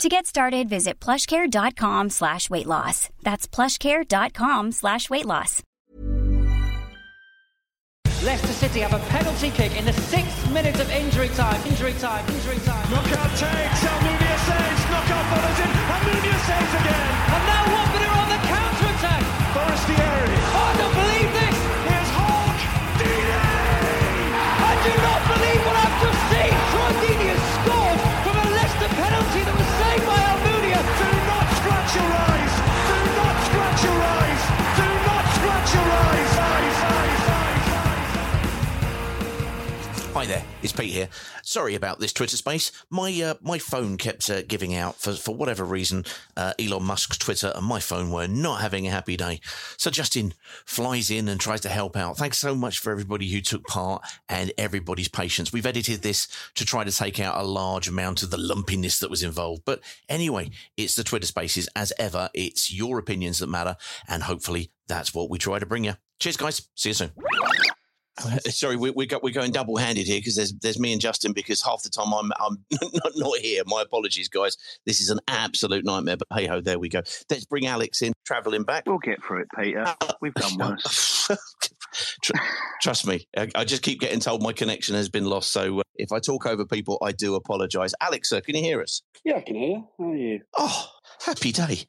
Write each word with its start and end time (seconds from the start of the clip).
To 0.00 0.10
get 0.10 0.26
started, 0.26 0.68
visit 0.68 1.00
plushcare.com 1.00 2.10
slash 2.10 2.50
weight 2.50 2.66
loss. 2.66 3.08
That's 3.22 3.48
plushcare.com 3.48 4.72
slash 4.72 5.08
weight 5.08 5.24
loss. 5.24 5.62
Leicester 8.22 8.52
City 8.52 8.80
have 8.80 8.92
a 8.92 8.98
penalty 9.08 9.50
kick 9.50 9.74
in 9.78 9.84
the 9.86 9.92
sixth 9.94 10.50
minute 10.52 10.78
of 10.80 10.90
injury 10.90 11.28
time. 11.30 11.60
Injury 11.66 11.94
time, 11.94 12.26
injury 12.28 12.58
time. 12.64 12.90
Knockaert 12.90 13.32
takes, 13.40 13.80
Almunia 13.88 14.36
saves, 14.44 14.82
Knockaert 14.90 15.26
follows 15.32 15.60
in, 15.64 15.70
Almunia 15.88 16.36
saves 16.44 16.74
again. 16.76 17.08
And 17.32 17.42
now 17.46 17.64
Watford 17.72 18.02
are 18.02 18.16
on 18.20 18.25
Hi 40.16 40.24
there, 40.24 40.46
it's 40.62 40.72
Pete 40.72 40.94
here. 40.94 41.10
Sorry 41.42 41.74
about 41.74 42.00
this 42.00 42.14
Twitter 42.14 42.38
space. 42.38 42.72
My 42.88 43.12
uh, 43.20 43.34
my 43.42 43.58
phone 43.58 43.98
kept 43.98 44.30
uh, 44.30 44.40
giving 44.40 44.74
out 44.74 44.96
for 44.96 45.12
for 45.12 45.34
whatever 45.34 45.62
reason. 45.62 46.06
Uh, 46.34 46.54
Elon 46.58 46.84
Musk's 46.84 47.18
Twitter 47.18 47.52
and 47.54 47.66
my 47.66 47.80
phone 47.80 48.10
were 48.10 48.26
not 48.26 48.62
having 48.62 48.86
a 48.86 48.90
happy 48.90 49.18
day. 49.18 49.40
So 49.76 49.90
Justin 49.90 50.32
flies 50.64 51.10
in 51.10 51.28
and 51.28 51.38
tries 51.38 51.60
to 51.60 51.68
help 51.68 51.98
out. 51.98 52.16
Thanks 52.16 52.38
so 52.38 52.54
much 52.54 52.78
for 52.78 52.90
everybody 52.90 53.30
who 53.30 53.42
took 53.42 53.66
part 53.66 54.06
and 54.26 54.54
everybody's 54.56 55.08
patience. 55.08 55.52
We've 55.52 55.66
edited 55.66 56.00
this 56.00 56.28
to 56.54 56.64
try 56.64 56.82
to 56.82 56.90
take 56.90 57.20
out 57.20 57.38
a 57.38 57.44
large 57.46 57.86
amount 57.86 58.22
of 58.22 58.30
the 58.30 58.38
lumpiness 58.38 58.98
that 59.00 59.10
was 59.10 59.22
involved. 59.22 59.64
But 59.66 59.82
anyway, 60.08 60.48
it's 60.78 60.94
the 60.94 61.04
Twitter 61.04 61.26
spaces 61.26 61.68
as 61.76 61.92
ever. 61.98 62.30
It's 62.32 62.72
your 62.72 62.98
opinions 62.98 63.40
that 63.40 63.48
matter, 63.48 63.76
and 64.08 64.22
hopefully 64.22 64.70
that's 64.88 65.12
what 65.12 65.28
we 65.28 65.36
try 65.36 65.58
to 65.58 65.66
bring 65.66 65.84
you. 65.84 65.92
Cheers, 66.20 66.38
guys. 66.38 66.68
See 66.74 66.88
you 66.88 66.94
soon. 66.94 67.10
Sorry, 68.48 68.76
we, 68.76 68.90
we 68.90 69.06
got, 69.06 69.22
we're 69.22 69.32
going 69.34 69.52
double 69.52 69.76
handed 69.76 70.06
here 70.06 70.18
because 70.18 70.36
there's 70.36 70.52
there's 70.54 70.78
me 70.78 70.92
and 70.92 71.00
Justin 71.00 71.32
because 71.32 71.62
half 71.62 71.82
the 71.82 71.90
time 71.90 72.12
I'm 72.12 72.32
I'm 72.40 72.64
not, 72.92 73.12
not 73.16 73.38
here. 73.38 73.62
My 73.66 73.82
apologies, 73.82 74.28
guys. 74.28 74.56
This 74.84 75.00
is 75.00 75.10
an 75.10 75.20
absolute 75.28 75.84
nightmare. 75.84 76.16
But 76.16 76.28
hey 76.38 76.46
ho, 76.46 76.60
there 76.60 76.78
we 76.78 76.88
go. 76.88 77.02
Let's 77.30 77.44
bring 77.44 77.66
Alex 77.66 78.02
in, 78.02 78.12
travelling 78.24 78.64
back. 78.64 78.84
We'll 78.86 78.98
get 78.98 79.22
through 79.22 79.42
it, 79.42 79.48
Peter. 79.56 79.84
We've 80.20 80.34
done 80.34 80.56
worse. 80.58 81.30
Tr- 82.22 82.32
Trust 82.82 83.06
me, 83.06 83.26
I, 83.36 83.48
I 83.54 83.64
just 83.64 83.82
keep 83.82 84.00
getting 84.00 84.20
told 84.20 84.42
my 84.42 84.52
connection 84.52 84.94
has 84.94 85.08
been 85.08 85.24
lost. 85.24 85.52
So 85.52 85.80
uh, 85.80 85.82
if 85.94 86.12
I 86.12 86.18
talk 86.18 86.46
over 86.46 86.64
people, 86.64 86.98
I 87.02 87.12
do 87.12 87.34
apologise. 87.34 87.94
Alex, 88.00 88.28
sir, 88.30 88.40
can 88.40 88.54
you 88.54 88.62
hear 88.62 88.82
us? 88.82 89.02
Yeah, 89.24 89.36
I 89.36 89.40
can 89.40 89.56
hear 89.56 89.68
you. 89.68 89.88
How 89.98 90.10
are 90.10 90.16
you? 90.16 90.40
Oh, 90.56 90.88
happy 91.24 91.52
day! 91.52 91.80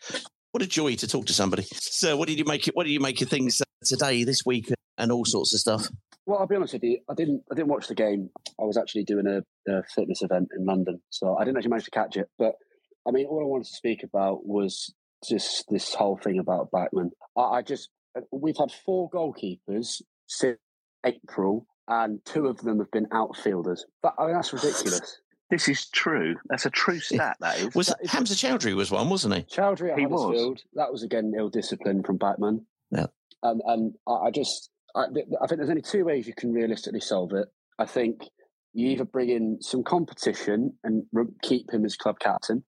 What 0.52 0.64
a 0.64 0.68
joy 0.68 0.96
to 0.96 1.08
talk 1.08 1.26
to 1.28 1.34
somebody. 1.34 1.68
So, 1.74 2.18
what 2.18 2.28
did 2.28 2.40
you 2.40 2.46
make 2.46 2.68
it? 2.68 2.76
What 2.76 2.86
did 2.86 2.92
you 2.92 3.00
make 3.00 3.22
of 3.22 3.30
things 3.30 3.62
uh, 3.62 3.66
today, 3.86 4.24
this 4.24 4.46
week, 4.46 4.72
and 4.98 5.12
all 5.12 5.26
sorts 5.26 5.54
of 5.54 5.60
stuff? 5.60 5.90
Well, 6.26 6.40
I'll 6.40 6.48
be 6.48 6.56
honest 6.56 6.74
with 6.74 6.84
you. 6.84 7.00
I 7.10 7.14
didn't. 7.14 7.44
I 7.52 7.56
didn't 7.56 7.70
watch 7.70 7.88
the 7.88 7.96
game. 7.96 8.30
I 8.60 8.64
was 8.64 8.78
actually 8.78 9.06
doing 9.06 9.28
a, 9.28 9.72
a 9.72 9.84
fitness 9.96 10.22
event 10.22 10.50
in 10.58 10.66
London, 10.66 11.02
so 11.10 11.38
I 11.38 11.46
didn't 11.46 11.58
actually 11.58 11.70
manage 11.70 11.86
to 11.86 11.92
catch 11.92 12.18
it. 12.18 12.28
But 12.38 12.54
I 13.08 13.12
mean, 13.12 13.26
all 13.28 13.42
I 13.42 13.46
wanted 13.46 13.68
to 13.68 13.76
speak 13.76 14.04
about 14.04 14.46
was 14.46 14.94
just 15.28 15.66
this 15.70 15.94
whole 15.94 16.20
thing 16.22 16.40
about 16.40 16.70
Bachmann. 16.72 17.12
I, 17.38 17.42
I 17.42 17.62
just 17.62 17.90
we've 18.32 18.58
had 18.58 18.72
four 18.86 19.10
goalkeepers 19.10 20.02
since 20.28 20.58
April, 21.06 21.66
and 21.88 22.20
two 22.26 22.48
of 22.48 22.58
them 22.58 22.80
have 22.80 22.92
been 22.92 23.08
outfielders. 23.14 23.86
That, 24.04 24.14
I 24.20 24.26
mean, 24.26 24.34
that's 24.36 24.52
ridiculous. 24.52 25.22
This 25.50 25.70
is 25.70 25.88
true. 25.92 26.36
That's 26.50 26.66
a 26.66 26.70
true 26.70 27.00
stat. 27.00 27.38
That 27.40 27.58
is. 27.60 27.74
Was 27.74 27.88
That 27.88 28.00
is- 28.02 28.12
Hamza 28.12 28.34
Choudhury 28.34 28.76
was 28.76 28.92
one, 28.92 29.10
wasn't 29.10 29.34
he? 29.36 29.42
Choudhury 29.44 29.94
at 29.94 30.00
He 30.00 30.06
was. 30.06 30.62
That 30.74 30.92
was 30.92 31.04
again 31.04 31.32
ill 31.38 31.48
discipline 31.48 32.04
from 32.04 32.18
Batman. 32.18 32.66
Yeah. 32.92 33.06
Um, 33.44 33.62
and 33.66 33.94
I, 34.06 34.12
I 34.28 34.32
just, 34.32 34.70
I, 34.98 35.04
I 35.04 35.48
think 35.48 35.60
there's 35.60 35.70
only 35.70 35.82
two 35.82 36.06
ways 36.06 36.28
you 36.28 36.34
can 36.34 36.52
realistically 36.52 37.00
solve 37.00 37.34
it. 37.34 37.48
I 37.78 37.86
think 37.86 38.22
you 38.74 38.88
hmm. 38.88 38.94
either 38.94 39.06
bring 39.06 39.30
in 39.30 39.60
some 39.62 39.84
competition 39.84 40.74
and 40.84 41.04
keep 41.44 41.72
him 41.72 41.86
as 41.86 41.96
club 41.96 42.20
captain. 42.20 42.64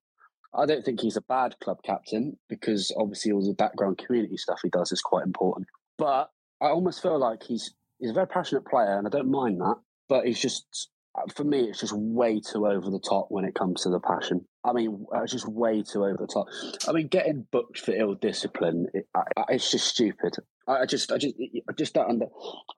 I 0.54 0.66
don't 0.66 0.84
think 0.84 1.00
he's 1.00 1.16
a 1.16 1.22
bad 1.22 1.54
club 1.62 1.78
captain 1.84 2.36
because 2.48 2.92
obviously 2.96 3.30
all 3.32 3.46
the 3.46 3.54
background 3.54 3.98
community 3.98 4.36
stuff 4.36 4.60
he 4.62 4.68
does 4.68 4.90
is 4.90 5.00
quite 5.00 5.24
important. 5.24 5.68
But 5.96 6.30
I 6.60 6.68
almost 6.68 7.02
feel 7.02 7.18
like 7.18 7.42
he's 7.42 7.74
he's 7.98 8.10
a 8.10 8.14
very 8.14 8.26
passionate 8.26 8.66
player, 8.66 8.98
and 8.98 9.06
I 9.06 9.10
don't 9.10 9.30
mind 9.30 9.60
that. 9.60 9.76
But 10.08 10.26
he's 10.26 10.40
just 10.40 10.89
for 11.34 11.44
me, 11.44 11.64
it's 11.64 11.80
just 11.80 11.92
way 11.92 12.40
too 12.40 12.66
over 12.66 12.90
the 12.90 13.00
top 13.00 13.26
when 13.30 13.44
it 13.44 13.54
comes 13.54 13.82
to 13.82 13.90
the 13.90 14.00
passion. 14.00 14.44
I 14.64 14.72
mean, 14.72 15.06
uh, 15.14 15.22
it's 15.22 15.32
just 15.32 15.48
way 15.48 15.82
too 15.82 16.04
over 16.04 16.16
the 16.16 16.26
top. 16.26 16.46
I 16.88 16.92
mean, 16.92 17.08
getting 17.08 17.46
booked 17.50 17.80
for 17.80 17.92
ill 17.92 18.14
discipline, 18.14 18.86
it, 18.94 19.06
I, 19.14 19.22
it's 19.48 19.70
just 19.70 19.86
stupid. 19.86 20.36
I, 20.68 20.80
I 20.80 20.86
just, 20.86 21.10
I 21.10 21.18
just, 21.18 21.34
I 21.68 21.72
just 21.72 21.94
don't. 21.94 22.08
Under, 22.08 22.26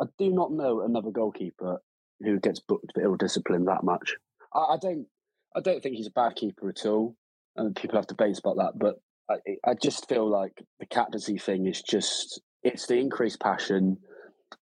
I 0.00 0.06
do 0.18 0.30
not 0.30 0.52
know 0.52 0.80
another 0.80 1.10
goalkeeper 1.10 1.82
who 2.20 2.40
gets 2.40 2.60
booked 2.60 2.92
for 2.94 3.02
ill 3.02 3.16
discipline 3.16 3.66
that 3.66 3.84
much. 3.84 4.16
I, 4.54 4.58
I 4.58 4.76
don't, 4.80 5.06
I 5.54 5.60
don't 5.60 5.82
think 5.82 5.96
he's 5.96 6.06
a 6.06 6.12
bad 6.12 6.36
keeper 6.36 6.68
at 6.68 6.86
all. 6.86 7.16
And 7.54 7.76
people 7.76 7.96
have 7.96 8.06
debates 8.06 8.38
about 8.38 8.56
that, 8.56 8.78
but 8.78 8.94
I, 9.28 9.34
I 9.70 9.74
just 9.74 10.08
feel 10.08 10.26
like 10.26 10.64
the 10.80 10.86
captaincy 10.86 11.36
thing 11.36 11.66
is 11.66 11.82
just, 11.82 12.40
it's 12.62 12.86
the 12.86 12.96
increased 12.96 13.40
passion, 13.40 13.98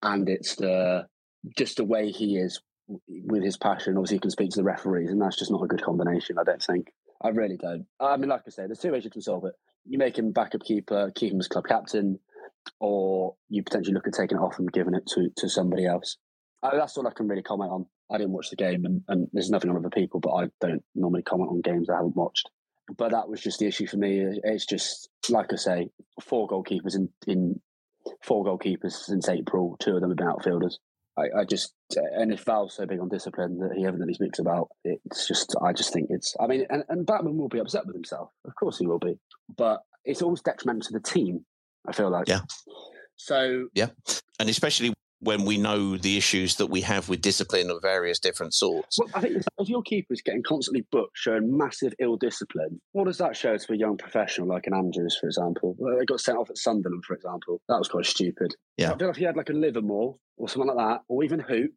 and 0.02 0.28
it's 0.28 0.56
the 0.56 1.06
just 1.56 1.78
the 1.78 1.84
way 1.84 2.10
he 2.10 2.38
is 2.38 2.60
with 3.08 3.44
his 3.44 3.58
passion. 3.58 3.98
Obviously, 3.98 4.18
he 4.18 4.22
can 4.22 4.32
speak 4.32 4.52
to 4.52 4.60
the 4.60 4.64
referees, 4.64 5.10
and 5.10 5.22
that's 5.22 5.38
just 5.38 5.52
not 5.52 5.64
a 5.64 5.68
good 5.68 5.84
combination. 5.84 6.38
I 6.40 6.44
don't 6.44 6.64
think. 6.64 6.92
I 7.22 7.30
really 7.30 7.58
don't. 7.58 7.86
I 8.00 8.18
mean, 8.18 8.30
like 8.30 8.42
I 8.48 8.50
say, 8.50 8.66
there's 8.66 8.80
two 8.80 8.92
ways 8.92 9.04
you 9.04 9.12
can 9.12 9.22
solve 9.22 9.46
it. 9.46 9.54
You 9.86 9.98
make 9.98 10.18
him 10.18 10.32
backup 10.32 10.64
keeper, 10.64 11.12
keep 11.14 11.34
him 11.34 11.40
as 11.40 11.48
club 11.48 11.66
captain, 11.68 12.20
or 12.80 13.36
you 13.50 13.64
potentially 13.64 13.94
look 13.94 14.08
at 14.08 14.14
taking 14.14 14.38
it 14.38 14.42
off 14.42 14.60
and 14.60 14.72
giving 14.72 14.96
it 14.96 15.04
to 15.16 15.30
to 15.38 15.50
somebody 15.50 15.86
else. 15.86 16.18
Uh, 16.64 16.76
that's 16.76 16.98
all 16.98 17.08
I 17.08 17.12
can 17.12 17.28
really 17.28 17.42
comment 17.42 17.72
on. 17.72 17.86
I 18.12 18.18
didn't 18.18 18.34
watch 18.34 18.50
the 18.50 18.56
game, 18.56 18.86
and, 18.86 19.02
and 19.08 19.28
there's 19.34 19.50
nothing 19.50 19.70
on 19.70 19.78
other 19.78 19.90
people, 19.90 20.20
but 20.20 20.34
I 20.34 20.48
don't 20.60 20.84
normally 20.96 21.24
comment 21.24 21.50
on 21.50 21.62
games 21.62 21.90
I 21.90 21.96
haven't 21.96 22.16
watched. 22.16 22.50
But 22.98 23.12
that 23.12 23.30
was 23.30 23.42
just 23.42 23.60
the 23.60 23.68
issue 23.68 23.88
for 23.88 23.98
me. 23.98 24.26
It's 24.44 24.66
just 24.66 25.10
like 25.30 25.54
I 25.54 25.56
say, 25.56 25.90
four 26.22 26.48
goalkeepers 26.48 26.96
in 26.96 27.10
in 27.26 27.62
four 28.24 28.46
goalkeepers 28.46 28.94
since 28.94 29.30
April. 29.30 29.78
Two 29.80 29.96
of 29.96 30.02
them 30.02 30.10
have 30.10 30.18
been 30.18 30.28
outfielders. 30.28 30.80
I, 31.18 31.42
I 31.42 31.46
just 31.46 31.74
and 31.96 32.32
if 32.32 32.44
Val's 32.46 32.76
so 32.76 32.86
big 32.86 33.00
on 33.00 33.10
discipline 33.10 33.60
that 33.60 33.76
he 33.76 33.86
evidently 33.86 34.14
speaks 34.14 34.40
about, 34.40 34.70
it's 34.84 35.28
just 35.28 35.56
I 35.62 35.74
just 35.74 35.94
think 35.94 36.08
it's. 36.10 36.36
I 36.40 36.48
mean, 36.48 36.66
and, 36.70 36.84
and 36.90 37.06
Batman 37.06 37.38
will 37.38 37.50
be 37.50 37.60
upset 37.60 37.86
with 37.86 37.96
himself. 37.96 38.30
Of 38.46 38.56
course 38.56 38.78
he 38.78 38.88
will 38.88 39.00
be, 39.00 39.20
but 39.56 39.82
it's 40.06 40.22
almost 40.22 40.46
detrimental 40.46 40.82
to 40.84 40.94
the 40.94 41.00
team. 41.00 41.46
I 41.88 41.94
feel 41.94 42.10
like. 42.10 42.28
Yeah. 42.28 42.42
So 43.18 43.68
Yeah, 43.74 43.90
and 44.40 44.50
especially 44.50 44.94
when 45.22 45.46
we 45.46 45.58
know 45.58 45.98
the 45.98 46.18
issues 46.18 46.56
that 46.56 46.66
we 46.68 46.82
have 46.82 47.08
with 47.08 47.22
discipline 47.22 47.70
of 47.70 47.82
various 47.82 48.20
different 48.20 48.54
sorts. 48.54 49.00
Well, 49.00 49.08
I 49.14 49.22
think 49.22 49.38
if- 49.38 49.70
your 49.70 49.84
keeper's 49.84 50.22
getting 50.22 50.42
constantly 50.44 50.86
booked, 50.92 51.16
showing 51.18 51.56
massive 51.56 51.94
ill 52.00 52.18
discipline, 52.18 52.82
what 52.94 53.06
does 53.06 53.20
that 53.20 53.38
show 53.38 53.56
to 53.56 53.74
a 53.74 53.76
young 53.76 53.96
professional 53.98 54.48
like 54.48 54.66
an 54.68 54.74
Andrews, 54.74 55.18
for 55.22 55.28
example? 55.28 55.76
Well, 55.78 55.98
they 55.98 56.06
got 56.06 56.20
sent 56.20 56.38
off 56.40 56.50
at 56.50 56.58
Sunderland, 56.58 57.06
for 57.06 57.14
example. 57.14 57.62
That 57.70 57.78
was 57.78 57.88
quite 57.88 58.06
stupid. 58.06 58.56
Yeah. 58.78 58.92
I 58.92 58.98
feel 58.98 59.08
like 59.08 59.18
if 59.18 59.22
you 59.22 59.28
had 59.28 59.38
like 59.38 59.50
a 59.50 59.54
Livermore 59.54 60.18
or 60.38 60.50
something 60.50 60.68
like 60.74 60.78
that, 60.78 61.02
or 61.08 61.24
even 61.24 61.40
Hoedt, 61.42 61.70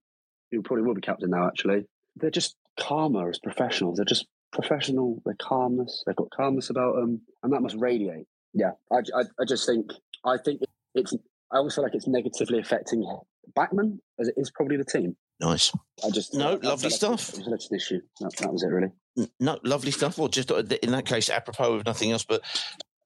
who 0.51 0.63
probably 0.63 0.85
will 0.85 0.95
be 0.95 1.03
captain 1.03 1.31
now, 1.31 1.47
actually, 1.47 1.87
they're 2.17 2.31
just 2.31 2.57
calmer 2.81 3.29
as 3.29 3.39
professionals. 3.39 3.97
They're 3.97 4.05
just 4.07 4.27
professional. 4.53 5.21
They're 5.27 5.37
calmness. 5.41 6.03
They've 6.07 6.17
got 6.17 6.31
calmness 6.31 6.71
about 6.71 6.95
them, 6.97 7.21
and 7.43 7.53
that 7.53 7.61
must 7.61 7.77
radiate. 7.79 8.27
Yeah, 8.55 8.71
I, 8.91 8.99
I, 9.15 9.23
I 9.41 9.45
just 9.47 9.67
think 9.67 9.91
I 10.25 10.37
think 10.43 10.63
it's. 10.95 11.13
I 11.53 11.59
always 11.59 11.75
feel 11.75 11.85
like 11.85 11.95
it's 11.95 12.07
negatively 12.09 12.59
affecting 12.59 13.03
Bachmann 13.55 14.01
is, 14.19 14.29
it 14.29 14.35
is 14.37 14.51
probably 14.51 14.77
the 14.77 14.85
team. 14.85 15.17
Nice. 15.41 15.73
I 16.05 16.11
just 16.11 16.35
no 16.35 16.53
I, 16.63 16.67
lovely 16.67 16.87
I 16.87 16.91
stuff. 16.91 17.31
It 17.31 17.47
was 17.47 17.69
an 17.71 17.77
issue. 17.77 18.01
That, 18.21 18.37
that 18.39 18.53
was 18.53 18.63
it, 18.63 18.69
really. 18.69 18.93
No, 19.41 19.59
lovely 19.65 19.91
stuff. 19.91 20.19
Well, 20.19 20.29
just 20.29 20.51
uh, 20.51 20.63
in 20.83 20.93
that 20.93 21.07
case, 21.07 21.31
apropos 21.31 21.75
of 21.75 21.87
nothing 21.87 22.13
else, 22.13 22.25
but 22.25 22.43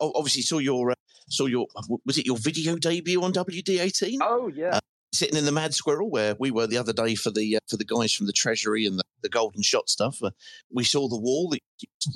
obviously 0.01 0.43
saw 0.43 0.59
your 0.59 0.91
uh, 0.91 0.95
saw 1.29 1.47
your 1.47 1.67
was 2.05 2.19
it 2.19 2.27
your 2.27 2.37
video 2.37 2.77
debut 2.77 3.23
on 3.23 3.33
WD18? 3.33 4.19
Oh 4.23 4.49
yeah. 4.49 4.77
Uh, 4.77 4.81
sitting 5.13 5.39
in 5.39 5.47
the 5.47 5.53
Mad 5.53 5.75
Squirrel 5.75 6.11
where 6.11 6.37
we 6.39 6.51
were 6.51 6.67
the 6.67 6.77
other 6.77 6.93
day 6.93 7.15
for 7.15 7.31
the 7.31 7.57
uh, 7.57 7.61
for 7.69 7.77
the 7.77 7.85
guys 7.85 8.13
from 8.13 8.27
the 8.27 8.33
Treasury 8.33 8.87
and 8.87 8.99
the, 8.99 9.05
the 9.23 9.29
Golden 9.29 9.63
Shot 9.63 9.89
stuff. 9.89 10.19
Uh, 10.23 10.31
we 10.73 10.85
saw 10.85 11.09
the 11.09 11.21
wall 11.21 11.49
that 11.51 11.61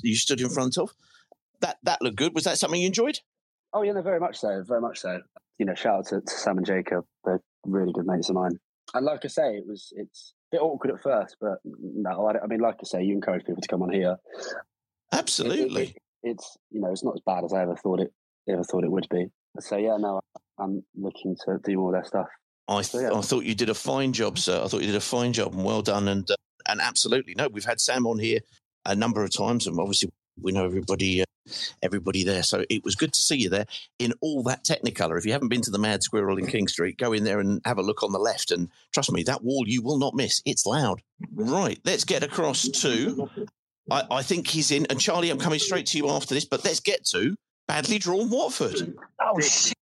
you 0.03 0.15
stood 0.15 0.41
in 0.41 0.49
front 0.49 0.77
of. 0.77 0.91
That 1.61 1.77
that 1.83 2.01
looked 2.01 2.17
good. 2.17 2.33
Was 2.35 2.43
that 2.43 2.57
something 2.57 2.81
you 2.81 2.87
enjoyed? 2.87 3.19
Oh 3.73 3.81
yeah, 3.81 3.93
no, 3.93 4.01
very 4.01 4.19
much 4.19 4.37
so, 4.37 4.63
very 4.67 4.81
much 4.81 4.99
so. 4.99 5.21
You 5.57 5.65
know, 5.65 5.75
shout 5.75 5.99
out 5.99 6.07
to, 6.07 6.21
to 6.21 6.33
Sam 6.33 6.57
and 6.57 6.65
Jacob. 6.65 7.05
They're 7.25 7.41
really 7.65 7.93
good 7.93 8.05
mates 8.05 8.29
of 8.29 8.35
mine. 8.35 8.59
And 8.93 9.05
like 9.05 9.21
I 9.23 9.27
say, 9.27 9.55
it 9.55 9.65
was 9.67 9.91
it's 9.95 10.33
a 10.51 10.57
bit 10.57 10.61
awkward 10.61 10.93
at 10.93 11.01
first, 11.01 11.37
but 11.39 11.59
no, 11.63 12.27
I, 12.27 12.43
I 12.43 12.47
mean, 12.47 12.59
like 12.59 12.75
I 12.81 12.83
say, 12.83 13.03
you 13.03 13.13
encourage 13.13 13.45
people 13.45 13.61
to 13.61 13.67
come 13.67 13.81
on 13.81 13.91
here. 13.91 14.17
Absolutely. 15.11 15.83
It, 15.83 15.89
it, 15.89 15.97
it's 16.23 16.57
you 16.71 16.81
know, 16.81 16.91
it's 16.91 17.03
not 17.03 17.15
as 17.15 17.21
bad 17.25 17.43
as 17.43 17.53
I 17.53 17.61
ever 17.61 17.75
thought 17.75 17.99
it 18.01 18.11
ever 18.49 18.63
thought 18.63 18.83
it 18.83 18.91
would 18.91 19.07
be. 19.09 19.27
So 19.59 19.77
yeah, 19.77 19.97
no, 19.97 20.21
I'm 20.59 20.83
looking 20.95 21.35
to 21.45 21.59
do 21.63 21.77
more 21.77 21.95
of 21.95 22.01
their 22.01 22.07
stuff. 22.07 22.27
I, 22.67 22.75
th- 22.75 22.85
so, 22.85 22.99
yeah. 22.99 23.13
I 23.13 23.21
thought 23.21 23.43
you 23.43 23.55
did 23.55 23.69
a 23.69 23.73
fine 23.73 24.13
job, 24.13 24.37
sir. 24.39 24.61
I 24.63 24.67
thought 24.67 24.81
you 24.81 24.87
did 24.87 24.95
a 24.95 25.01
fine 25.01 25.33
job 25.33 25.53
and 25.53 25.63
well 25.63 25.81
done. 25.81 26.07
And 26.07 26.29
uh, 26.29 26.35
and 26.67 26.81
absolutely, 26.81 27.35
no, 27.37 27.47
we've 27.49 27.65
had 27.65 27.79
Sam 27.79 28.07
on 28.07 28.19
here 28.19 28.39
a 28.85 28.95
number 28.95 29.23
of 29.23 29.35
times, 29.35 29.67
and 29.67 29.79
obviously 29.79 30.09
we 30.41 30.51
know 30.51 30.65
everybody 30.65 31.21
uh, 31.21 31.25
everybody 31.81 32.23
there. 32.23 32.43
So 32.43 32.63
it 32.69 32.83
was 32.83 32.95
good 32.95 33.13
to 33.13 33.21
see 33.21 33.37
you 33.37 33.49
there 33.49 33.65
in 33.99 34.13
all 34.21 34.43
that 34.43 34.63
Technicolor. 34.63 35.17
If 35.17 35.25
you 35.25 35.33
haven't 35.33 35.49
been 35.49 35.61
to 35.61 35.71
the 35.71 35.79
Mad 35.79 36.03
Squirrel 36.03 36.37
in 36.37 36.47
King 36.47 36.67
Street, 36.67 36.97
go 36.97 37.13
in 37.13 37.23
there 37.23 37.39
and 37.39 37.61
have 37.65 37.77
a 37.77 37.83
look 37.83 38.03
on 38.03 38.11
the 38.11 38.19
left. 38.19 38.51
And 38.51 38.69
trust 38.93 39.11
me, 39.11 39.23
that 39.23 39.43
wall 39.43 39.63
you 39.67 39.81
will 39.81 39.97
not 39.97 40.15
miss. 40.15 40.41
It's 40.45 40.65
loud. 40.65 41.01
Right, 41.33 41.79
let's 41.83 42.05
get 42.05 42.23
across 42.23 42.67
to. 42.67 43.29
I, 43.91 44.03
I 44.09 44.21
think 44.23 44.47
he's 44.47 44.71
in. 44.71 44.85
And 44.89 44.99
Charlie, 44.99 45.29
I'm 45.29 45.39
coming 45.39 45.59
straight 45.59 45.87
to 45.87 45.97
you 45.97 46.09
after 46.09 46.33
this, 46.33 46.45
but 46.45 46.63
let's 46.63 46.79
get 46.79 47.05
to 47.07 47.35
badly 47.67 47.99
drawn 47.99 48.29
Watford. 48.29 48.95
Oh, 49.19 49.39
shit. 49.39 49.73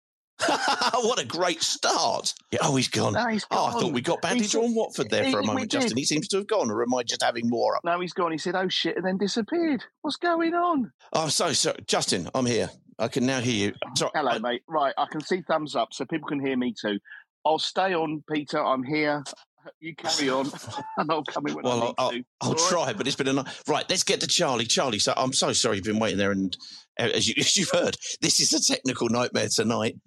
what 0.95 1.19
a 1.19 1.25
great 1.25 1.61
start. 1.61 2.33
Yeah, 2.51 2.59
oh, 2.63 2.75
he's 2.75 2.87
gone. 2.87 3.13
No, 3.13 3.27
he's 3.27 3.45
gone. 3.45 3.59
Oh, 3.59 3.77
I 3.77 3.81
thought 3.81 3.93
we 3.93 4.01
got 4.01 4.21
badly 4.21 4.47
drawn 4.47 4.73
Watford 4.75 5.09
there 5.09 5.29
for 5.31 5.39
a 5.39 5.45
moment, 5.45 5.71
Justin. 5.71 5.97
He 5.97 6.05
seems 6.05 6.27
to 6.29 6.37
have 6.37 6.47
gone, 6.47 6.69
or 6.71 6.81
am 6.81 6.93
I 6.93 7.03
just 7.03 7.23
having 7.23 7.49
more 7.49 7.75
up? 7.75 7.83
No, 7.83 7.99
he's 7.99 8.13
gone. 8.13 8.31
He 8.31 8.37
said, 8.37 8.55
oh, 8.55 8.67
shit, 8.69 8.97
and 8.97 9.05
then 9.05 9.17
disappeared. 9.17 9.83
What's 10.01 10.17
going 10.17 10.53
on? 10.53 10.91
Oh, 11.13 11.27
so, 11.27 11.53
so, 11.53 11.73
Justin, 11.87 12.29
I'm 12.33 12.45
here. 12.45 12.69
I 12.99 13.07
can 13.07 13.25
now 13.25 13.39
hear 13.39 13.69
you. 13.69 13.73
Sorry, 13.95 14.11
Hello, 14.13 14.31
I, 14.31 14.39
mate. 14.39 14.63
Right, 14.67 14.93
I 14.97 15.05
can 15.09 15.21
see 15.21 15.41
thumbs 15.41 15.75
up, 15.75 15.89
so 15.91 16.05
people 16.05 16.27
can 16.27 16.45
hear 16.45 16.55
me 16.55 16.73
too. 16.79 16.99
I'll 17.45 17.59
stay 17.59 17.93
on, 17.93 18.23
Peter. 18.31 18.63
I'm 18.63 18.83
here. 18.83 19.23
You 19.79 19.95
carry 19.95 20.27
on, 20.27 20.51
and 20.97 21.11
I'll 21.11 21.23
come 21.23 21.45
in 21.45 21.53
when 21.53 21.63
well, 21.63 21.73
I 21.73 21.85
need 21.85 21.93
I'll, 21.99 22.11
to. 22.11 22.23
I'll, 22.41 22.55
try, 22.55 22.93
but 22.93 23.05
it's 23.05 23.15
been 23.15 23.27
a 23.27 23.33
nice. 23.33 23.61
Right, 23.67 23.85
let's 23.87 24.03
get 24.03 24.19
to 24.21 24.27
Charlie. 24.27 24.65
Charlie, 24.65 24.97
so 24.97 25.13
I'm 25.15 25.33
so 25.33 25.53
sorry 25.53 25.75
you've 25.75 25.85
been 25.85 25.99
waiting 25.99 26.17
there, 26.17 26.31
and 26.31 26.57
uh, 26.99 27.09
as, 27.13 27.27
you, 27.27 27.35
as 27.37 27.55
you've 27.55 27.69
heard, 27.69 27.95
this 28.21 28.39
is 28.39 28.53
a 28.53 28.73
technical 28.73 29.07
nightmare 29.09 29.49
tonight. 29.53 29.97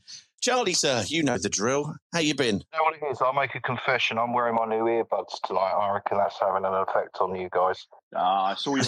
Charlie, 0.44 0.74
sir, 0.74 1.02
you 1.06 1.22
know 1.22 1.38
the 1.38 1.48
drill. 1.48 1.96
How 2.12 2.18
you 2.18 2.34
been? 2.34 2.56
You 2.56 2.64
know 2.74 2.82
what 2.82 2.94
it 3.00 3.10
is? 3.10 3.22
I'll 3.22 3.32
make 3.32 3.54
a 3.54 3.62
confession. 3.62 4.18
I'm 4.18 4.34
wearing 4.34 4.56
my 4.56 4.66
new 4.66 4.84
earbuds 4.84 5.40
tonight. 5.42 5.72
I 5.72 5.94
reckon 5.94 6.18
that's 6.18 6.38
having 6.38 6.66
an 6.66 6.74
effect 6.74 7.16
on 7.22 7.34
you 7.34 7.48
guys. 7.50 7.86
Ah, 8.14 8.50
I 8.50 8.54
saw 8.54 8.74
your 8.74 8.84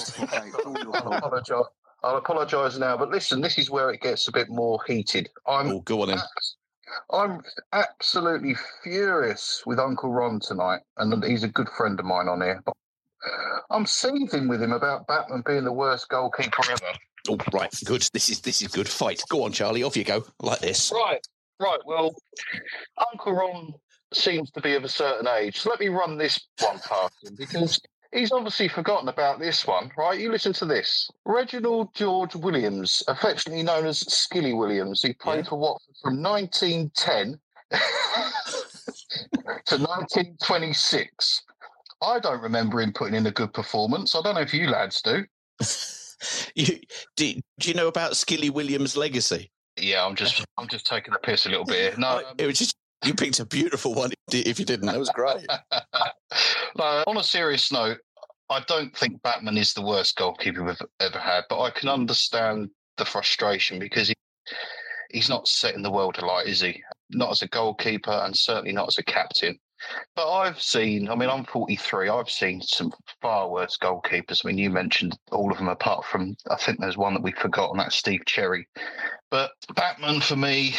I'll 0.93 1.13
apologise. 1.15 1.65
I'll 2.05 2.17
apologise 2.19 2.77
now, 2.77 2.99
but 2.99 3.09
listen, 3.09 3.41
this 3.41 3.57
is 3.57 3.71
where 3.71 3.91
it 3.91 4.03
gets 4.03 4.29
a 4.29 4.33
bit 4.33 4.51
more 4.51 4.81
heated. 4.87 5.31
I'm 5.47 5.69
oh, 5.69 5.81
go 5.81 6.03
on 6.03 6.09
then. 6.09 6.19
I'm 7.11 7.41
absolutely 7.73 8.55
furious 8.85 9.63
with 9.65 9.79
Uncle 9.79 10.13
Ron 10.13 10.41
tonight, 10.41 10.83
and 10.99 11.25
he's 11.25 11.43
a 11.43 11.49
good 11.49 11.71
friend 11.71 11.99
of 11.99 12.05
mine 12.05 12.29
on 12.29 12.43
here. 12.43 12.63
But 12.67 12.75
I'm 13.71 13.87
seething 13.87 14.47
with 14.47 14.63
him 14.63 14.73
about 14.73 15.07
Batman 15.07 15.43
being 15.47 15.65
the 15.65 15.73
worst 15.73 16.11
goalkeeper 16.11 16.71
ever. 16.71 16.99
Oh, 17.31 17.39
right, 17.55 17.75
good. 17.87 18.07
This 18.13 18.29
is 18.29 18.41
this 18.43 18.61
is 18.61 18.69
good. 18.69 18.89
Fight. 18.89 19.23
Go 19.31 19.43
on, 19.45 19.53
Charlie. 19.53 19.83
Off 19.83 19.97
you 19.97 20.05
go. 20.05 20.23
Like 20.43 20.61
this. 20.61 20.93
Right, 20.93 21.27
right. 21.61 21.81
Well, 21.85 22.15
Uncle 23.13 23.33
Ron 23.33 23.75
seems 24.13 24.51
to 24.53 24.61
be 24.61 24.75
of 24.75 24.85
a 24.85 24.89
certain 24.89 25.27
age. 25.27 25.61
So 25.61 25.71
let 25.71 25.81
me 25.81 25.89
run 25.89 26.17
this 26.17 26.41
one 26.61 26.79
past 26.79 27.15
him 27.25 27.35
because 27.37 27.81
he's 28.13 28.33
obviously 28.33 28.69
forgotten 28.69 29.09
about 29.09 29.39
this 29.39 29.67
one, 29.67 29.91
right? 29.97 30.19
You 30.19 30.31
listen 30.31 30.53
to 30.55 30.65
this. 30.65 31.11
Reginald 31.25 31.95
George 31.95 32.35
Williams, 32.35 33.03
affectionately 33.09 33.63
known 33.63 33.87
as 33.87 34.01
Skilly 34.01 34.55
Williams, 34.55 35.03
he 35.03 35.13
played 35.13 35.45
yeah. 35.45 35.51
for 35.51 35.59
Watford 35.59 35.97
from 36.03 36.23
1910 36.23 37.39
to 39.67 39.77
1926. 39.77 41.43
I 42.03 42.19
don't 42.21 42.43
remember 42.43 42.81
him 42.81 42.93
putting 42.93 43.15
in 43.15 43.27
a 43.27 43.31
good 43.31 43.53
performance. 43.53 44.15
I 44.15 44.23
don't 44.23 44.35
know 44.35 44.41
if 44.41 44.55
you 44.55 44.69
lads 44.69 45.03
do. 45.03 45.25
you, 46.55 46.79
do, 47.17 47.35
do 47.59 47.69
you 47.69 47.75
know 47.75 47.89
about 47.89 48.17
Skilly 48.17 48.51
Williams' 48.51 48.97
legacy? 48.97 49.51
Yeah, 49.79 50.05
I'm 50.05 50.15
just 50.15 50.45
I'm 50.59 50.69
just 50.69 50.87
taking 50.87 51.13
the 51.13 51.19
piss 51.19 51.47
a 51.47 51.51
little 51.51 51.65
bit. 51.65 51.99
No, 51.99 52.19
it 52.19 52.43
um, 52.43 52.47
was 52.47 52.59
just 52.59 52.77
you 53.05 53.15
picked 53.15 53.41
a 53.41 53.45
beautiful 53.45 53.95
one. 53.95 54.11
If 54.33 54.59
you 54.59 54.65
didn't, 54.65 54.87
that 54.87 54.99
was 54.99 55.11
great. 55.11 55.47
no, 56.79 57.05
on 57.07 57.17
a 57.17 57.23
serious 57.23 57.71
note, 57.71 57.99
I 58.49 58.61
don't 58.67 58.97
think 58.97 59.23
Batman 59.23 59.57
is 59.57 59.75
the 59.75 59.85
worst 59.85 60.17
goalkeeper 60.17 60.65
we've 60.65 60.81
ever 61.01 61.19
had, 61.19 61.45
but 61.49 61.61
I 61.61 61.71
can 61.71 61.89
understand 61.89 62.71
the 62.97 63.05
frustration 63.05 63.79
because 63.79 64.09
he, 64.09 64.15
he's 65.11 65.29
not 65.29 65.47
setting 65.47 65.83
the 65.83 65.91
world 65.91 66.19
alight, 66.19 66.47
is 66.47 66.61
he? 66.61 66.83
Not 67.11 67.31
as 67.31 67.43
a 67.43 67.49
goalkeeper, 67.49 68.11
and 68.11 68.37
certainly 68.37 68.73
not 68.73 68.89
as 68.89 68.99
a 68.99 69.05
captain. 69.05 69.59
But 70.15 70.31
I've 70.31 70.61
seen, 70.61 71.09
I 71.09 71.15
mean, 71.15 71.29
I'm 71.29 71.45
43. 71.45 72.09
I've 72.09 72.31
seen 72.31 72.61
some 72.61 72.93
far 73.21 73.49
worse 73.49 73.77
goalkeepers. 73.77 74.45
I 74.45 74.49
mean, 74.49 74.59
you 74.59 74.71
mentioned 74.71 75.19
all 75.33 75.51
of 75.51 75.59
them 75.59 75.69
apart 75.69 76.05
from, 76.05 76.37
I 76.51 76.57
think 76.57 76.81
there's 76.81 76.97
one 76.97 77.15
that 77.15 77.23
we 77.23 77.33
forgot, 77.33 77.71
and 77.71 77.81
that's 77.81 77.97
Steve 77.97 78.25
Cherry. 78.27 78.67
But 79.31 79.53
Batman, 79.75 80.21
for 80.21 80.37
me, 80.37 80.75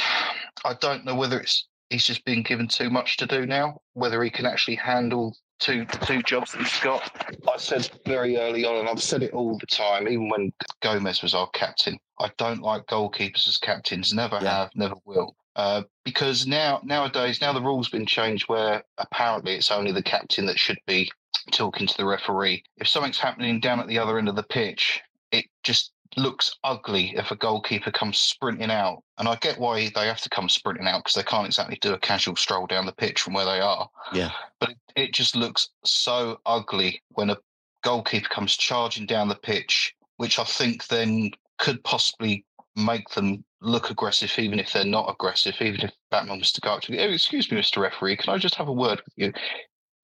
I 0.66 0.74
don't 0.76 1.06
know 1.06 1.16
whether 1.16 1.40
it's 1.40 1.68
he's 1.90 2.06
just 2.06 2.26
been 2.26 2.44
given 2.44 2.68
too 2.68 2.90
much 2.90 3.18
to 3.18 3.26
do 3.26 3.46
now, 3.46 3.82
whether 3.94 4.24
he 4.24 4.30
can 4.30 4.46
actually 4.46 4.76
handle 4.76 5.36
two 5.60 5.86
two 5.86 6.22
jobs 6.24 6.52
that 6.52 6.62
he's 6.62 6.80
got. 6.80 7.10
I 7.52 7.58
said 7.58 7.90
very 8.06 8.38
early 8.38 8.66
on, 8.66 8.78
and 8.78 8.90
I've 8.90 9.02
said 9.02 9.24
it 9.24 9.34
all 9.34 9.58
the 9.58 9.68
time, 9.68 10.08
even 10.08 10.30
when 10.30 10.52
Gomes 10.82 11.22
was 11.22 11.34
our 11.34 11.50
captain. 11.52 11.98
I 12.20 12.32
don't 12.38 12.62
like 12.62 12.86
goalkeepers 12.88 13.48
as 13.48 13.58
captains. 13.58 14.14
Never 14.14 14.40
yeah. 14.42 14.60
have, 14.60 14.72
never 14.76 14.96
will. 15.06 15.36
Uh, 15.58 15.82
because 16.06 16.46
now 16.46 16.80
nowadays 16.84 17.42
now 17.42 17.52
the 17.52 17.62
rules 17.62 17.90
been 17.90 18.06
changed 18.06 18.48
where 18.48 18.84
apparently 19.00 19.56
it's 19.56 19.72
only 19.72 19.92
the 19.92 20.04
captain 20.04 20.46
that 20.46 20.60
should 20.60 20.78
be 20.86 21.12
talking 21.52 21.88
to 21.88 21.98
the 21.98 22.06
referee. 22.06 22.64
If 22.78 22.88
something's 22.88 23.18
happening 23.18 23.60
down 23.60 23.80
at 23.80 23.88
the 23.88 23.98
other 23.98 24.20
end 24.20 24.30
of 24.30 24.36
the 24.36 24.44
pitch, 24.44 25.02
it 25.32 25.46
just 25.64 25.92
looks 26.16 26.56
ugly 26.64 27.14
if 27.16 27.32
a 27.32 27.36
goalkeeper 27.36 27.92
comes 27.92 28.20
sprinting 28.20 28.70
out. 28.70 29.04
And 29.18 29.28
I 29.28 29.36
get 29.36 29.60
why 29.60 29.90
they 29.94 30.08
have 30.08 30.22
to 30.22 30.30
come 30.30 30.48
sprinting 30.48 30.88
out 30.88 31.04
because 31.04 31.16
they 31.16 31.24
can't 31.24 31.48
exactly 31.48 31.78
do 31.82 31.94
a 31.94 32.00
casual 32.00 32.36
stroll 32.36 32.68
down 32.68 32.86
the 32.86 32.92
pitch 32.92 33.22
from 33.22 33.34
where 33.34 33.46
they 33.46 33.60
are. 33.60 33.90
Yeah. 34.14 34.32
But 34.60 34.70
it, 34.70 34.78
it 34.96 35.14
just 35.14 35.36
looks 35.36 35.70
so 35.84 36.40
ugly 36.46 37.02
when 37.10 37.32
a 37.32 37.38
goalkeeper 37.84 38.30
comes 38.30 38.56
charging 38.56 39.08
down 39.08 39.28
the 39.28 39.36
pitch, 39.36 39.96
which 40.18 40.38
I 40.38 40.44
think 40.44 40.88
then 40.88 41.32
could 41.58 41.84
possibly 41.84 42.46
make 42.78 43.10
them 43.10 43.44
look 43.62 43.90
aggressive, 43.90 44.32
even 44.38 44.60
if 44.60 44.72
they're 44.72 44.86
not 44.86 45.10
aggressive, 45.10 45.56
even 45.60 45.82
if 45.82 45.92
Batman 46.12 46.40
was 46.40 46.52
to 46.54 46.62
go 46.62 46.74
up 46.74 46.82
to, 46.84 46.98
oh, 46.98 47.10
excuse 47.10 47.52
me, 47.52 47.58
Mr. 47.58 47.82
Referee, 47.82 48.18
can 48.18 48.34
I 48.34 48.38
just 48.38 48.56
have 48.56 48.68
a 48.68 48.74
word 48.74 49.02
with 49.04 49.14
you? 49.16 49.34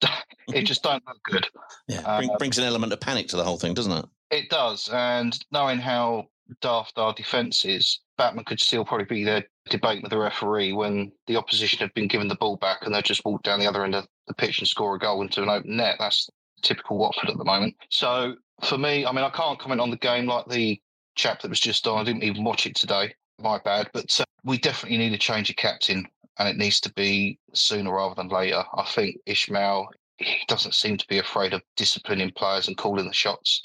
it 0.48 0.62
just 0.62 0.82
don't 0.82 1.02
look 1.06 1.22
good. 1.24 1.48
Yeah, 1.86 2.16
Bring, 2.16 2.30
uh, 2.30 2.38
brings 2.38 2.56
an 2.56 2.64
element 2.64 2.94
of 2.94 3.00
panic 3.00 3.28
to 3.28 3.36
the 3.36 3.44
whole 3.44 3.58
thing, 3.58 3.74
doesn't 3.74 3.92
it? 3.92 4.06
It 4.30 4.48
does, 4.48 4.88
and 4.90 5.38
knowing 5.52 5.78
how 5.78 6.28
daft 6.62 6.96
our 6.96 7.12
defence 7.12 7.66
is, 7.66 8.00
Batman 8.16 8.44
could 8.46 8.58
still 8.58 8.86
probably 8.86 9.04
be 9.04 9.22
there 9.22 9.44
debate 9.68 10.02
with 10.02 10.10
the 10.10 10.18
referee 10.18 10.72
when 10.72 11.12
the 11.26 11.36
opposition 11.36 11.80
had 11.80 11.92
been 11.92 12.08
given 12.08 12.28
the 12.28 12.36
ball 12.36 12.56
back 12.56 12.78
and 12.82 12.94
they 12.94 13.02
just 13.02 13.24
walked 13.24 13.44
down 13.44 13.60
the 13.60 13.66
other 13.66 13.84
end 13.84 13.94
of 13.94 14.06
the 14.26 14.34
pitch 14.34 14.58
and 14.58 14.68
score 14.68 14.94
a 14.94 14.98
goal 14.98 15.20
into 15.20 15.42
an 15.42 15.48
open 15.50 15.76
net. 15.76 15.96
That's 15.98 16.28
typical 16.62 16.98
Watford 16.98 17.30
at 17.30 17.36
the 17.36 17.44
moment. 17.44 17.76
So 17.90 18.34
for 18.62 18.78
me, 18.78 19.06
I 19.06 19.12
mean, 19.12 19.24
I 19.24 19.30
can't 19.30 19.58
comment 19.58 19.80
on 19.80 19.90
the 19.90 19.96
game 19.96 20.26
like 20.26 20.46
the 20.48 20.80
chap 21.14 21.42
that 21.42 21.48
was 21.48 21.60
just 21.60 21.86
on. 21.86 22.00
I 22.00 22.04
didn't 22.04 22.24
even 22.24 22.44
watch 22.44 22.66
it 22.66 22.74
today. 22.74 23.14
My 23.40 23.58
bad. 23.58 23.90
But 23.92 24.20
uh, 24.20 24.24
we 24.44 24.58
definitely 24.58 24.98
need 24.98 25.12
a 25.12 25.18
change 25.18 25.50
of 25.50 25.56
captain, 25.56 26.06
and 26.38 26.48
it 26.48 26.56
needs 26.56 26.80
to 26.80 26.92
be 26.92 27.38
sooner 27.52 27.92
rather 27.92 28.14
than 28.14 28.28
later. 28.28 28.62
I 28.74 28.84
think 28.84 29.16
Ismaël 29.26 29.86
he 30.18 30.38
doesn't 30.48 30.74
seem 30.74 30.96
to 30.96 31.06
be 31.08 31.18
afraid 31.18 31.52
of 31.52 31.62
disciplining 31.76 32.30
players 32.30 32.68
and 32.68 32.76
calling 32.76 33.06
the 33.06 33.12
shots. 33.12 33.62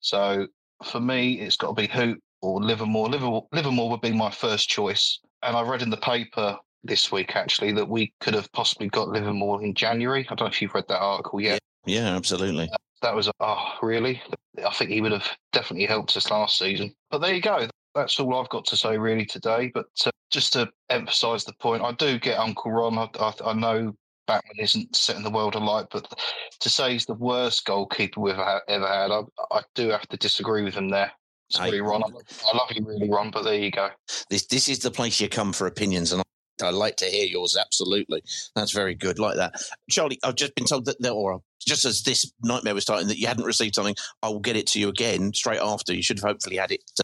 So 0.00 0.46
for 0.84 1.00
me, 1.00 1.40
it's 1.40 1.56
got 1.56 1.68
to 1.68 1.80
be 1.80 1.88
Hoedt 1.88 2.18
or 2.42 2.62
Livermore. 2.62 3.08
Livermore. 3.08 3.46
Livermore 3.52 3.90
would 3.90 4.00
be 4.00 4.12
my 4.12 4.30
first 4.30 4.68
choice. 4.68 5.18
And 5.42 5.56
I 5.56 5.62
read 5.62 5.82
in 5.82 5.90
the 5.90 5.96
paper 5.96 6.56
this 6.84 7.10
week 7.10 7.34
actually 7.36 7.72
that 7.72 7.88
we 7.88 8.12
could 8.20 8.34
have 8.34 8.52
possibly 8.52 8.88
got 8.88 9.08
Livermore 9.08 9.62
in 9.62 9.74
January. 9.74 10.26
I 10.28 10.34
don't 10.34 10.46
know 10.46 10.46
if 10.46 10.62
you've 10.62 10.74
read 10.74 10.88
that 10.88 11.00
article 11.00 11.40
yet. 11.40 11.58
Yeah, 11.84 12.14
absolutely. 12.14 12.68
That 13.02 13.14
was 13.14 13.30
oh 13.40 13.74
really? 13.82 14.20
I 14.64 14.72
think 14.72 14.90
he 14.90 15.00
would 15.00 15.12
have 15.12 15.28
definitely 15.52 15.86
helped 15.86 16.16
us 16.16 16.30
last 16.30 16.58
season. 16.58 16.92
But 17.10 17.18
there 17.18 17.34
you 17.34 17.40
go. 17.40 17.68
That's 17.94 18.18
all 18.18 18.38
I've 18.38 18.48
got 18.48 18.64
to 18.66 18.76
say 18.76 18.98
really 18.98 19.24
today. 19.24 19.70
But 19.72 19.86
uh, 20.06 20.10
just 20.30 20.52
to 20.54 20.68
emphasise 20.90 21.44
the 21.44 21.52
point, 21.54 21.82
I 21.82 21.92
do 21.92 22.18
get 22.18 22.38
Uncle 22.38 22.72
Ron. 22.72 22.98
I, 22.98 23.08
I, 23.20 23.32
I 23.44 23.52
know 23.54 23.94
batman 24.26 24.56
isn't 24.58 24.94
setting 24.94 25.22
the 25.22 25.30
world 25.30 25.54
alight, 25.54 25.86
but 25.90 26.12
to 26.60 26.68
say 26.68 26.92
he's 26.92 27.06
the 27.06 27.14
worst 27.14 27.64
goalkeeper 27.64 28.20
we've 28.20 28.34
ha- 28.34 28.60
ever 28.68 28.86
had, 28.86 29.10
I, 29.10 29.22
I 29.50 29.62
do 29.74 29.88
have 29.88 30.06
to 30.08 30.16
disagree 30.16 30.62
with 30.62 30.74
him 30.74 30.90
there. 30.90 31.10
Sorry, 31.50 31.80
Ron. 31.80 32.02
I, 32.02 32.06
I 32.06 32.56
love 32.56 32.70
you 32.72 32.84
really, 32.84 33.08
Ron, 33.08 33.30
but 33.30 33.42
there 33.42 33.54
you 33.54 33.70
go. 33.70 33.88
This 34.28 34.46
this 34.46 34.68
is 34.68 34.80
the 34.80 34.90
place 34.90 35.18
you 35.18 35.28
come 35.28 35.52
for 35.52 35.66
opinions, 35.66 36.12
and 36.12 36.22
I, 36.62 36.68
I 36.68 36.70
like 36.70 36.96
to 36.96 37.06
hear 37.06 37.26
yours. 37.26 37.56
Absolutely, 37.58 38.22
that's 38.54 38.72
very 38.72 38.94
good. 38.94 39.18
Like 39.18 39.36
that, 39.36 39.62
Charlie. 39.90 40.18
I've 40.24 40.36
just 40.36 40.54
been 40.54 40.66
told 40.66 40.86
that, 40.86 41.10
or 41.10 41.40
just 41.66 41.84
as 41.84 42.02
this 42.02 42.30
nightmare 42.42 42.74
was 42.74 42.84
starting, 42.84 43.08
that 43.08 43.18
you 43.18 43.26
hadn't 43.26 43.44
received 43.44 43.74
something. 43.74 43.96
I 44.22 44.28
will 44.28 44.40
get 44.40 44.56
it 44.56 44.66
to 44.68 44.80
you 44.80 44.88
again 44.88 45.32
straight 45.34 45.60
after. 45.60 45.94
You 45.94 46.02
should 46.02 46.18
have 46.18 46.28
hopefully 46.28 46.56
had 46.56 46.72
it. 46.72 46.82
Uh, 46.98 47.02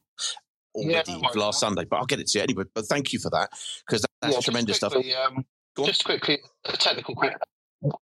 already 0.77 1.13
Yeah, 1.13 1.29
last 1.35 1.61
Sunday, 1.61 1.85
but 1.85 1.97
I'll 1.97 2.07
get 2.07 2.21
it 2.21 2.27
to 2.29 2.39
you 2.39 2.43
anyway. 2.43 2.65
But 2.75 2.87
thank 2.87 3.13
you 3.13 3.19
for 3.19 3.31
that 3.31 3.51
because 3.87 4.03
that, 4.03 4.11
that's 4.21 4.35
Yeah, 4.37 4.41
tremendous 4.41 4.77
stuff. 4.77 4.93
quickly, 4.93 5.15
Um, 5.15 5.45
just 5.85 6.05
quickly, 6.05 6.41
a 6.65 6.77
technical 6.77 7.15
quick. 7.15 7.35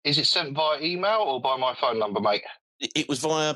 Is 0.03 0.17
it 0.17 0.27
sent 0.27 0.55
via 0.55 0.79
email 0.81 1.21
or 1.21 1.41
by 1.41 1.57
my 1.57 1.73
phone 1.75 1.99
number, 1.99 2.19
mate? 2.19 2.43
It 2.79 3.07
was 3.09 3.19
via. 3.19 3.55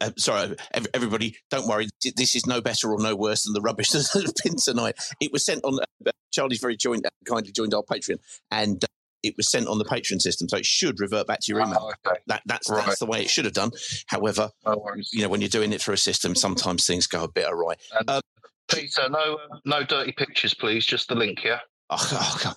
Uh, 0.00 0.10
sorry, 0.16 0.56
everybody, 0.94 1.36
don't 1.50 1.66
worry. 1.68 1.88
This 2.16 2.34
is 2.34 2.46
no 2.46 2.60
better 2.60 2.90
or 2.92 3.00
no 3.00 3.14
worse 3.14 3.44
than 3.44 3.52
the 3.52 3.60
rubbish 3.60 3.90
that 3.92 4.08
has 4.12 4.32
been 4.42 4.56
tonight. 4.56 4.96
It 5.20 5.32
was 5.32 5.44
sent 5.44 5.64
on. 5.64 5.78
Uh, 6.06 6.10
Charlie's 6.32 6.60
very 6.60 6.76
joined, 6.76 7.06
kindly 7.26 7.52
joined 7.52 7.74
our 7.74 7.82
Patreon, 7.82 8.18
and 8.50 8.82
uh, 8.82 8.86
it 9.22 9.34
was 9.36 9.50
sent 9.50 9.66
on 9.66 9.78
the 9.78 9.84
Patreon 9.84 10.20
system, 10.22 10.48
so 10.48 10.56
it 10.56 10.64
should 10.64 11.00
revert 11.00 11.26
back 11.26 11.40
to 11.40 11.52
your 11.52 11.60
email. 11.60 11.92
That, 12.28 12.42
that's 12.46 12.70
Right. 12.70 12.86
that's 12.86 13.00
the 13.00 13.06
way 13.06 13.20
it 13.22 13.28
should 13.30 13.44
have 13.44 13.54
done. 13.54 13.72
However, 14.06 14.50
No 14.64 14.82
you 15.12 15.22
know, 15.22 15.28
when 15.28 15.40
you're 15.40 15.48
doing 15.48 15.72
it 15.72 15.82
through 15.82 15.94
a 15.94 15.98
system, 15.98 16.34
sometimes 16.34 16.86
things 16.86 17.06
go 17.06 17.24
a 17.24 17.28
bit 17.30 17.46
awry. 17.48 17.74
Um, 18.08 18.20
Peter, 18.68 19.08
no, 19.10 19.34
uh, 19.50 19.56
no 19.64 19.82
dirty 19.82 20.12
pictures, 20.12 20.54
please. 20.54 20.86
Just 20.86 21.08
the 21.08 21.14
link, 21.16 21.42
yeah. 21.44 21.58
Oh, 21.90 22.08
oh, 22.12 22.40
God. 22.44 22.56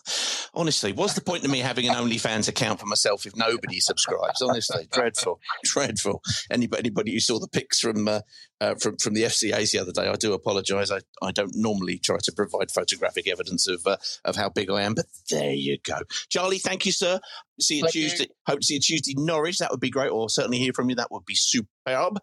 Honestly, 0.53 0.93
what's 0.93 1.13
the 1.13 1.21
point 1.21 1.43
of 1.43 1.49
me 1.49 1.59
having 1.59 1.89
an 1.89 1.95
OnlyFans 1.95 2.47
account 2.47 2.79
for 2.79 2.85
myself 2.85 3.25
if 3.25 3.35
nobody 3.35 3.79
subscribes? 3.79 4.41
Honestly, 4.41 4.87
dreadful, 4.91 5.39
dreadful. 5.63 6.21
Anybody, 6.51 6.79
anybody 6.79 7.13
who 7.13 7.19
saw 7.19 7.39
the 7.39 7.47
pics 7.47 7.79
from 7.79 8.07
uh, 8.07 8.21
uh, 8.61 8.75
from 8.75 8.97
from 8.97 9.15
the 9.15 9.23
FCA's 9.23 9.71
the 9.71 9.79
other 9.79 9.91
day, 9.91 10.07
I 10.07 10.15
do 10.15 10.33
apologise. 10.33 10.91
I, 10.91 10.99
I 11.23 11.31
don't 11.31 11.55
normally 11.55 11.97
try 11.97 12.17
to 12.21 12.31
provide 12.31 12.69
photographic 12.69 13.27
evidence 13.27 13.67
of 13.67 13.81
uh, 13.87 13.97
of 14.23 14.35
how 14.35 14.49
big 14.49 14.69
I 14.69 14.83
am, 14.83 14.93
but 14.93 15.05
there 15.31 15.51
you 15.51 15.79
go. 15.83 15.97
Charlie, 16.29 16.59
thank 16.59 16.85
you, 16.85 16.91
sir. 16.91 17.19
See 17.59 17.77
you 17.77 17.83
Thank 17.83 17.95
you. 17.95 18.09
Tuesday. 18.09 18.27
Hope 18.45 18.59
to 18.59 18.65
see 18.65 18.75
you 18.75 18.79
Tuesday 18.79 19.15
Norwich. 19.17 19.57
That 19.57 19.71
would 19.71 19.79
be 19.79 19.89
great, 19.89 20.11
or 20.11 20.29
certainly 20.29 20.59
hear 20.59 20.73
from 20.73 20.89
you. 20.89 20.95
That 20.95 21.11
would 21.11 21.25
be 21.25 21.35
superb. 21.35 22.19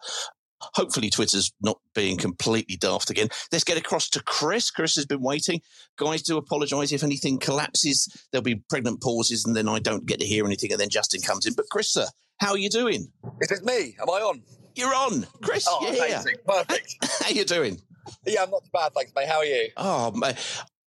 Hopefully, 0.75 1.11
Twitter's 1.11 1.53
not 1.61 1.79
being 1.95 2.17
completely 2.17 2.77
daft 2.77 3.11
again. 3.11 3.29
Let's 3.53 3.65
get 3.65 3.79
across 3.79 4.09
to 4.11 4.23
Chris. 4.23 4.71
Chris 4.71 4.95
has 4.97 5.07
been 5.07 5.23
waiting. 5.23 5.61
Guys, 5.97 6.23
do 6.23 6.37
apologise 6.37 6.93
if 6.93 7.03
anything 7.03 7.39
collapses. 7.39 8.09
There'll 8.31 8.43
be 8.43 8.63
pregnant 8.69 9.03
pauses, 9.03 9.45
and 9.45 9.57
then 9.57 9.69
I 9.69 9.79
don't 9.79 10.07
get 10.07 10.21
to 10.21 10.27
hear 10.27 10.45
anything, 10.45 10.73
and 10.73 10.81
then 10.81 10.91
Justin 10.91 11.21
comes 11.23 11.47
in. 11.47 11.55
But 11.55 11.67
Chris, 11.71 11.93
sir, 11.93 12.07
how 12.39 12.51
are 12.51 12.59
you 12.59 12.71
doing? 12.71 13.11
Is 13.41 13.51
it 13.51 13.65
me? 13.65 13.97
Am 14.01 14.09
I 14.09 14.21
on? 14.21 14.43
You're 14.75 14.95
on, 14.95 15.27
Chris. 15.43 15.67
Oh, 15.69 15.79
you're 15.83 15.93
here. 15.93 16.15
amazing. 16.17 16.37
Perfect. 16.47 16.97
How 17.21 17.27
are 17.27 17.33
you 17.33 17.45
doing? 17.45 17.79
yeah, 18.27 18.45
I'm 18.45 18.51
not 18.51 18.65
too 18.65 18.71
bad, 18.73 18.93
thanks, 18.95 19.13
mate. 19.15 19.29
How 19.29 19.39
are 19.39 19.45
you? 19.45 19.69
Oh, 19.77 20.13
mate, 20.13 20.37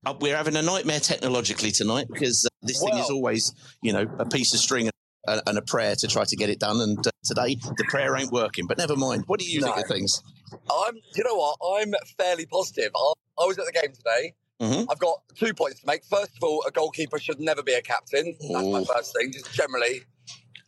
uh, 0.06 0.14
we're 0.20 0.36
having 0.36 0.56
a 0.56 0.62
nightmare 0.62 1.00
technologically 1.00 1.72
tonight 1.72 2.06
because 2.10 2.46
uh, 2.46 2.48
this 2.62 2.80
thing 2.80 2.96
is 2.96 3.10
always, 3.10 3.52
you 3.82 3.92
know, 3.92 4.06
a 4.18 4.24
piece 4.24 4.54
of 4.54 4.60
string 4.60 4.88
and, 5.26 5.42
and 5.46 5.58
a 5.58 5.62
prayer 5.62 5.94
to 5.96 6.06
try 6.08 6.24
to 6.24 6.36
get 6.36 6.50
it 6.50 6.58
done. 6.60 6.80
And 6.80 7.06
uh, 7.06 7.10
today, 7.24 7.54
the 7.76 7.84
prayer 7.88 8.16
ain't 8.16 8.32
working. 8.32 8.66
But 8.66 8.78
never 8.78 8.96
mind. 8.96 9.24
What 9.26 9.40
do 9.40 9.46
you 9.46 9.60
think 9.60 9.76
of 9.76 9.86
things? 9.86 10.22
I'm. 10.52 10.96
You 11.14 11.24
know 11.24 11.36
what? 11.36 11.56
I'm 11.80 11.94
fairly 12.18 12.46
positive. 12.46 12.90
I, 12.94 13.12
I 13.40 13.46
was 13.46 13.58
at 13.58 13.66
the 13.66 13.72
game 13.72 13.92
today. 13.92 14.34
Mhm. 14.60 14.86
I've 14.90 14.98
got 14.98 15.22
two 15.34 15.54
points 15.54 15.80
to 15.80 15.86
make. 15.86 16.04
First 16.04 16.36
of 16.36 16.42
all, 16.42 16.62
a 16.66 16.70
goalkeeper 16.70 17.18
should 17.18 17.40
never 17.40 17.62
be 17.62 17.72
a 17.72 17.82
captain. 17.82 18.36
That's 18.40 18.66
my 18.66 18.84
first 18.84 19.14
thing. 19.16 19.32
Just 19.32 19.52
generally, 19.52 20.02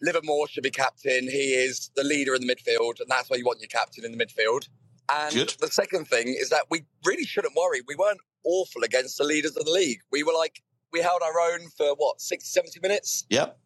Livermore 0.02 0.48
should 0.48 0.62
be 0.64 0.70
captain. 0.70 1.24
He 1.24 1.54
is 1.54 1.90
the 1.94 2.02
leader 2.04 2.34
in 2.34 2.46
the 2.46 2.52
midfield, 2.54 3.00
and 3.00 3.08
that's 3.08 3.30
where 3.30 3.38
you 3.38 3.44
want 3.44 3.60
your 3.60 3.68
captain 3.68 4.04
in 4.04 4.16
the 4.16 4.24
midfield. 4.24 4.68
And 5.12 5.34
Good. 5.34 5.54
the 5.60 5.68
second 5.68 6.06
thing 6.06 6.28
is 6.28 6.48
that 6.50 6.64
we 6.70 6.84
really 7.04 7.24
shouldn't 7.24 7.54
worry. 7.54 7.82
We 7.86 7.94
weren't 7.94 8.20
awful 8.44 8.82
against 8.82 9.18
the 9.18 9.24
leaders 9.24 9.56
of 9.56 9.64
the 9.64 9.70
league. 9.70 10.00
We 10.10 10.22
were 10.22 10.32
like, 10.32 10.62
we 10.92 11.00
held 11.00 11.22
our 11.22 11.40
own 11.52 11.68
for 11.76 11.94
what, 11.96 12.20
60, 12.20 12.46
70 12.46 12.80
minutes? 12.80 13.24
Yep. 13.28 13.58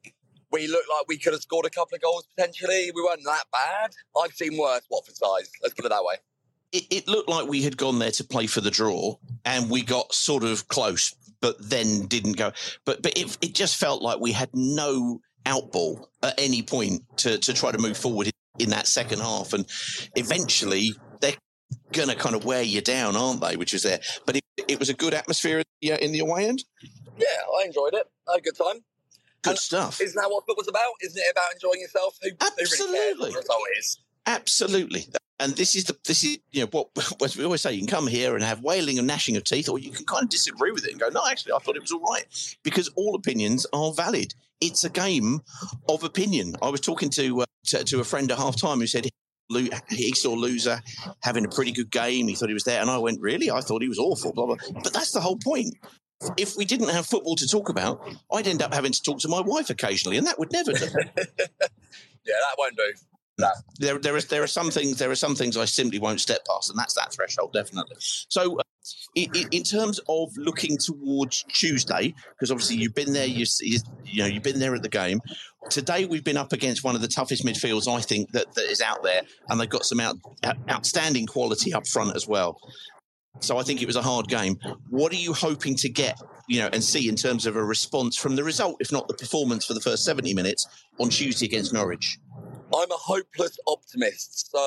We 0.51 0.67
looked 0.67 0.89
like 0.89 1.07
we 1.09 1.19
could 1.19 1.33
have 1.33 1.43
scored 1.43 1.67
a 1.67 1.71
couple 1.71 1.97
of 1.97 2.03
goals 2.03 2.27
potentially. 2.35 2.91
We 2.95 3.03
weren't 3.03 3.25
that 3.25 3.45
bad. 3.53 3.91
I've 4.23 4.33
seen 4.33 4.57
worse 4.59 4.83
Watford 4.91 5.17
sides. 5.17 5.51
Let's 5.63 5.75
put 5.75 5.85
it 5.85 5.91
that 5.91 6.05
way. 6.05 6.17
it, 6.73 6.85
it 6.91 7.09
looked 7.09 7.29
like 7.29 7.49
we 7.49 7.63
had 7.63 7.77
gone 7.77 7.99
there 7.99 8.11
to 8.13 8.25
play 8.25 8.47
for 8.47 8.61
the 8.61 8.71
draw 8.71 9.17
and 9.45 9.71
we 9.71 9.83
got 9.83 10.13
sort 10.13 10.45
of 10.45 10.69
close 10.69 11.15
but 11.41 11.57
then 11.61 12.07
didn't 12.07 12.37
go 12.37 12.53
but 12.85 13.03
but 13.03 13.17
it, 13.17 13.37
it 13.41 13.55
just 13.55 13.77
felt 13.77 14.03
like 14.03 14.21
we 14.21 14.33
had 14.33 14.51
no 14.53 15.21
outball 15.47 16.05
at 16.23 16.35
any 16.39 16.63
point 16.63 17.03
to, 17.17 17.39
to 17.39 17.55
try 17.55 17.73
to 17.73 17.79
move 17.79 17.97
forward 17.97 18.31
in, 18.59 18.71
that 18.71 18.87
second 18.87 19.21
half 19.21 19.53
and 19.53 19.65
eventually 20.17 20.93
they're 21.21 21.33
gonna 21.93 22.15
kind 22.15 22.35
of 22.35 22.45
wear 22.45 22.63
you 22.63 22.81
down 22.81 23.17
aren't 23.17 23.41
they 23.41 23.57
which 23.57 23.73
was 23.73 23.83
there 23.85 24.01
but 24.27 24.37
it, 24.37 24.45
it 24.67 24.79
was 24.79 24.89
a 24.89 24.95
good 24.95 25.15
atmosphere 25.15 25.63
in 25.81 26.13
the 26.13 26.19
away 26.19 26.47
end 26.47 26.65
Yeah, 27.19 27.27
I 27.61 27.65
enjoyed 27.65 27.95
it. 27.95 28.07
I 28.29 28.33
had 28.33 28.41
a 28.41 28.43
good 28.43 28.57
time. 28.57 28.83
Good 29.43 29.59
stuff 29.59 30.01
Isn't 30.01 30.21
that 30.21 30.31
what 30.31 30.45
football's 30.47 30.69
about? 30.69 30.93
Isn't 31.03 31.21
it 31.21 31.31
about 31.31 31.53
enjoying 31.55 31.81
yourself? 31.81 32.19
Who, 32.23 32.31
who 32.31 32.37
really 32.41 32.63
Absolutely. 32.63 33.31
the 33.31 33.39
result 33.39 33.63
is? 33.79 33.99
Absolutely. 34.27 35.07
And 35.41 35.55
this 35.55 35.75
is 35.75 35.85
the 35.85 35.97
this 36.05 36.25
is 36.25 36.39
you 36.51 36.63
know 36.63 36.69
what, 36.71 36.89
what 37.19 37.37
we 37.37 37.45
always 37.45 37.63
say. 37.63 37.73
You 37.73 37.79
can 37.79 37.89
come 37.89 38.07
here 38.07 38.35
and 38.35 38.45
have 38.45 38.63
wailing 38.63 38.99
and 38.99 39.07
gnashing 39.07 39.37
of 39.37 39.45
teeth, 39.45 39.69
or 39.69 39.79
you 39.79 39.91
can 39.91 40.05
kind 40.05 40.25
of 40.25 40.29
disagree 40.31 40.73
with 40.73 40.85
it 40.85 40.91
and 40.91 41.01
go, 41.01 41.09
"No, 41.09 41.25
actually, 41.27 41.53
I 41.53 41.59
thought 41.59 41.77
it 41.77 41.83
was 41.83 41.93
all 41.93 42.03
right," 42.03 42.25
because 42.63 42.89
all 42.97 43.15
opinions 43.15 43.67
are 43.73 43.93
valid. 43.93 44.35
It's 44.61 44.83
a 44.83 44.91
game 44.91 45.41
of 45.89 46.03
opinion. 46.03 46.57
I 46.61 46.71
was 46.71 46.81
talking 46.81 47.11
to 47.11 47.43
uh, 47.43 47.47
to, 47.67 47.85
to 47.85 48.01
a 48.01 48.05
friend 48.05 48.31
at 48.33 48.39
half 48.39 48.61
time 48.61 48.81
who 48.81 48.87
said 48.87 49.07
he 49.89 50.13
saw 50.13 50.35
Louza 50.35 50.83
having 51.23 51.45
a 51.45 51.49
pretty 51.49 51.73
good 51.73 51.91
game. 51.91 52.29
He 52.29 52.35
thought 52.35 52.49
he 52.49 52.55
was 52.55 52.65
there, 52.65 52.81
and 52.81 52.91
I 52.91 52.99
went, 52.99 53.21
"Really? 53.21 53.51
I 53.51 53.61
thought 53.61 53.81
he 53.81 53.89
was 53.89 53.99
awful." 53.99 54.33
Blah 54.33 54.47
blah. 54.47 54.57
But 54.83 54.93
that's 54.93 55.13
the 55.13 55.21
whole 55.21 55.39
point. 55.39 55.77
If 56.37 56.57
we 56.57 56.65
didn't 56.65 56.89
have 56.89 57.07
football 57.07 57.37
to 57.37 57.47
talk 57.47 57.69
about, 57.69 58.01
I'd 58.33 58.49
end 58.49 58.63
up 58.63 58.75
having 58.75 58.93
to 58.93 59.03
talk 59.03 59.21
to 59.21 59.29
my 59.29 59.41
wife 59.41 59.71
occasionally, 59.71 60.17
and 60.17 60.27
that 60.27 60.39
would 60.39 60.53
never 60.53 60.73
do. 60.73 60.87
Yeah, 62.27 62.35
that 62.41 62.57
won't 62.59 62.77
do. 62.77 62.93
there, 63.79 63.99
there, 63.99 64.17
is, 64.17 64.27
there 64.27 64.43
are 64.43 64.47
some 64.49 64.71
things. 64.71 64.99
There 64.99 65.11
are 65.11 65.15
some 65.15 65.35
things 65.35 65.57
I 65.57 65.65
simply 65.65 65.99
won't 65.99 66.21
step 66.21 66.41
past, 66.47 66.69
and 66.69 66.79
that's 66.79 66.93
that 66.95 67.11
threshold, 67.13 67.55
definitely. 67.55 67.97
So, 68.01 68.59
uh, 68.59 68.63
in, 69.15 69.31
in- 69.51 69.63
terms 69.63 69.99
of 70.09 70.29
looking 70.37 70.77
towards 70.77 71.45
Tuesday, 71.45 72.15
because 72.33 72.51
obviously 72.51 72.77
you've 72.77 72.95
been 72.95 73.13
there, 73.15 73.27
you, 73.27 73.47
you, 73.61 73.79
you 74.05 74.23
know, 74.23 74.29
you've 74.29 74.43
been 74.43 74.59
there 74.59 74.75
at 74.75 74.83
the 74.83 74.89
game. 74.91 75.21
Today, 75.71 76.05
we've 76.05 76.25
been 76.25 76.37
up 76.37 76.53
against 76.53 76.85
one 76.85 76.95
of 76.95 77.01
the 77.01 77.09
toughest 77.09 77.45
midfields 77.47 77.87
I 77.89 78.01
think 78.03 78.33
that, 78.33 78.53
that 78.55 78.65
is 78.71 78.81
out 78.83 79.03
there, 79.03 79.23
and 79.49 79.59
they've 79.61 79.69
got 79.69 79.87
some 79.87 80.01
out- 80.01 80.19
outstanding 80.69 81.27
quality 81.27 81.73
up 81.73 81.87
front 81.87 82.15
as 82.15 82.27
well. 82.29 82.59
So 83.41 83.59
I 83.59 83.63
think 83.63 83.83
it 83.83 83.87
was 83.87 83.97
a 83.97 84.03
hard 84.03 84.29
game. 84.29 84.59
What 84.91 85.13
are 85.13 85.17
you 85.17 85.33
hoping 85.33 85.77
to 85.77 85.89
get, 85.89 86.21
you 86.49 86.61
know, 86.61 86.69
and 86.73 86.83
see 86.83 87.09
in 87.09 87.17
terms 87.17 87.47
of 87.47 87.57
a 87.57 87.65
response 87.65 88.17
from 88.17 88.37
the 88.37 88.45
result, 88.45 88.77
if 88.81 88.91
not 88.93 89.09
the 89.09 89.15
performance 89.15 89.65
for 89.65 89.75
the 89.75 89.81
first 89.81 90.05
seventy 90.05 90.35
minutes 90.35 90.67
on 90.99 91.09
Tuesday 91.09 91.47
against 91.47 91.73
Norwich? 91.73 92.19
I'm 92.75 92.91
a 92.91 92.97
hopeless 92.97 93.59
optimist. 93.67 94.51
So 94.51 94.59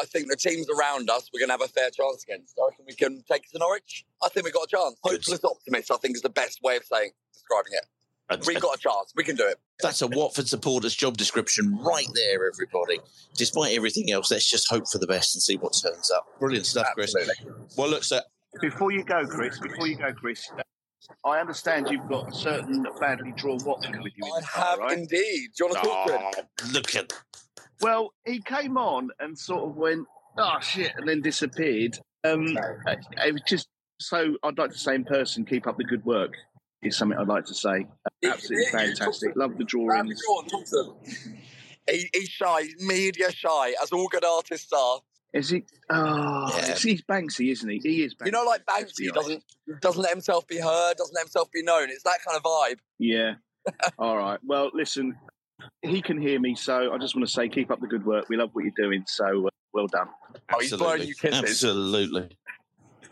I 0.00 0.04
think 0.06 0.28
the 0.28 0.36
teams 0.36 0.66
around 0.68 1.10
us 1.10 1.30
we're 1.32 1.38
going 1.38 1.48
to 1.48 1.52
have 1.52 1.62
a 1.62 1.68
fair 1.68 1.90
chance 1.90 2.24
against. 2.24 2.58
I 2.58 2.70
reckon 2.70 2.84
we 2.88 2.94
can 2.94 3.22
take 3.30 3.44
it 3.44 3.52
to 3.52 3.58
Norwich. 3.58 4.04
I 4.22 4.28
think 4.28 4.44
we've 4.44 4.54
got 4.54 4.64
a 4.64 4.76
chance. 4.76 4.96
Hopeless 5.04 5.44
optimist, 5.44 5.92
I 5.92 5.96
think, 5.96 6.16
is 6.16 6.22
the 6.22 6.28
best 6.28 6.60
way 6.62 6.76
of 6.76 6.84
saying 6.84 7.10
describing 7.32 7.72
it. 7.74 7.84
We've 8.46 8.60
got 8.60 8.76
a 8.76 8.78
chance. 8.78 9.12
We 9.16 9.24
can 9.24 9.36
do 9.36 9.46
it. 9.46 9.58
That's 9.82 10.02
a 10.02 10.06
Watford 10.06 10.48
supporter's 10.48 10.94
job 10.94 11.16
description 11.16 11.78
right 11.82 12.06
there, 12.14 12.46
everybody. 12.46 13.00
Despite 13.34 13.76
everything 13.76 14.10
else, 14.12 14.30
let's 14.30 14.48
just 14.48 14.68
hope 14.70 14.84
for 14.90 14.98
the 14.98 15.06
best 15.06 15.34
and 15.34 15.42
see 15.42 15.56
what 15.56 15.72
turns 15.72 16.10
up. 16.10 16.26
Brilliant 16.38 16.66
stuff, 16.66 16.88
Chris. 16.94 17.14
Well, 17.76 17.88
look, 17.88 18.04
sir. 18.04 18.22
Before 18.60 18.90
you 18.92 19.04
go, 19.04 19.26
Chris, 19.26 19.58
before 19.58 19.86
you 19.86 19.96
go, 19.96 20.12
Chris, 20.12 20.50
I 21.24 21.38
understand 21.38 21.88
you've 21.90 22.08
got 22.08 22.32
a 22.32 22.34
certain 22.34 22.86
badly 23.00 23.32
drawn 23.36 23.58
Watford 23.64 24.00
with 24.02 24.12
you. 24.16 24.24
in 24.26 24.32
I 24.32 24.46
car, 24.46 24.64
have 24.70 24.78
right? 24.78 24.98
indeed. 24.98 25.50
Do 25.56 25.64
you 25.64 25.66
want 25.66 25.82
to 25.82 25.88
talk 25.88 26.06
to 26.06 26.18
him? 26.40 26.72
Look 26.72 26.94
at. 26.96 27.12
Well, 27.80 28.12
he 28.26 28.40
came 28.42 28.76
on 28.76 29.10
and 29.20 29.38
sort 29.38 29.68
of 29.70 29.76
went, 29.76 30.06
"Oh 30.36 30.58
shit," 30.60 30.92
and 30.96 31.08
then 31.08 31.22
disappeared. 31.22 31.98
Um, 32.24 32.46
it 33.26 33.32
was 33.32 33.42
just 33.48 33.68
so. 33.98 34.36
I'd 34.42 34.58
like 34.58 34.70
to 34.72 34.78
say 34.78 34.94
in 34.94 35.04
person, 35.04 35.44
keep 35.46 35.66
up 35.66 35.78
the 35.78 35.84
good 35.84 36.04
work. 36.04 36.32
Is 36.82 36.96
something 36.96 37.18
I'd 37.18 37.28
like 37.28 37.44
to 37.46 37.54
say. 37.54 37.86
Absolutely 38.24 38.64
yeah, 38.72 38.80
yeah, 38.80 38.86
fantastic. 38.86 39.36
Love 39.36 39.58
the 39.58 39.64
drawings. 39.64 40.08
the 40.18 40.22
draw 40.26 40.40
and 40.40 40.50
talk 40.50 40.64
to 40.66 40.94
him. 41.30 41.36
He, 41.90 42.08
he's 42.14 42.28
shy. 42.28 42.62
He's 42.62 42.76
media 42.86 43.30
shy, 43.32 43.74
as 43.82 43.92
all 43.92 44.08
good 44.08 44.24
artists 44.24 44.72
are. 44.72 45.00
Is 45.34 45.50
he? 45.50 45.64
Oh, 45.90 46.48
Yeah. 46.56 46.74
he's 46.74 47.02
Banksy, 47.02 47.52
isn't 47.52 47.68
he? 47.68 47.78
He 47.82 48.02
is. 48.02 48.14
Banksy. 48.14 48.26
You 48.26 48.32
know, 48.32 48.44
like 48.44 48.64
Banksy 48.64 49.12
doesn't 49.12 49.44
doesn't 49.80 50.00
let 50.02 50.10
himself 50.10 50.46
be 50.48 50.58
heard, 50.58 50.96
doesn't 50.96 51.14
let 51.14 51.24
himself 51.24 51.50
be 51.52 51.62
known. 51.62 51.90
It's 51.90 52.02
that 52.04 52.18
kind 52.26 52.36
of 52.36 52.42
vibe. 52.42 52.78
Yeah. 52.98 53.34
All 53.98 54.16
right. 54.16 54.38
Well, 54.44 54.70
listen, 54.74 55.14
he 55.82 56.00
can 56.00 56.20
hear 56.20 56.40
me, 56.40 56.54
so 56.54 56.92
I 56.92 56.98
just 56.98 57.14
want 57.14 57.26
to 57.26 57.32
say, 57.32 57.48
keep 57.48 57.70
up 57.70 57.80
the 57.80 57.86
good 57.86 58.04
work. 58.06 58.28
We 58.28 58.36
love 58.36 58.50
what 58.54 58.64
you're 58.64 58.72
doing, 58.76 59.04
so 59.06 59.46
uh, 59.46 59.50
well 59.74 59.86
done. 59.86 60.08
Oh, 60.52 60.58
he's 60.60 60.74
blowing 60.74 61.02
you 61.02 61.14
kisses. 61.14 61.42
Absolutely. 61.42 62.36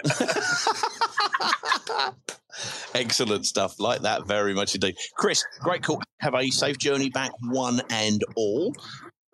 Excellent 2.95 3.47
stuff. 3.47 3.78
Like 3.78 4.02
that 4.02 4.26
very 4.26 4.55
much 4.55 4.75
indeed. 4.75 4.97
Chris, 5.17 5.45
great 5.61 5.83
call. 5.83 6.02
Have 6.21 6.35
a 6.35 6.50
safe 6.50 6.78
journey 6.78 7.11
back, 7.11 7.31
one 7.43 7.83
and 7.90 8.23
all. 8.37 8.75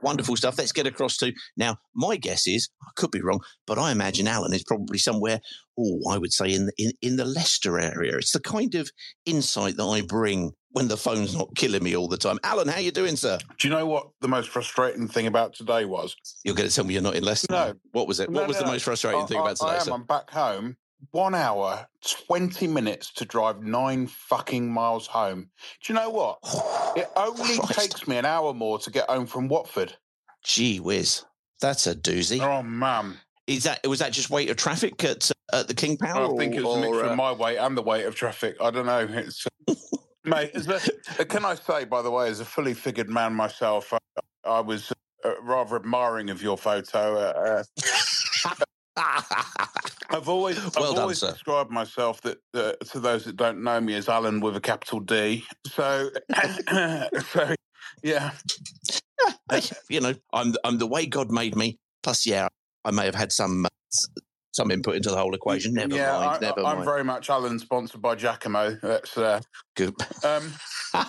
Wonderful 0.03 0.37
stuff. 0.37 0.59
Let's 0.59 0.73
get 0.73 0.87
across 0.87 1.17
to 1.19 1.33
now. 1.57 1.77
My 1.95 2.17
guess 2.17 2.47
is 2.47 2.69
I 2.83 2.91
could 2.97 3.11
be 3.11 3.23
wrong, 3.23 3.41
but 3.67 3.79
I 3.79 3.91
imagine 3.91 4.29
Alan 4.29 4.53
is 4.53 4.65
probably 4.65 4.99
somewhere. 4.99 5.41
Oh, 5.79 6.01
I 6.11 6.19
would 6.19 6.33
say 6.33 6.53
in 6.53 6.67
the, 6.67 6.73
in 6.77 6.93
in 7.01 7.17
the 7.17 7.25
Leicester 7.25 7.79
area. 7.79 8.19
It's 8.19 8.33
the 8.33 8.41
kind 8.41 8.75
of 8.75 8.91
insight 9.25 9.79
that 9.79 9.85
I 9.85 10.03
bring 10.03 10.53
when 10.75 10.89
the 10.89 10.97
phone's 10.97 11.37
not 11.37 11.55
killing 11.55 11.83
me 11.85 11.97
all 11.97 12.09
the 12.09 12.17
time. 12.17 12.37
Alan, 12.43 12.67
how 12.67 12.81
you 12.81 12.91
doing, 12.91 13.15
sir? 13.15 13.39
Do 13.59 13.69
you 13.69 13.73
know 13.73 13.87
what 13.87 14.09
the 14.21 14.27
most 14.27 14.49
frustrating 14.49 15.07
thing 15.07 15.29
about 15.29 15.55
today 15.55 15.85
was? 15.85 16.17
You're 16.45 16.57
going 16.57 16.69
to 16.69 16.75
tell 16.75 16.85
me 16.85 16.95
you're 16.95 17.03
not 17.03 17.15
in 17.15 17.23
Leicester. 17.23 17.47
No. 17.49 17.75
What 17.93 18.09
was 18.09 18.19
it? 18.19 18.29
No, 18.29 18.41
what 18.41 18.49
was 18.49 18.57
no, 18.59 18.65
the 18.67 18.73
most 18.73 18.83
frustrating 18.83 19.23
I- 19.23 19.27
thing 19.27 19.39
about 19.39 19.57
today, 19.57 19.71
I 19.71 19.77
am. 19.77 19.81
sir? 19.83 19.93
I'm 19.93 20.03
back 20.03 20.31
home. 20.31 20.77
One 21.13 21.35
hour, 21.35 21.87
20 22.27 22.67
minutes 22.67 23.13
to 23.15 23.25
drive 23.25 23.63
nine 23.63 24.09
fucking 24.09 24.69
miles 24.69 25.07
home. 25.07 25.49
Do 25.85 25.93
you 25.93 25.95
know 25.99 26.11
what? 26.11 26.39
It 26.97 27.11
only 27.17 27.59
takes 27.73 28.07
me 28.07 28.19
an 28.19 28.25
hour 28.25 28.55
more 28.55 28.79
to 28.79 28.89
get 28.89 29.11
home 29.11 29.27
from 29.27 29.49
Watford. 29.49 29.97
Gee 30.45 30.79
whiz, 30.79 31.25
that's 31.61 31.89
a 31.89 31.95
doozy. 31.97 32.41
Oh, 32.41 32.63
man. 32.63 33.17
Is 33.49 33.65
that 33.65 33.85
was 33.85 33.99
that 33.99 34.13
just 34.13 34.31
weight 34.31 34.49
of 34.49 34.57
traffic 34.57 35.03
at 35.03 35.29
at 35.53 35.67
the 35.67 35.75
King 35.75 35.97
Power? 35.97 36.33
I 36.33 36.37
think 36.37 36.55
it 36.55 36.63
was 36.63 36.85
a 36.85 36.87
or, 36.87 37.05
uh, 37.05 37.11
of 37.11 37.17
my 37.17 37.33
weight 37.33 37.57
and 37.59 37.77
the 37.77 37.83
weight 37.83 38.07
of 38.07 38.15
traffic. 38.15 38.57
I 38.61 38.71
don't 38.71 38.87
know. 38.87 39.09
It's, 39.11 39.45
mate, 40.25 40.53
there, 40.55 40.81
uh, 41.19 41.25
can 41.25 41.45
I 41.45 41.55
say, 41.55 41.85
by 41.85 42.03
the 42.03 42.11
way, 42.11 42.29
as 42.29 42.41
a 42.41 42.45
fully 42.45 42.75
figured 42.75 43.09
man 43.09 43.35
myself, 43.35 43.93
I, 43.93 43.99
I 44.45 44.61
was 44.61 44.93
uh, 45.25 45.33
rather 45.43 45.77
admiring 45.77 46.31
of 46.31 46.43
your 46.43 46.59
photo. 46.59 47.17
Uh, 47.17 47.65
uh, 48.47 48.55
I've 50.11 50.29
always, 50.29 50.57
Well 50.57 50.91
I've 50.91 50.95
done, 50.95 50.99
always 50.99 51.19
sir. 51.19 51.33
described 51.33 51.71
myself 51.71 52.21
that 52.23 52.39
uh, 52.55 52.73
to 52.93 53.01
those 53.01 53.25
that 53.25 53.37
don't 53.37 53.63
know 53.63 53.81
me 53.81 53.95
as 53.95 54.09
Alan 54.09 54.41
with 54.41 54.57
a 54.57 54.61
capital 54.61 55.01
D. 55.01 55.45
So, 55.67 56.11
so 57.33 57.55
yeah. 58.03 58.33
You 59.89 60.01
know, 60.01 60.15
I'm 60.33 60.55
I'm 60.65 60.79
the 60.79 60.87
way 60.87 61.07
God 61.07 61.31
made 61.31 61.57
me. 61.57 61.79
Plus, 62.03 62.27
yeah, 62.27 62.49
I 62.85 62.91
may 62.91 63.05
have 63.07 63.15
had 63.15 63.33
some 63.33 63.67
uh, 63.67 63.69
some 64.55 64.71
input 64.71 64.97
into 64.97 65.11
the 65.11 65.17
whole 65.17 65.35
equation. 65.35 65.75
Never 65.75 65.97
yeah, 65.97 66.13
mind. 66.13 66.45
I, 66.45 66.49
never 66.49 66.61
I'm 66.61 66.77
mind. 66.77 66.85
very 66.85 67.05
much 67.05 67.29
Alan, 67.29 67.59
sponsored 67.59 68.01
by 68.01 68.15
Giacomo. 68.15 68.79
That's 68.83 69.19
uh, 69.19 69.41
good. 69.77 69.95
Um, 70.25 70.53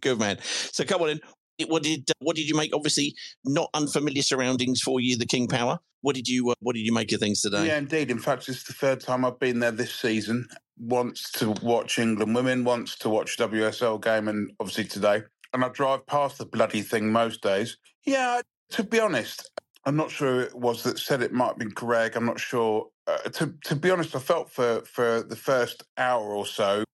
Good 0.00 0.18
man. 0.18 0.38
So 0.42 0.84
come 0.84 1.02
on 1.02 1.10
in. 1.10 1.20
What 1.68 1.82
did 1.82 2.10
what 2.20 2.36
did 2.36 2.48
you 2.48 2.54
make? 2.54 2.74
Obviously, 2.74 3.14
not 3.44 3.70
unfamiliar 3.72 4.22
surroundings 4.22 4.80
for 4.82 5.00
you. 5.00 5.16
The 5.16 5.26
King 5.26 5.48
Power. 5.48 5.78
What 6.02 6.14
did 6.14 6.28
you 6.28 6.50
uh, 6.50 6.54
What 6.60 6.74
did 6.74 6.82
you 6.82 6.92
make 6.92 7.10
of 7.12 7.20
things 7.20 7.40
today? 7.40 7.66
Yeah, 7.66 7.78
indeed. 7.78 8.10
In 8.10 8.18
fact, 8.18 8.48
it's 8.48 8.64
the 8.64 8.74
third 8.74 9.00
time 9.00 9.24
I've 9.24 9.40
been 9.40 9.60
there 9.60 9.70
this 9.70 9.94
season. 9.94 10.46
Once 10.78 11.30
to 11.32 11.50
watch 11.62 11.98
England 11.98 12.34
women, 12.34 12.64
once 12.64 12.94
to 12.96 13.08
watch 13.08 13.38
WSL 13.38 14.02
game, 14.02 14.28
and 14.28 14.52
obviously 14.60 14.84
today. 14.84 15.22
And 15.54 15.64
I 15.64 15.70
drive 15.70 16.06
past 16.06 16.38
the 16.38 16.44
bloody 16.44 16.82
thing 16.82 17.10
most 17.10 17.42
days. 17.42 17.78
Yeah, 18.04 18.42
to 18.72 18.84
be 18.84 19.00
honest, 19.00 19.50
I'm 19.86 19.96
not 19.96 20.10
sure 20.10 20.40
it 20.40 20.54
was 20.54 20.82
that 20.82 20.98
said 20.98 21.22
it. 21.22 21.32
Might 21.32 21.48
have 21.48 21.58
been 21.58 21.70
Greg. 21.70 22.16
I'm 22.16 22.26
not 22.26 22.40
sure. 22.40 22.88
Uh, 23.06 23.18
to 23.30 23.54
to 23.64 23.76
be 23.76 23.90
honest, 23.90 24.16
I 24.16 24.18
felt 24.18 24.50
for 24.50 24.82
for 24.82 25.22
the 25.22 25.36
first 25.36 25.84
hour 25.96 26.34
or 26.34 26.44
so. 26.44 26.84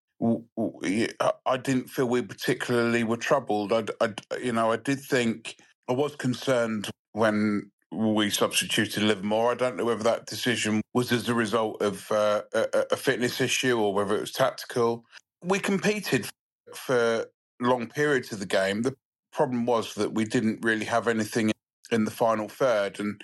I 1.47 1.57
didn't 1.57 1.89
feel 1.89 2.07
we 2.07 2.23
particularly 2.23 3.03
were 3.03 3.17
troubled. 3.17 3.73
I, 3.73 3.85
I, 4.01 4.13
you 4.41 4.53
know, 4.53 4.71
I 4.71 4.77
did 4.77 5.01
think 5.01 5.57
I 5.89 5.95
was 5.95 6.15
concerned 6.15 6.91
when 7.13 7.71
we 7.91 8.31
substituted 8.31 9.03
Livermore. 9.03 9.53
I 9.53 9.55
don't 9.55 9.77
know 9.77 9.85
whether 9.85 10.05
that 10.05 10.27
decision 10.27 10.83
was 10.95 11.11
as 11.13 11.29
a 11.29 11.35
result 11.35 11.83
of 11.83 12.11
uh, 12.13 12.43
a, 12.55 12.85
a 12.93 12.97
fitness 12.97 13.41
issue 13.41 13.79
or 13.79 13.93
whether 13.93 14.17
it 14.17 14.21
was 14.21 14.33
tactical. 14.33 15.05
We 15.43 15.59
competed 15.59 16.29
for 16.75 17.27
long 17.61 17.89
periods 17.89 18.33
of 18.33 18.39
the 18.39 18.47
game. 18.47 18.83
The 18.83 18.95
problem 19.33 19.67
was 19.67 19.95
that 19.95 20.15
we 20.15 20.25
didn't 20.25 20.61
really 20.63 20.85
have 20.85 21.09
anything 21.09 21.51
in 21.93 22.05
the 22.05 22.11
final 22.11 22.49
third. 22.49 22.99
And 23.01 23.23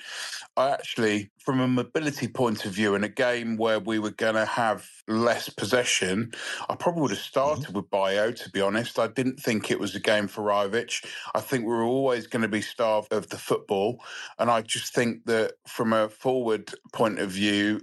I 0.57 0.70
actually, 0.70 1.31
from 1.38 1.61
a 1.61 1.68
mobility 1.68 2.28
point 2.28 2.64
of 2.64 2.72
view, 2.72 2.94
in 2.94 3.04
a 3.04 3.09
game 3.09 3.57
where 3.57 3.81
we 3.81 3.98
were 3.98 4.11
going 4.11 4.35
to 4.35 4.44
have 4.44 4.87
less 5.07 5.48
possession, 5.48 6.33
I 6.68 6.74
probably 6.74 7.02
would 7.02 7.11
have 7.11 7.20
started 7.20 7.74
with 7.74 7.90
Bayo, 7.90 8.33
to 8.33 8.50
be 8.50 8.61
honest. 8.61 8.98
I 8.98 9.09
didn't 9.09 9.40
think 9.40 9.70
it 9.70 9.81
was 9.81 9.94
a 9.94 10.00
game 10.00 10.28
for 10.28 10.42
Rajovic. 10.42 11.04
I 11.35 11.40
think 11.40 11.64
we 11.64 11.72
were 11.72 11.85
always 11.85 12.26
going 12.26 12.42
to 12.42 12.48
be 12.48 12.62
starved 12.62 13.12
of 13.12 13.28
the 13.28 13.38
football. 13.38 14.02
And 14.38 14.50
I 14.50 14.62
just 14.62 14.94
think 14.94 15.24
that 15.26 15.52
from 15.66 15.92
a 15.92 16.09
forward 16.09 16.72
point 16.92 17.18
of 17.18 17.31
view, 17.31 17.81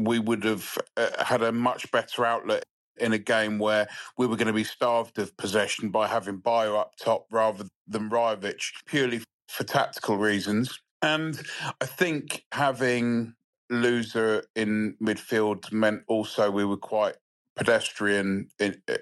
we 0.00 0.18
would 0.18 0.44
have 0.44 0.78
uh, 0.96 1.22
had 1.22 1.42
a 1.42 1.52
much 1.52 1.90
better 1.90 2.24
outlet 2.24 2.64
in 2.98 3.12
a 3.12 3.18
game 3.18 3.58
where 3.58 3.88
we 4.16 4.26
were 4.26 4.36
going 4.36 4.46
to 4.46 4.52
be 4.52 4.64
starved 4.64 5.18
of 5.18 5.36
possession 5.36 5.90
by 5.90 6.06
having 6.06 6.38
Bayo 6.38 6.76
up 6.76 6.92
top 6.96 7.26
rather 7.30 7.64
than 7.88 8.10
Rajovic, 8.10 8.72
purely 8.86 9.20
for 9.48 9.64
tactical 9.64 10.16
reasons. 10.16 10.78
And 11.02 11.40
I 11.80 11.86
think 11.86 12.44
having 12.52 13.34
Louza 13.70 14.42
in 14.56 14.96
midfield 15.02 15.70
meant 15.72 16.02
also 16.08 16.50
we 16.50 16.64
were 16.64 16.76
quite 16.76 17.16
pedestrian. 17.56 18.48
In, 18.58 18.80
eh, 18.88 18.96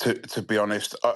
to 0.00 0.14
to 0.14 0.42
be 0.42 0.58
honest, 0.58 0.96
I, 1.04 1.14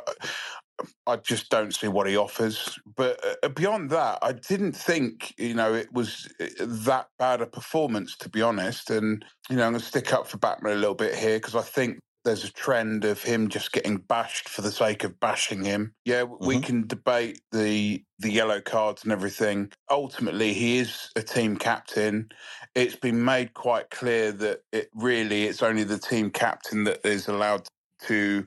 I 1.06 1.16
just 1.16 1.50
don't 1.50 1.74
see 1.74 1.88
what 1.88 2.06
he 2.06 2.16
offers. 2.16 2.78
But 2.96 3.20
uh, 3.42 3.48
beyond 3.48 3.90
that, 3.90 4.18
I 4.22 4.32
didn't 4.32 4.72
think 4.72 5.34
you 5.38 5.54
know 5.54 5.74
it 5.74 5.92
was 5.92 6.32
uh, 6.40 6.46
that 6.60 7.08
bad 7.18 7.40
a 7.40 7.46
performance. 7.46 8.16
To 8.18 8.28
be 8.28 8.42
honest, 8.42 8.90
and 8.90 9.24
you 9.50 9.56
know 9.56 9.64
I'm 9.64 9.72
going 9.72 9.80
to 9.80 9.86
stick 9.86 10.12
up 10.12 10.26
for 10.26 10.38
Batman 10.38 10.72
a 10.72 10.76
little 10.76 10.94
bit 10.94 11.14
here 11.14 11.38
because 11.38 11.56
I 11.56 11.62
think 11.62 11.98
there's 12.24 12.44
a 12.44 12.52
trend 12.52 13.04
of 13.04 13.22
him 13.22 13.48
just 13.48 13.72
getting 13.72 13.96
bashed 13.96 14.48
for 14.48 14.62
the 14.62 14.72
sake 14.72 15.04
of 15.04 15.18
bashing 15.20 15.64
him. 15.64 15.94
Yeah, 16.04 16.24
we 16.24 16.56
mm-hmm. 16.56 16.64
can 16.64 16.86
debate 16.86 17.40
the 17.52 18.04
the 18.18 18.30
yellow 18.30 18.60
cards 18.60 19.04
and 19.04 19.12
everything. 19.12 19.72
Ultimately, 19.90 20.52
he 20.52 20.78
is 20.78 21.10
a 21.16 21.22
team 21.22 21.56
captain. 21.56 22.28
It's 22.74 22.96
been 22.96 23.24
made 23.24 23.54
quite 23.54 23.90
clear 23.90 24.32
that 24.32 24.60
it 24.72 24.90
really 24.94 25.44
it's 25.44 25.62
only 25.62 25.84
the 25.84 25.98
team 25.98 26.30
captain 26.30 26.84
that 26.84 27.04
is 27.04 27.28
allowed 27.28 27.68
to 28.06 28.44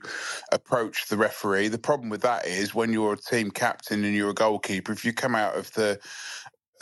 approach 0.50 1.08
the 1.08 1.16
referee. 1.16 1.68
The 1.68 1.78
problem 1.78 2.08
with 2.08 2.22
that 2.22 2.46
is 2.46 2.74
when 2.74 2.92
you're 2.92 3.14
a 3.14 3.18
team 3.18 3.50
captain 3.50 4.04
and 4.04 4.14
you're 4.14 4.30
a 4.30 4.34
goalkeeper, 4.34 4.92
if 4.92 5.04
you 5.04 5.12
come 5.12 5.34
out 5.34 5.56
of 5.56 5.70
the 5.72 5.98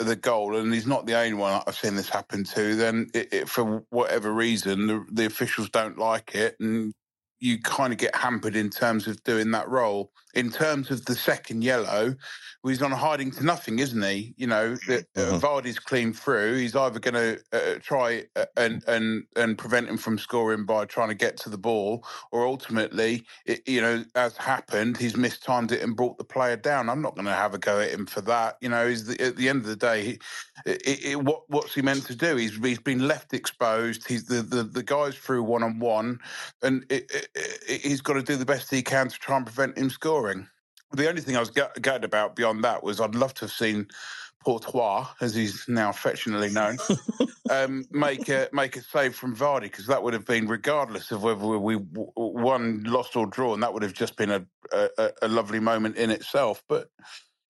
the 0.05 0.15
goal, 0.15 0.55
and 0.55 0.73
he's 0.73 0.87
not 0.87 1.05
the 1.05 1.17
only 1.17 1.33
one 1.33 1.61
I've 1.65 1.75
seen 1.75 1.95
this 1.95 2.09
happen 2.09 2.43
to, 2.45 2.75
then 2.75 3.09
it, 3.13 3.33
it, 3.33 3.49
for 3.49 3.83
whatever 3.89 4.31
reason, 4.31 4.87
the, 4.87 5.05
the 5.11 5.25
officials 5.25 5.69
don't 5.69 5.97
like 5.97 6.35
it, 6.35 6.55
and 6.59 6.93
you 7.39 7.59
kind 7.59 7.91
of 7.91 7.99
get 7.99 8.15
hampered 8.15 8.55
in 8.55 8.69
terms 8.69 9.07
of 9.07 9.23
doing 9.23 9.51
that 9.51 9.67
role. 9.67 10.11
In 10.33 10.49
terms 10.49 10.91
of 10.91 11.05
the 11.05 11.15
second 11.15 11.63
yellow, 11.63 12.15
he's 12.65 12.81
on 12.81 12.91
a 12.91 12.95
hiding 12.95 13.31
to 13.31 13.43
nothing, 13.43 13.79
isn't 13.79 14.01
he? 14.01 14.33
You 14.37 14.47
know, 14.47 14.75
the, 14.87 15.05
uh, 15.15 15.39
Vardy's 15.39 15.79
clean 15.79 16.13
through. 16.13 16.57
He's 16.57 16.75
either 16.75 16.99
going 16.99 17.15
to 17.15 17.39
uh, 17.51 17.79
try 17.81 18.25
uh, 18.35 18.45
and 18.55 18.83
and 18.87 19.23
and 19.35 19.57
prevent 19.57 19.89
him 19.89 19.97
from 19.97 20.17
scoring 20.17 20.65
by 20.65 20.85
trying 20.85 21.09
to 21.09 21.15
get 21.15 21.37
to 21.37 21.49
the 21.49 21.57
ball, 21.57 22.05
or 22.31 22.45
ultimately, 22.45 23.25
it, 23.45 23.67
you 23.67 23.81
know, 23.81 24.05
as 24.15 24.37
happened, 24.37 24.97
he's 24.97 25.17
mistimed 25.17 25.71
it 25.71 25.81
and 25.81 25.95
brought 25.95 26.17
the 26.17 26.23
player 26.23 26.55
down. 26.55 26.89
I'm 26.89 27.01
not 27.01 27.15
going 27.15 27.25
to 27.25 27.33
have 27.33 27.53
a 27.53 27.57
go 27.57 27.79
at 27.79 27.91
him 27.91 28.05
for 28.05 28.21
that. 28.21 28.57
You 28.61 28.69
know, 28.69 28.87
he's 28.87 29.05
the, 29.05 29.19
at 29.21 29.35
the 29.35 29.49
end 29.49 29.61
of 29.61 29.67
the 29.67 29.75
day, 29.75 30.03
he, 30.03 30.19
it, 30.65 31.05
it, 31.05 31.23
what 31.23 31.49
what's 31.49 31.73
he 31.73 31.81
meant 31.81 32.05
to 32.05 32.15
do? 32.15 32.35
He's 32.37 32.55
he's 32.57 32.79
been 32.79 33.07
left 33.07 33.33
exposed. 33.33 34.07
He's 34.07 34.25
the 34.25 34.41
the, 34.41 34.63
the 34.63 34.83
guy's 34.83 35.15
through 35.15 35.43
one 35.43 35.63
on 35.63 35.79
one, 35.79 36.19
and 36.61 36.85
he's 37.67 38.01
got 38.01 38.13
to 38.13 38.23
do 38.23 38.37
the 38.37 38.45
best 38.45 38.69
he 38.69 38.81
can 38.81 39.09
to 39.09 39.19
try 39.19 39.37
and 39.37 39.45
prevent 39.45 39.77
him 39.77 39.89
scoring. 39.89 40.20
The 40.93 41.07
only 41.07 41.21
thing 41.21 41.37
I 41.37 41.39
was 41.39 41.49
gut- 41.49 41.81
gutted 41.81 42.03
about 42.03 42.35
beyond 42.35 42.63
that 42.63 42.83
was 42.83 42.99
I'd 42.99 43.15
love 43.15 43.33
to 43.35 43.41
have 43.41 43.51
seen 43.51 43.87
Portois, 44.43 45.07
as 45.21 45.35
he's 45.35 45.65
now 45.67 45.89
affectionately 45.89 46.49
known, 46.49 46.77
um, 47.49 47.85
make 47.91 48.27
a 48.27 48.49
make 48.51 48.75
a 48.75 48.81
save 48.81 49.15
from 49.15 49.35
Vardy 49.35 49.63
because 49.63 49.85
that 49.87 50.01
would 50.01 50.13
have 50.13 50.25
been 50.25 50.47
regardless 50.47 51.11
of 51.11 51.23
whether 51.23 51.45
we 51.59 51.77
won, 52.15 52.83
lost, 52.83 53.15
or 53.15 53.27
drawn. 53.27 53.59
That 53.59 53.73
would 53.73 53.83
have 53.83 53.93
just 53.93 54.17
been 54.17 54.31
a, 54.31 54.45
a, 54.73 55.11
a 55.21 55.27
lovely 55.27 55.59
moment 55.59 55.95
in 55.95 56.09
itself. 56.09 56.63
But 56.67 56.89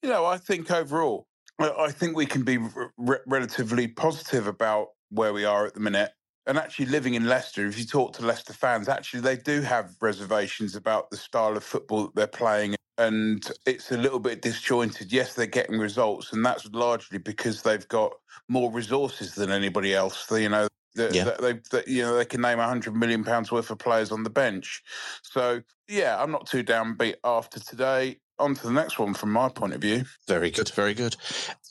you 0.04 0.10
know, 0.10 0.26
I 0.26 0.38
think 0.38 0.70
overall, 0.70 1.28
I 1.60 1.70
I 1.70 1.92
think 1.92 2.16
we 2.16 2.26
can 2.26 2.44
be 2.44 2.58
re- 2.98 3.20
relatively 3.26 3.88
positive 3.88 4.48
about 4.48 4.90
where 5.10 5.34
we 5.34 5.46
are 5.46 5.66
at 5.66 5.74
the 5.74 5.80
minute. 5.80 6.12
And 6.52 6.60
actually, 6.60 6.88
living 6.88 7.14
in 7.14 7.28
Leicester, 7.28 7.66
if 7.66 7.80
you 7.80 7.86
talk 7.86 8.12
to 8.18 8.26
Leicester 8.26 8.52
fans, 8.52 8.90
actually 8.90 9.22
they 9.22 9.38
do 9.38 9.62
have 9.62 9.96
reservations 10.02 10.76
about 10.76 11.10
the 11.10 11.16
style 11.16 11.56
of 11.56 11.64
football 11.64 12.04
that 12.04 12.16
they're 12.16 12.28
playing 12.28 12.76
and 12.98 13.50
it's 13.66 13.90
a 13.94 13.98
little 13.98 14.20
bit 14.20 14.42
disjointed. 14.42 15.14
Yes, 15.14 15.34
they're 15.34 15.46
getting 15.46 15.80
results, 15.80 16.34
and 16.34 16.46
that's 16.46 16.66
largely 16.74 17.20
because 17.20 17.62
they've 17.62 17.88
got 17.88 18.12
more 18.50 18.70
resources 18.70 19.34
than 19.34 19.50
anybody 19.50 19.96
else. 19.96 20.30
You 20.30 20.50
know, 20.50 20.68
that, 20.96 21.16
Yeah. 21.16 21.32
they 21.40 21.84
you 21.88 22.02
know 22.02 22.18
they 22.18 22.26
can 22.26 22.42
name 22.42 22.60
a 22.60 22.68
hundred 22.68 22.98
million 22.98 23.24
pounds 23.24 23.50
worth 23.50 23.72
of 23.72 23.78
players 23.80 24.12
on 24.12 24.24
the 24.24 24.30
bench. 24.30 24.84
So 25.22 25.62
yeah, 25.88 26.22
I'm 26.22 26.32
not 26.32 26.48
too 26.48 26.66
downbeat 26.66 27.16
after 27.24 27.62
today. 27.62 28.20
On 28.40 28.56
to 28.56 28.68
the 28.68 28.74
next 28.74 29.00
one 29.00 29.14
from 29.14 29.32
my 29.32 29.48
point 29.48 29.72
of 29.72 29.80
view. 29.80 30.04
Very 30.28 30.52
good, 30.52 30.68
very 30.68 30.96
good. 30.96 31.16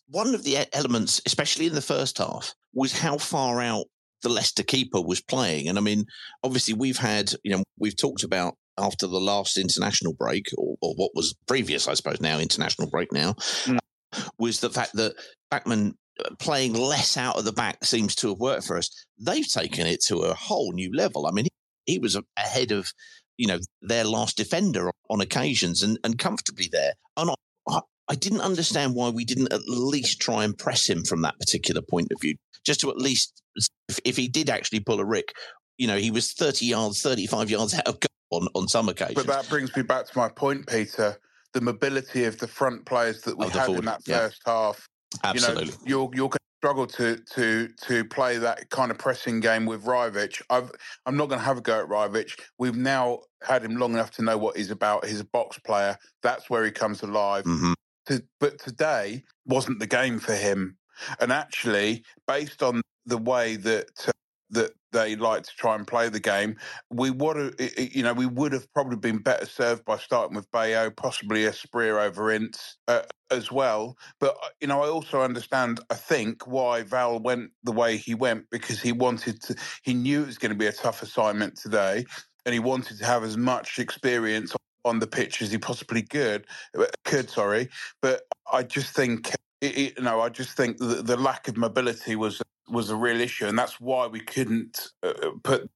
One 0.06 0.34
of 0.34 0.42
the 0.42 0.66
elements, 0.74 1.20
especially 1.26 1.66
in 1.66 1.74
the 1.74 1.82
first 1.82 2.16
half, 2.16 2.54
was 2.72 2.98
how 2.98 3.18
far 3.18 3.60
out 3.60 3.84
the 4.22 4.28
Leicester 4.28 4.62
keeper 4.62 5.00
was 5.00 5.20
playing. 5.20 5.68
And 5.68 5.78
I 5.78 5.80
mean, 5.80 6.04
obviously, 6.42 6.74
we've 6.74 6.98
had, 6.98 7.32
you 7.42 7.56
know, 7.56 7.62
we've 7.78 7.96
talked 7.96 8.22
about 8.22 8.54
after 8.78 9.06
the 9.06 9.20
last 9.20 9.58
international 9.58 10.14
break, 10.14 10.46
or, 10.56 10.76
or 10.80 10.94
what 10.94 11.10
was 11.14 11.34
previous, 11.46 11.88
I 11.88 11.94
suppose, 11.94 12.20
now 12.20 12.38
international 12.38 12.88
break 12.88 13.12
now, 13.12 13.34
was 14.38 14.60
the 14.60 14.70
fact 14.70 14.92
that 14.94 15.14
Bachmann 15.50 15.94
uh, 16.24 16.30
playing 16.38 16.74
less 16.74 17.16
out 17.16 17.36
of 17.36 17.44
the 17.44 17.52
back 17.52 17.84
seems 17.84 18.14
to 18.16 18.28
have 18.28 18.38
worked 18.38 18.66
for 18.66 18.76
us. 18.76 18.90
They've 19.18 19.46
taken 19.46 19.86
it 19.86 20.02
to 20.06 20.18
a 20.18 20.34
whole 20.34 20.72
new 20.72 20.90
level. 20.94 21.26
I 21.26 21.30
mean, 21.30 21.46
he, 21.46 21.94
he 21.94 21.98
was 21.98 22.18
ahead 22.36 22.72
of, 22.72 22.90
you 23.36 23.46
know, 23.46 23.58
their 23.82 24.04
last 24.04 24.36
defender 24.36 24.90
on 25.08 25.20
occasions 25.20 25.82
and, 25.82 25.98
and 26.04 26.18
comfortably 26.18 26.68
there. 26.70 26.92
And 27.16 27.30
I, 27.68 27.80
I, 28.10 28.14
didn't 28.14 28.40
understand 28.40 28.94
why 28.94 29.08
we 29.08 29.24
didn't 29.24 29.52
at 29.52 29.68
least 29.68 30.20
try 30.20 30.44
and 30.44 30.56
press 30.56 30.88
him 30.88 31.04
from 31.04 31.22
that 31.22 31.38
particular 31.38 31.80
point 31.80 32.12
of 32.12 32.20
view, 32.20 32.36
just 32.64 32.80
to 32.80 32.90
at 32.90 32.96
least, 32.96 33.42
if, 33.88 34.00
if 34.04 34.16
he 34.16 34.28
did 34.28 34.50
actually 34.50 34.80
pull 34.80 35.00
a 35.00 35.04
Rick, 35.04 35.32
you 35.78 35.86
know, 35.86 35.96
he 35.96 36.10
was 36.10 36.32
30 36.32 36.66
yards, 36.66 37.00
35 37.00 37.50
yards 37.50 37.74
out 37.74 37.88
of 37.88 37.98
goal 38.00 38.42
on, 38.42 38.48
on 38.54 38.68
some 38.68 38.88
occasions. 38.88 39.14
But 39.14 39.26
that 39.26 39.48
brings 39.48 39.74
me 39.74 39.82
back 39.82 40.06
to 40.06 40.18
my 40.18 40.28
point, 40.28 40.66
Peter. 40.66 41.16
The 41.52 41.60
mobility 41.60 42.24
of 42.24 42.38
the 42.38 42.46
front 42.46 42.84
players 42.84 43.22
that 43.22 43.36
we 43.36 43.46
the 43.46 43.52
had 43.52 43.66
forward, 43.66 43.80
in 43.80 43.84
that 43.86 44.02
yeah. 44.06 44.18
first 44.18 44.42
half. 44.44 44.86
Absolutely. 45.24 45.64
You 45.64 45.70
know, 45.70 45.76
you're 45.84 46.10
you're 46.14 46.28
going 46.28 46.32
to 46.32 46.56
struggle 46.58 46.86
to 46.86 47.16
to 47.16 47.68
to 47.86 48.04
play 48.04 48.38
that 48.38 48.70
kind 48.70 48.90
of 48.90 48.98
pressing 48.98 49.40
game 49.40 49.66
with 49.66 49.84
Rajovic. 49.84 50.42
I've 50.50 50.70
I'm 51.06 51.16
not 51.16 51.28
going 51.28 51.40
to 51.40 51.44
have 51.44 51.58
a 51.58 51.60
go 51.60 51.80
at 51.80 51.88
Rajovic. 51.88 52.38
We've 52.58 52.76
now 52.76 53.20
had 53.42 53.64
him 53.64 53.76
long 53.76 53.94
enough 53.94 54.12
to 54.12 54.22
know 54.22 54.38
what 54.38 54.56
he's 54.56 54.70
about. 54.70 55.06
He's 55.06 55.18
a 55.18 55.24
box 55.24 55.58
player. 55.58 55.96
That's 56.22 56.48
where 56.48 56.64
he 56.64 56.70
comes 56.70 57.02
alive. 57.02 57.44
Mhm. 57.44 57.74
To, 58.06 58.22
but 58.38 58.58
today 58.58 59.24
wasn't 59.46 59.78
the 59.78 59.86
game 59.86 60.18
for 60.18 60.34
him. 60.34 60.76
And 61.20 61.32
actually, 61.32 62.04
based 62.26 62.62
on 62.62 62.82
the 63.06 63.18
way 63.18 63.56
that 63.56 63.90
uh, 64.08 64.12
that 64.50 64.72
they 64.92 65.14
like 65.14 65.44
to 65.44 65.56
try 65.56 65.76
and 65.76 65.86
play 65.86 66.08
the 66.08 66.20
game, 66.20 66.56
we 66.90 67.10
would 67.10 67.54
you 67.78 68.02
know, 68.02 68.12
we 68.12 68.26
would 68.26 68.52
have 68.52 68.72
probably 68.72 68.96
been 68.96 69.18
better 69.18 69.46
served 69.46 69.84
by 69.84 69.96
starting 69.96 70.34
with 70.34 70.50
Bayo, 70.50 70.90
possibly 70.90 71.44
Asprilla 71.44 72.06
over 72.06 72.32
Ince 72.32 72.76
uh, 72.88 73.02
as 73.30 73.52
well. 73.52 73.96
But 74.18 74.36
uh, 74.42 74.48
you 74.60 74.66
know, 74.66 74.82
I 74.82 74.88
also 74.88 75.22
understand, 75.22 75.80
I 75.90 75.94
think, 75.94 76.46
why 76.46 76.82
Val 76.82 77.20
went 77.20 77.50
the 77.62 77.72
way 77.72 77.96
he 77.96 78.14
went 78.14 78.50
because 78.50 78.80
he 78.80 78.92
wanted 78.92 79.40
to. 79.42 79.56
He 79.82 79.94
knew 79.94 80.22
it 80.22 80.26
was 80.26 80.38
going 80.38 80.52
to 80.52 80.58
be 80.58 80.66
a 80.66 80.72
tough 80.72 81.02
assignment 81.02 81.56
today, 81.56 82.04
and 82.44 82.52
he 82.52 82.58
wanted 82.58 82.98
to 82.98 83.04
have 83.04 83.22
as 83.24 83.36
much 83.36 83.78
experience 83.78 84.54
on 84.84 84.98
the 84.98 85.06
pitch 85.06 85.42
as 85.42 85.50
he 85.52 85.58
possibly 85.58 86.02
could. 86.02 86.46
Could 87.04 87.30
sorry, 87.30 87.68
but 88.02 88.22
I 88.52 88.62
just 88.62 88.94
think. 88.94 89.30
It, 89.60 89.76
it- 89.78 89.98
you 89.98 90.04
know, 90.04 90.20
I 90.22 90.30
just 90.30 90.56
think 90.56 90.78
the, 90.78 91.02
the 91.02 91.16
lack 91.18 91.46
of 91.48 91.56
mobility 91.58 92.16
was 92.16 92.40
was 92.68 92.88
a 92.88 92.96
real 92.96 93.20
issue, 93.20 93.46
and 93.46 93.58
that's 93.58 93.78
why 93.80 94.06
we 94.06 94.20
couldn't 94.20 94.88
uh, 95.02 95.12
put 95.42 95.68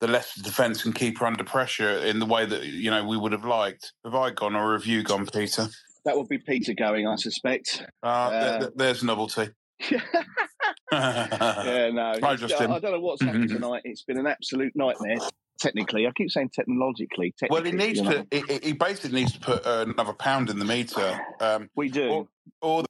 the 0.00 0.08
Leicester 0.08 0.42
defence 0.42 0.84
and 0.84 0.92
keeper 0.94 1.24
under 1.24 1.44
pressure 1.44 1.98
in 1.98 2.18
the 2.18 2.26
way 2.26 2.46
that 2.46 2.64
you 2.64 2.90
know 2.90 3.04
we 3.06 3.16
would 3.16 3.30
have 3.32 3.44
liked. 3.44 3.92
Have 4.04 4.14
I 4.16 4.30
gone 4.30 4.56
or 4.56 4.72
have 4.72 4.86
you 4.86 5.04
gone, 5.04 5.24
Peter? 5.26 5.68
That 6.04 6.16
would 6.16 6.26
be 6.28 6.38
Peter 6.38 6.74
going, 6.74 7.06
I 7.06 7.14
suspect. 7.16 7.84
Uh, 8.02 8.06
Uh, 8.06 8.58
th- 8.60 8.72
there's 8.74 9.04
novelty. 9.04 9.50
yeah, 9.90 10.00
no. 10.90 12.14
Hi, 12.22 12.32
it's- 12.34 12.52
I, 12.52 12.64
I 12.64 12.78
don't 12.78 12.92
know 12.92 13.00
what's 13.00 13.22
happened 13.22 13.48
tonight. 13.50 13.82
It's 13.84 14.02
been 14.02 14.18
an 14.18 14.26
absolute 14.26 14.72
nightmare. 14.74 15.18
Technically, 15.58 16.06
I 16.06 16.12
keep 16.12 16.30
saying 16.30 16.50
technologically. 16.50 17.34
Well, 17.50 17.64
he 17.64 17.72
needs 17.72 17.98
you 17.98 18.04
know. 18.04 18.24
to. 18.24 18.26
He, 18.30 18.68
he 18.68 18.72
basically 18.72 19.20
needs 19.20 19.32
to 19.32 19.40
put 19.40 19.66
uh, 19.66 19.86
another 19.88 20.12
pound 20.12 20.50
in 20.50 20.58
the 20.58 20.64
meter. 20.64 21.20
Um, 21.40 21.68
we 21.76 21.88
do. 21.88 22.08
Or, 22.08 22.28
or 22.62 22.84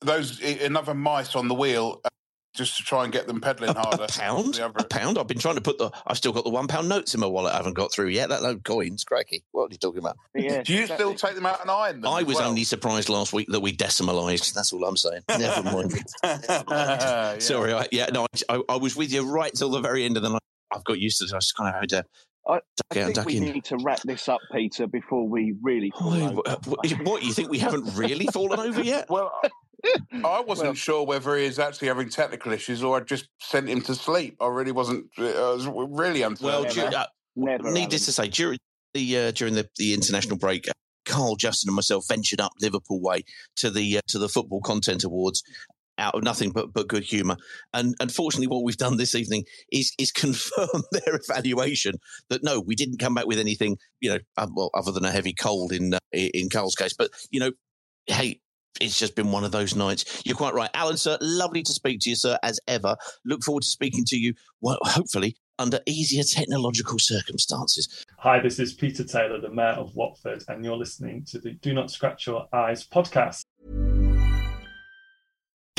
those 0.00 0.42
another 0.42 0.94
mice 0.94 1.34
on 1.34 1.48
the 1.48 1.54
wheel, 1.54 2.00
uh, 2.04 2.08
just 2.54 2.76
to 2.76 2.82
try 2.82 3.04
and 3.04 3.12
get 3.12 3.26
them 3.26 3.40
pedaling 3.40 3.74
harder. 3.74 4.06
pound? 4.08 4.58
A 4.58 4.84
pound? 4.84 5.16
I've 5.16 5.26
been 5.26 5.38
trying 5.38 5.54
to 5.54 5.62
put 5.62 5.78
the. 5.78 5.90
I've 6.06 6.18
still 6.18 6.32
got 6.32 6.44
the 6.44 6.50
one 6.50 6.66
pound 6.66 6.88
notes 6.88 7.14
in 7.14 7.20
my 7.20 7.26
wallet. 7.26 7.54
I 7.54 7.56
haven't 7.56 7.74
got 7.74 7.92
through 7.92 8.08
yet. 8.08 8.28
That 8.28 8.42
no 8.42 8.56
coins, 8.56 9.04
cracky. 9.04 9.42
What 9.52 9.70
are 9.70 9.72
you 9.72 9.78
talking 9.78 10.00
about? 10.00 10.16
Yeah, 10.34 10.62
Do 10.62 10.74
you 10.74 10.86
still 10.86 11.14
take 11.14 11.34
them 11.34 11.46
out 11.46 11.60
and 11.60 11.70
iron 11.70 12.00
them? 12.00 12.12
I 12.12 12.24
was 12.24 12.36
well? 12.36 12.48
only 12.48 12.64
surprised 12.64 13.08
last 13.08 13.32
week 13.32 13.48
that 13.48 13.60
we 13.60 13.74
decimalised. 13.74 14.52
That's 14.54 14.72
all 14.72 14.84
I'm 14.84 14.96
saying. 14.96 15.22
Never 15.28 15.62
mind. 15.62 15.92
Yeah. 16.24 17.38
Sorry. 17.38 17.72
I, 17.72 17.86
yeah, 17.92 18.06
no, 18.12 18.26
I, 18.48 18.56
I, 18.56 18.62
I 18.70 18.76
was 18.76 18.96
with 18.96 19.12
you 19.12 19.30
right 19.30 19.52
till 19.54 19.70
the 19.70 19.80
very 19.80 20.04
end 20.04 20.16
of 20.16 20.22
the 20.22 20.30
night. 20.30 20.41
I've 20.74 20.84
got 20.84 20.98
used 20.98 21.18
to 21.18 21.24
it. 21.24 21.32
I 21.32 21.38
just 21.38 21.56
kind 21.56 21.74
of 21.74 21.80
had 21.80 21.88
to 21.90 22.04
I, 22.46 22.54
duck 22.54 22.62
I 22.90 22.94
think 22.94 23.14
duck 23.14 23.26
we 23.26 23.36
in. 23.36 23.44
need 23.44 23.64
to 23.66 23.76
wrap 23.84 24.00
this 24.02 24.28
up, 24.28 24.40
Peter, 24.52 24.86
before 24.86 25.28
we 25.28 25.54
really 25.62 25.90
fall 25.90 26.12
Oh, 26.14 26.28
over. 26.28 26.34
what, 26.64 26.90
what, 27.04 27.22
you 27.22 27.32
think 27.32 27.50
we 27.50 27.58
haven't 27.58 27.94
really 27.96 28.26
fallen 28.26 28.58
over 28.58 28.82
yet? 28.82 29.08
Well, 29.08 29.32
I 30.24 30.40
wasn't 30.46 30.76
sure 30.76 31.04
whether 31.06 31.36
he 31.36 31.44
is 31.44 31.58
actually 31.58 31.88
having 31.88 32.08
technical 32.08 32.52
issues 32.52 32.82
or 32.82 32.96
I 32.96 33.00
just 33.00 33.28
sent 33.40 33.68
him 33.68 33.80
to 33.82 33.94
sleep. 33.94 34.36
I 34.40 34.48
really 34.48 34.72
wasn't. 34.72 35.06
I 35.18 35.22
was 35.22 35.68
really 35.68 36.22
uncertain. 36.22 36.64
Well, 36.64 36.64
dur- 36.90 36.96
uh, 36.96 37.06
Never. 37.36 37.70
needless 37.70 38.06
to 38.06 38.12
say, 38.12 38.28
during 38.28 38.58
the 38.94 39.18
uh, 39.18 39.30
during 39.30 39.54
the, 39.54 39.68
the 39.78 39.94
international 39.94 40.36
break, 40.36 40.68
uh, 40.68 40.72
Carl, 41.06 41.36
Justin, 41.36 41.68
and 41.70 41.76
myself 41.76 42.04
ventured 42.08 42.40
up 42.40 42.52
Liverpool 42.60 43.00
way 43.00 43.22
to 43.56 43.70
the 43.70 43.98
uh, 43.98 44.00
to 44.08 44.18
the 44.18 44.28
Football 44.28 44.60
Content 44.60 45.04
Awards 45.04 45.42
out 45.98 46.14
of 46.14 46.22
nothing 46.22 46.50
but, 46.50 46.72
but 46.72 46.88
good 46.88 47.04
humour. 47.04 47.36
And 47.72 47.94
unfortunately, 48.00 48.46
what 48.46 48.62
we've 48.62 48.76
done 48.76 48.96
this 48.96 49.14
evening 49.14 49.44
is 49.70 49.92
is 49.98 50.12
confirm 50.12 50.82
their 50.92 51.16
evaluation 51.16 51.94
that 52.30 52.42
no, 52.42 52.60
we 52.60 52.74
didn't 52.74 52.98
come 52.98 53.14
back 53.14 53.26
with 53.26 53.38
anything, 53.38 53.76
you 54.00 54.10
know, 54.10 54.18
uh, 54.36 54.46
well, 54.54 54.70
other 54.74 54.92
than 54.92 55.04
a 55.04 55.10
heavy 55.10 55.32
cold 55.32 55.72
in 55.72 55.94
uh, 55.94 55.98
in 56.12 56.48
Carl's 56.48 56.74
case. 56.74 56.94
But 56.96 57.10
you 57.30 57.40
know, 57.40 57.52
hey. 58.06 58.40
It's 58.80 58.98
just 58.98 59.14
been 59.14 59.30
one 59.30 59.44
of 59.44 59.52
those 59.52 59.76
nights. 59.76 60.22
You're 60.24 60.34
quite 60.34 60.54
right. 60.54 60.70
Alan, 60.72 60.96
sir, 60.96 61.18
lovely 61.20 61.62
to 61.62 61.72
speak 61.72 62.00
to 62.00 62.10
you, 62.10 62.16
sir, 62.16 62.38
as 62.42 62.58
ever. 62.66 62.96
Look 63.22 63.44
forward 63.44 63.64
to 63.64 63.68
speaking 63.68 64.02
to 64.06 64.16
you, 64.16 64.32
well, 64.62 64.78
hopefully, 64.82 65.36
under 65.58 65.80
easier 65.86 66.24
technological 66.24 66.98
circumstances. 66.98 68.04
Hi, 68.18 68.40
this 68.40 68.58
is 68.58 68.72
Peter 68.72 69.04
Taylor, 69.04 69.40
the 69.40 69.50
Mayor 69.50 69.74
of 69.74 69.94
Watford, 69.94 70.42
and 70.48 70.64
you're 70.64 70.76
listening 70.76 71.24
to 71.26 71.38
the 71.38 71.52
Do 71.52 71.74
Not 71.74 71.90
Scratch 71.90 72.26
Your 72.26 72.48
Eyes 72.52 72.86
podcast. 72.86 73.41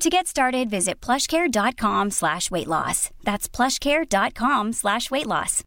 To 0.00 0.10
get 0.10 0.26
started, 0.26 0.68
visit 0.70 1.00
plushcare.com 1.00 2.10
slash 2.10 2.50
weight 2.50 2.66
loss. 2.66 3.10
That's 3.22 3.48
plushcare.com 3.48 4.72
slash 4.72 5.10
weight 5.10 5.26
loss. 5.26 5.62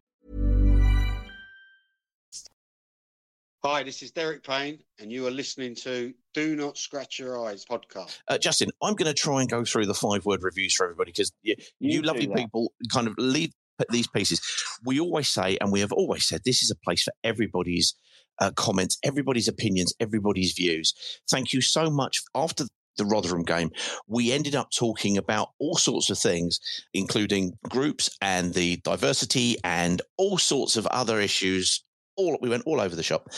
Hi, 3.65 3.83
this 3.83 4.01
is 4.03 4.11
Derek 4.11 4.43
Payne, 4.43 4.79
and 4.99 5.11
you 5.11 5.25
are 5.27 5.31
listening 5.31 5.75
to 5.75 6.13
Do 6.33 6.55
Not 6.55 6.77
Scratch 6.77 7.19
Your 7.19 7.43
Eyes 7.47 7.65
podcast. 7.65 8.19
Uh, 8.27 8.37
Justin, 8.37 8.69
I'm 8.83 8.93
going 8.93 9.11
to 9.13 9.19
try 9.19 9.41
and 9.41 9.49
go 9.49 9.65
through 9.65 9.87
the 9.87 9.93
five 9.95 10.25
word 10.25 10.43
reviews 10.43 10.75
for 10.75 10.85
everybody 10.85 11.11
because 11.11 11.31
you, 11.41 11.55
you, 11.79 11.97
You 11.97 12.01
lovely 12.03 12.27
that. 12.27 12.35
people 12.35 12.71
kind 12.93 13.07
of 13.07 13.15
leave 13.17 13.51
these 13.89 14.07
pieces. 14.07 14.39
We 14.85 14.99
always 14.99 15.27
say, 15.29 15.57
and 15.59 15.71
we 15.71 15.79
have 15.79 15.91
always 15.91 16.27
said, 16.27 16.41
this 16.45 16.61
is 16.61 16.69
a 16.71 16.75
place 16.75 17.03
for 17.03 17.13
everybody's 17.23 17.95
uh, 18.39 18.51
comments, 18.55 18.97
everybody's 19.03 19.47
opinions, 19.47 19.93
everybody's 19.99 20.53
views. 20.53 20.93
Thank 21.29 21.51
you 21.53 21.61
so 21.61 21.89
much. 21.89 22.21
After 22.35 22.65
the 22.97 23.05
Rotherham 23.05 23.43
game, 23.43 23.71
we 24.07 24.31
ended 24.31 24.55
up 24.55 24.69
talking 24.71 25.17
about 25.17 25.49
all 25.59 25.75
sorts 25.75 26.09
of 26.09 26.17
things, 26.17 26.59
including 26.93 27.53
groups 27.69 28.09
and 28.21 28.53
the 28.53 28.77
diversity 28.77 29.57
and 29.63 30.01
all 30.17 30.37
sorts 30.37 30.75
of 30.77 30.85
other 30.87 31.19
issues. 31.19 31.83
All 32.15 32.37
we 32.41 32.49
went 32.49 32.63
all 32.65 32.81
over 32.81 32.95
the 32.95 33.03
shop. 33.03 33.29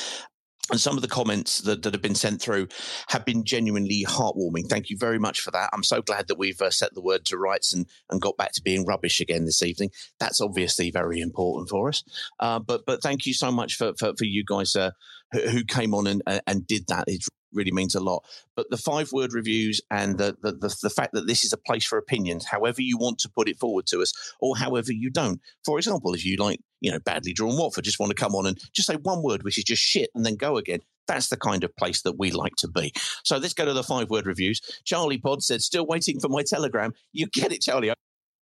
And 0.72 0.80
some 0.80 0.95
of 0.95 1.02
the 1.02 1.08
comments 1.08 1.60
that, 1.62 1.82
that 1.82 1.93
have 1.93 2.02
been 2.02 2.15
sent 2.15 2.41
through 2.41 2.67
have 3.10 3.26
been 3.26 3.43
genuinely 3.43 4.06
heartwarming. 4.08 4.69
Thank 4.69 4.89
you 4.89 4.98
very 5.00 5.17
much 5.17 5.41
for 5.41 5.52
that. 5.52 5.69
I'm 5.74 5.84
so 5.84 6.02
glad 6.02 6.28
that 6.28 6.38
we've 6.38 6.62
uh, 6.62 6.69
set 6.69 6.93
the 6.93 7.02
word 7.02 7.26
to 7.26 7.38
rights 7.38 7.74
and, 7.74 7.88
and 8.10 8.22
got 8.22 8.38
back 8.38 8.52
to 8.54 8.62
being 8.62 8.86
rubbish 8.86 9.19
again 9.19 9.45
this 9.45 9.63
evening. 9.63 9.89
That's 10.19 10.39
obviously 10.39 10.91
very 10.91 11.22
important 11.22 11.69
for 11.69 11.89
us. 11.89 12.04
Uh, 12.39 12.60
but 12.60 12.86
but 12.86 13.02
thank 13.02 13.26
you 13.26 13.34
so 13.34 13.52
much 13.52 13.76
for 13.76 13.93
for, 13.98 14.13
for 14.17 14.26
you 14.26 14.43
guys 14.48 14.76
uh, 14.76 14.91
who, 15.32 15.63
came 15.63 15.93
on 15.93 16.08
and, 16.08 16.22
and 16.45 16.67
did 16.67 16.88
that. 16.88 17.06
It 17.08 17.24
really 17.53 17.71
means 17.71 17.95
a 17.95 17.99
lot. 17.99 18.23
But 18.55 18.69
the 18.69 18.77
five 18.77 19.12
word 19.12 19.33
reviews 19.33 19.81
and 19.89 20.17
the, 20.17 20.38
the, 20.41 20.51
the, 20.51 20.75
the, 20.81 20.89
fact 20.89 21.13
that 21.13 21.27
this 21.27 21.43
is 21.43 21.53
a 21.53 21.57
place 21.57 21.85
for 21.85 21.97
opinions, 21.97 22.45
however 22.45 22.81
you 22.81 22.97
want 22.97 23.19
to 23.19 23.29
put 23.29 23.49
it 23.49 23.59
forward 23.59 23.88
to 23.88 24.01
us, 24.01 24.13
or 24.39 24.57
however 24.57 24.91
you 24.91 25.09
don't. 25.09 25.41
For 25.63 25.77
example, 25.77 26.13
if 26.13 26.25
you 26.25 26.38
like, 26.38 26.59
you 26.81 26.91
know, 26.91 26.99
badly 26.99 27.33
drawn 27.33 27.57
Watford, 27.57 27.83
just 27.83 27.99
want 27.99 28.09
to 28.09 28.15
come 28.15 28.35
on 28.35 28.45
and 28.45 28.59
just 28.73 28.88
say 28.88 28.95
one 28.95 29.23
word, 29.23 29.43
which 29.43 29.57
is 29.57 29.63
just 29.63 29.81
shit, 29.81 30.09
and 30.15 30.25
then 30.25 30.35
go 30.35 30.57
again. 30.57 30.79
That's 31.07 31.29
the 31.29 31.38
kind 31.38 31.63
of 31.63 31.75
place 31.75 32.03
that 32.03 32.19
we 32.19 32.31
like 32.31 32.55
to 32.57 32.67
be. 32.67 32.93
So 33.23 33.38
let's 33.38 33.53
go 33.53 33.65
to 33.65 33.73
the 33.73 33.83
five 33.83 34.09
word 34.09 34.27
reviews. 34.27 34.62
Charlie 34.83 35.17
Pod 35.17 35.43
said, 35.43 35.62
still 35.62 35.85
waiting 35.85 36.19
for 36.19 36.29
my 36.29 36.43
telegram. 36.43 36.93
You 37.13 37.27
get 37.27 37.51
it, 37.51 37.62
Charlie. 37.62 37.91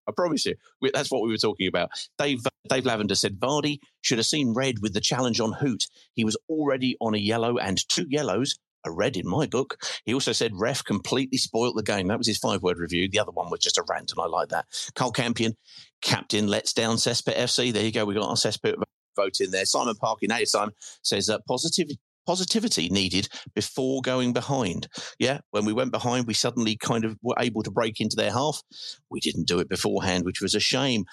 I 0.07 0.11
promise 0.11 0.45
you. 0.45 0.55
That's 0.93 1.11
what 1.11 1.21
we 1.23 1.29
were 1.29 1.37
talking 1.37 1.67
about. 1.67 1.89
Dave 2.17 2.45
Dave 2.69 2.85
Lavender 2.85 3.15
said 3.15 3.39
Vardy 3.39 3.79
should 4.01 4.17
have 4.17 4.25
seen 4.25 4.53
red 4.53 4.79
with 4.81 4.93
the 4.93 5.01
challenge 5.01 5.39
on 5.39 5.53
Hoedt. 5.53 5.89
He 6.13 6.23
was 6.23 6.37
already 6.49 6.97
on 7.01 7.13
a 7.13 7.17
yellow 7.17 7.57
and 7.57 7.77
two 7.89 8.05
yellows 8.09 8.57
a 8.87 8.91
red 8.91 9.17
in 9.17 9.27
my 9.27 9.45
book. 9.45 9.77
He 10.05 10.13
also 10.13 10.31
said 10.31 10.51
ref 10.55 10.83
completely 10.83 11.37
spoilt 11.37 11.75
the 11.75 11.83
game. 11.83 12.07
That 12.07 12.17
was 12.17 12.27
his 12.27 12.37
five 12.37 12.63
word 12.63 12.79
review. 12.79 13.07
The 13.09 13.19
other 13.19 13.31
one 13.31 13.49
was 13.49 13.59
just 13.59 13.77
a 13.77 13.83
rant, 13.87 14.11
and 14.11 14.21
I 14.21 14.27
like 14.27 14.49
that. 14.49 14.65
Karl 14.95 15.11
Campion, 15.11 15.55
captain, 16.01 16.47
lets 16.47 16.73
down 16.73 16.95
Cesspit 16.95 17.35
FC. 17.35 17.71
There 17.71 17.83
you 17.83 17.91
go. 17.91 18.05
We 18.05 18.15
got 18.15 18.27
our 18.27 18.35
Cesspit 18.35 18.75
vote 19.15 19.39
in 19.39 19.51
there. 19.51 19.65
Simon 19.65 19.95
Parkin, 19.95 20.31
hey 20.31 20.45
Simon, 20.45 20.73
says 21.03 21.29
uh, 21.29 21.39
positivity 21.47 22.89
needed 22.89 23.27
before 23.55 24.01
going 24.01 24.33
behind. 24.33 24.87
Yeah, 25.19 25.39
when 25.51 25.65
we 25.65 25.73
went 25.73 25.91
behind, 25.91 26.27
we 26.27 26.33
suddenly 26.33 26.77
kind 26.77 27.03
of 27.03 27.17
were 27.21 27.35
able 27.39 27.63
to 27.63 27.71
break 27.71 27.99
into 27.99 28.15
their 28.15 28.31
half. 28.31 28.61
We 29.09 29.19
didn't 29.19 29.47
do 29.47 29.59
it 29.59 29.69
beforehand, 29.69 30.25
which 30.25 30.41
was 30.41 30.55
a 30.55 30.59
shame. 30.59 31.05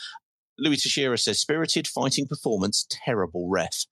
Louis 0.58 0.80
Teixeira 0.80 1.18
says, 1.18 1.40
spirited 1.40 1.88
fighting 1.88 2.26
performance, 2.26 2.86
terrible 2.88 3.48
ref. 3.48 3.86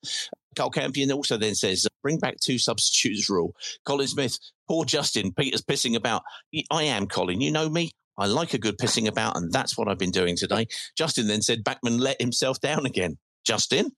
Karl 0.56 0.70
Campion 0.70 1.12
also 1.12 1.36
then 1.36 1.54
says, 1.54 1.86
uh, 1.86 1.88
bring 2.02 2.18
back 2.18 2.38
two 2.40 2.58
substitutes 2.58 3.28
rule. 3.28 3.54
Colin 3.84 4.06
Smith, 4.06 4.38
poor 4.68 4.84
Justin, 4.84 5.32
Peter's 5.32 5.62
pissing 5.62 5.96
about. 5.96 6.22
I 6.70 6.84
am, 6.84 7.06
Colin. 7.06 7.40
You 7.40 7.50
know 7.50 7.68
me. 7.68 7.92
I 8.18 8.26
like 8.26 8.54
a 8.54 8.58
good 8.58 8.78
pissing 8.78 9.08
about, 9.08 9.36
and 9.36 9.52
that's 9.52 9.76
what 9.78 9.88
I've 9.88 9.98
been 9.98 10.10
doing 10.10 10.36
today. 10.36 10.66
Justin 10.96 11.28
then 11.28 11.42
said, 11.42 11.64
Bachmann 11.64 11.98
let 11.98 12.20
himself 12.20 12.60
down 12.60 12.84
again. 12.84 13.16
Justin, 13.44 13.92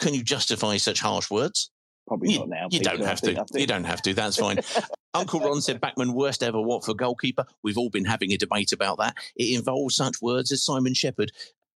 can 0.00 0.14
you 0.14 0.22
justify 0.22 0.78
such 0.78 1.00
harsh 1.00 1.30
words? 1.30 1.70
Probably 2.08 2.32
you, 2.32 2.38
not 2.40 2.48
now. 2.48 2.68
You 2.70 2.80
don't 2.80 3.04
have 3.04 3.20
to. 3.22 3.44
You 3.54 3.66
don't 3.66 3.84
have 3.84 4.00
to. 4.02 4.14
That's 4.14 4.36
fine. 4.36 4.60
Uncle 5.14 5.40
Ron 5.40 5.60
said 5.60 5.80
Bachmann 5.80 6.12
worst 6.12 6.42
ever 6.42 6.60
Watford 6.60 6.98
goalkeeper. 6.98 7.44
We've 7.62 7.78
all 7.78 7.90
been 7.90 8.04
having 8.04 8.32
a 8.32 8.36
debate 8.36 8.72
about 8.72 8.98
that. 8.98 9.16
It 9.34 9.56
involves 9.56 9.96
such 9.96 10.22
words 10.22 10.52
as 10.52 10.64
Simon 10.64 10.94
Sheppard, 10.94 11.32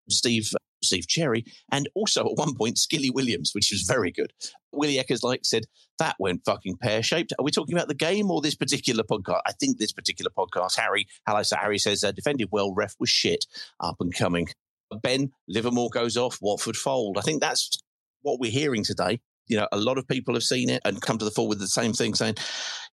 Steve 0.08 0.52
Steve 0.82 1.06
Cherry, 1.06 1.44
and 1.70 1.88
also 1.94 2.26
at 2.26 2.36
one 2.36 2.54
point 2.54 2.78
Skilly 2.78 3.10
Williams, 3.10 3.52
which 3.54 3.70
was 3.70 3.82
very 3.82 4.10
good. 4.10 4.32
Willie 4.72 4.96
Eckers 4.96 5.22
like 5.22 5.40
said 5.44 5.66
that 5.98 6.16
went 6.18 6.44
fucking 6.44 6.76
pear 6.78 7.02
shaped. 7.02 7.32
Are 7.38 7.44
we 7.44 7.50
talking 7.50 7.74
about 7.74 7.88
the 7.88 7.94
game 7.94 8.30
or 8.30 8.40
this 8.40 8.54
particular 8.54 9.04
podcast? 9.04 9.42
I 9.46 9.52
think 9.52 9.78
this 9.78 9.92
particular 9.92 10.30
podcast. 10.36 10.76
Harry, 10.76 11.06
hello, 11.26 11.42
so 11.42 11.56
Harry 11.56 11.78
says 11.78 12.02
uh, 12.02 12.12
defended 12.12 12.48
well. 12.50 12.72
Ref 12.74 12.94
was 12.98 13.10
shit. 13.10 13.44
Up 13.80 13.96
and 14.00 14.14
coming. 14.14 14.48
Ben 15.02 15.30
Livermore 15.48 15.90
goes 15.90 16.16
off. 16.16 16.38
Watford 16.40 16.76
fold. 16.76 17.18
I 17.18 17.20
think 17.20 17.40
that's 17.40 17.70
what 18.22 18.40
we're 18.40 18.50
hearing 18.50 18.82
today. 18.82 19.20
You 19.46 19.58
know, 19.58 19.68
a 19.72 19.78
lot 19.78 19.98
of 19.98 20.08
people 20.08 20.34
have 20.34 20.42
seen 20.42 20.70
it 20.70 20.80
and 20.84 21.00
come 21.02 21.18
to 21.18 21.24
the 21.24 21.30
fore 21.30 21.48
with 21.48 21.58
the 21.58 21.66
same 21.66 21.92
thing, 21.92 22.14
saying 22.14 22.36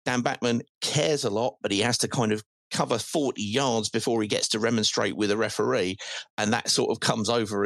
Dan 0.06 0.22
Bachmann 0.22 0.62
cares 0.82 1.24
a 1.24 1.30
lot, 1.30 1.56
but 1.62 1.72
he 1.72 1.80
has 1.80 1.98
to 2.00 2.08
kind 2.08 2.32
of 2.32 2.44
cover 2.72 2.98
40 2.98 3.42
yards 3.42 3.90
before 3.90 4.22
he 4.22 4.28
gets 4.28 4.50
to 4.50 4.60
remonstrate 4.60 5.16
with 5.16 5.32
a 5.32 5.38
referee. 5.38 5.98
And 6.38 6.54
that 6.54 6.70
sort 6.70 6.92
of 6.92 7.00
comes 7.00 7.30
over 7.30 7.66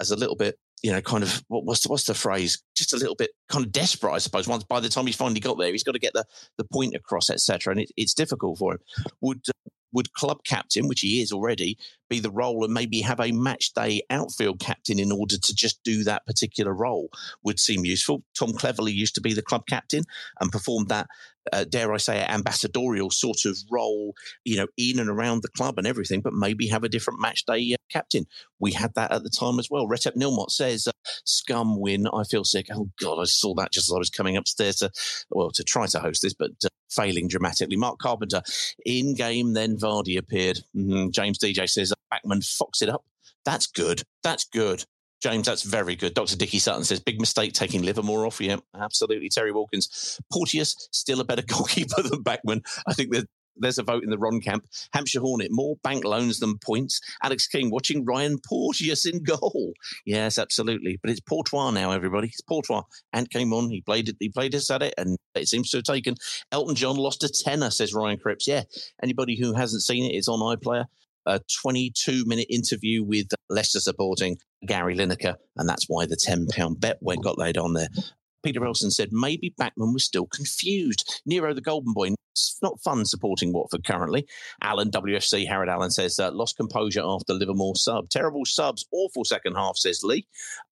as 0.00 0.10
a 0.10 0.16
little 0.16 0.36
bit, 0.36 0.58
you 0.82 0.92
know, 0.92 1.00
kind 1.00 1.24
of 1.24 1.42
what, 1.48 1.64
what's, 1.64 1.82
the, 1.82 1.88
what's 1.88 2.04
the 2.04 2.14
phrase? 2.14 2.62
Just 2.76 2.92
a 2.92 2.96
little 2.96 3.16
bit 3.16 3.30
kind 3.48 3.64
of 3.64 3.72
desperate, 3.72 4.12
I 4.12 4.18
suppose. 4.18 4.46
Once 4.46 4.64
by 4.64 4.80
the 4.80 4.88
time 4.88 5.06
he's 5.06 5.16
finally 5.16 5.40
got 5.40 5.58
there, 5.58 5.72
he's 5.72 5.84
got 5.84 5.92
to 5.92 5.98
get 5.98 6.12
the, 6.12 6.24
the 6.56 6.64
point 6.64 6.94
across, 6.94 7.30
etc. 7.30 7.72
And 7.72 7.80
it, 7.80 7.90
it's 7.96 8.14
difficult 8.14 8.58
for 8.58 8.74
him. 8.74 8.80
Would 9.20 9.42
uh, 9.48 9.70
would 9.92 10.12
club 10.12 10.44
captain, 10.44 10.86
which 10.86 11.00
he 11.00 11.22
is 11.22 11.32
already, 11.32 11.78
be 12.08 12.20
the 12.20 12.30
role 12.30 12.64
and 12.64 12.72
maybe 12.72 13.00
have 13.00 13.20
a 13.20 13.32
match 13.32 13.72
day 13.74 14.02
outfield 14.10 14.60
captain 14.60 14.98
in 14.98 15.12
order 15.12 15.36
to 15.38 15.54
just 15.54 15.82
do 15.82 16.04
that 16.04 16.26
particular 16.26 16.72
role 16.72 17.10
would 17.42 17.58
seem 17.58 17.84
useful. 17.84 18.22
Tom 18.38 18.52
Cleverley 18.52 18.94
used 18.94 19.14
to 19.16 19.20
be 19.20 19.34
the 19.34 19.42
club 19.42 19.66
captain 19.66 20.04
and 20.40 20.52
performed 20.52 20.88
that, 20.88 21.06
uh, 21.52 21.64
dare 21.64 21.92
I 21.92 21.98
say, 21.98 22.24
ambassadorial 22.24 23.10
sort 23.10 23.44
of 23.44 23.58
role, 23.70 24.14
you 24.44 24.56
know, 24.56 24.66
in 24.76 24.98
and 24.98 25.08
around 25.08 25.42
the 25.42 25.48
club 25.48 25.78
and 25.78 25.86
everything, 25.86 26.20
but 26.20 26.32
maybe 26.32 26.68
have 26.68 26.84
a 26.84 26.88
different 26.88 27.20
match 27.20 27.44
day 27.46 27.74
uh, 27.74 27.76
captain. 27.90 28.26
We 28.58 28.72
had 28.72 28.94
that 28.94 29.12
at 29.12 29.22
the 29.22 29.30
time 29.30 29.58
as 29.58 29.68
well. 29.70 29.86
Retep 29.86 30.16
Nilmot 30.16 30.50
says, 30.50 30.86
uh, 30.86 30.92
scum 31.24 31.78
win. 31.78 32.06
I 32.06 32.24
feel 32.24 32.44
sick. 32.44 32.66
Oh, 32.72 32.90
God, 33.00 33.20
I 33.20 33.24
saw 33.24 33.54
that 33.54 33.72
just 33.72 33.90
as 33.90 33.94
I 33.94 33.98
was 33.98 34.10
coming 34.10 34.36
upstairs 34.36 34.76
to, 34.76 34.90
well, 35.30 35.50
to 35.50 35.64
try 35.64 35.86
to 35.86 36.00
host 36.00 36.22
this, 36.22 36.34
but 36.34 36.50
uh, 36.64 36.68
failing 36.90 37.28
dramatically. 37.28 37.76
Mark 37.76 37.98
Carpenter, 37.98 38.42
in 38.84 39.14
game, 39.14 39.52
then 39.52 39.76
Vardy 39.76 40.18
appeared. 40.18 40.60
Mm, 40.74 41.12
James 41.12 41.38
DJ 41.38 41.68
says, 41.68 41.92
Bachmann 42.10 42.42
fox 42.42 42.82
it 42.82 42.88
up. 42.88 43.04
That's 43.44 43.66
good. 43.66 44.02
That's 44.22 44.44
good. 44.44 44.84
James, 45.20 45.46
that's 45.46 45.62
very 45.62 45.96
good. 45.96 46.14
Dr. 46.14 46.36
Dicky 46.36 46.58
Sutton 46.58 46.84
says, 46.84 47.00
big 47.00 47.20
mistake 47.20 47.52
taking 47.52 47.82
Livermore 47.82 48.24
off. 48.24 48.40
Yeah, 48.40 48.56
absolutely. 48.78 49.28
Terry 49.28 49.50
Wilkins, 49.50 50.20
Porteous, 50.32 50.88
still 50.92 51.20
a 51.20 51.24
better 51.24 51.42
goalkeeper 51.46 52.02
than 52.02 52.22
Bachmann. 52.22 52.62
I 52.86 52.94
think 52.94 53.12
that 53.12 53.26
there's 53.60 53.78
a 53.78 53.82
vote 53.82 54.04
in 54.04 54.10
the 54.10 54.18
Ron 54.18 54.40
camp. 54.40 54.66
Hampshire 54.92 55.20
Hornet, 55.20 55.50
more 55.50 55.76
bank 55.82 56.04
loans 56.04 56.38
than 56.38 56.58
points. 56.58 57.00
Alex 57.22 57.48
King 57.48 57.70
watching 57.70 58.04
Ryan 58.04 58.38
Porteous 58.48 59.04
in 59.04 59.24
goal. 59.24 59.72
Yes, 60.06 60.38
absolutely. 60.38 60.98
But 61.02 61.10
it's 61.10 61.20
Portois 61.20 61.70
now, 61.70 61.90
everybody. 61.90 62.28
It's 62.28 62.40
Portois. 62.40 62.82
And 63.12 63.28
came 63.30 63.52
on. 63.52 63.70
He 63.70 63.80
played 63.80 64.08
it. 64.08 64.16
He 64.20 64.28
played 64.28 64.54
us 64.54 64.70
at 64.70 64.82
it, 64.82 64.94
and 64.96 65.16
it 65.34 65.48
seems 65.48 65.70
to 65.70 65.78
have 65.78 65.84
taken. 65.84 66.14
Elton 66.52 66.76
John 66.76 66.96
lost 66.96 67.24
a 67.24 67.28
tenner, 67.28 67.70
says 67.70 67.94
Ryan 67.94 68.18
Cripps. 68.18 68.46
Yeah. 68.46 68.62
Anybody 69.02 69.36
who 69.36 69.54
hasn't 69.54 69.82
seen 69.82 70.04
it, 70.04 70.14
it's 70.14 70.28
on 70.28 70.38
iPlayer 70.38 70.86
a 71.28 71.40
22 71.60 72.24
minute 72.24 72.46
interview 72.50 73.04
with 73.04 73.28
Leicester 73.48 73.80
supporting 73.80 74.38
Gary 74.66 74.96
Lineker, 74.96 75.36
and 75.56 75.68
that's 75.68 75.84
why 75.88 76.06
the 76.06 76.16
£10 76.16 76.80
bet 76.80 76.98
went 77.00 77.22
got 77.22 77.38
laid 77.38 77.58
on 77.58 77.74
there. 77.74 77.88
Peter 78.42 78.60
Wilson 78.60 78.90
said 78.90 79.08
maybe 79.12 79.54
Bachmann 79.56 79.92
was 79.92 80.04
still 80.04 80.26
confused. 80.26 81.22
Nero, 81.26 81.52
the 81.52 81.60
Golden 81.60 81.92
Boy, 81.92 82.10
it's 82.32 82.58
not 82.62 82.80
fun 82.80 83.04
supporting 83.04 83.52
Watford 83.52 83.84
currently. 83.84 84.26
Alan, 84.62 84.90
WFC, 84.90 85.46
Harold 85.46 85.68
Allen 85.68 85.90
says, 85.90 86.18
uh, 86.18 86.30
lost 86.32 86.56
composure 86.56 87.02
after 87.04 87.34
Livermore 87.34 87.76
sub. 87.76 88.08
Terrible 88.08 88.44
subs, 88.44 88.86
awful 88.92 89.24
second 89.24 89.54
half, 89.54 89.76
says 89.76 90.02
Lee. 90.04 90.26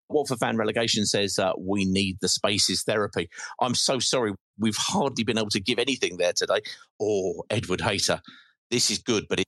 Watford 0.09 0.39
fan 0.39 0.57
relegation 0.57 1.05
says, 1.05 1.39
uh, 1.39 1.53
we 1.59 1.85
need 1.85 2.19
the 2.21 2.29
spaces 2.29 2.85
therapy. 2.85 3.29
I'm 3.61 3.75
so 3.75 3.99
sorry. 3.99 4.35
We've 4.59 4.77
hardly 4.77 5.25
been 5.25 5.39
able 5.39 5.51
to 5.51 5.61
give 5.61 5.81
anything 5.81 6.17
there 6.17 6.33
today. 6.33 6.61
Or 6.99 7.35
oh, 7.39 7.45
Edward 7.51 7.81
Hater. 7.81 8.23
This 8.71 8.91
is 8.91 8.99
good, 8.99 9.27
but 9.29 9.41
it 9.41 9.47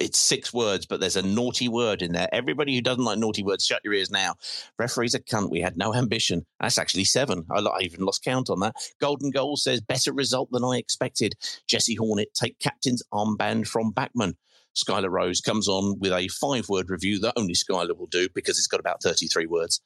it's 0.00 0.18
six 0.18 0.52
words, 0.52 0.86
but 0.86 1.00
there's 1.00 1.16
a 1.16 1.22
naughty 1.22 1.68
word 1.68 2.02
in 2.02 2.12
there. 2.12 2.28
Everybody 2.32 2.74
who 2.74 2.82
doesn't 2.82 3.04
like 3.04 3.18
naughty 3.18 3.42
words, 3.42 3.64
shut 3.64 3.80
your 3.84 3.94
ears 3.94 4.10
now. 4.10 4.34
Referee's 4.78 5.14
a 5.14 5.20
cunt. 5.20 5.50
We 5.50 5.60
had 5.60 5.76
no 5.76 5.94
ambition. 5.94 6.44
That's 6.60 6.78
actually 6.78 7.04
seven. 7.04 7.46
I, 7.50 7.60
I 7.60 7.80
even 7.80 8.04
lost 8.04 8.24
count 8.24 8.50
on 8.50 8.60
that. 8.60 8.74
Golden 9.00 9.30
Goal 9.30 9.56
says 9.56 9.80
better 9.80 10.12
result 10.12 10.50
than 10.52 10.64
I 10.64 10.76
expected. 10.76 11.34
Jesse 11.66 11.94
Hornet 11.94 12.34
take 12.34 12.58
captain's 12.58 13.02
armband 13.12 13.66
from 13.66 13.92
Bachmann. 13.92 14.36
Skylar 14.76 15.10
Rose 15.10 15.40
comes 15.40 15.68
on 15.68 15.98
with 15.98 16.12
a 16.12 16.28
five 16.28 16.68
word 16.68 16.90
review 16.90 17.18
that 17.20 17.32
only 17.36 17.54
Skylar 17.54 17.96
will 17.96 18.08
do 18.08 18.28
because 18.34 18.58
it's 18.58 18.66
got 18.66 18.80
about 18.80 19.02
33 19.02 19.46
words. 19.46 19.80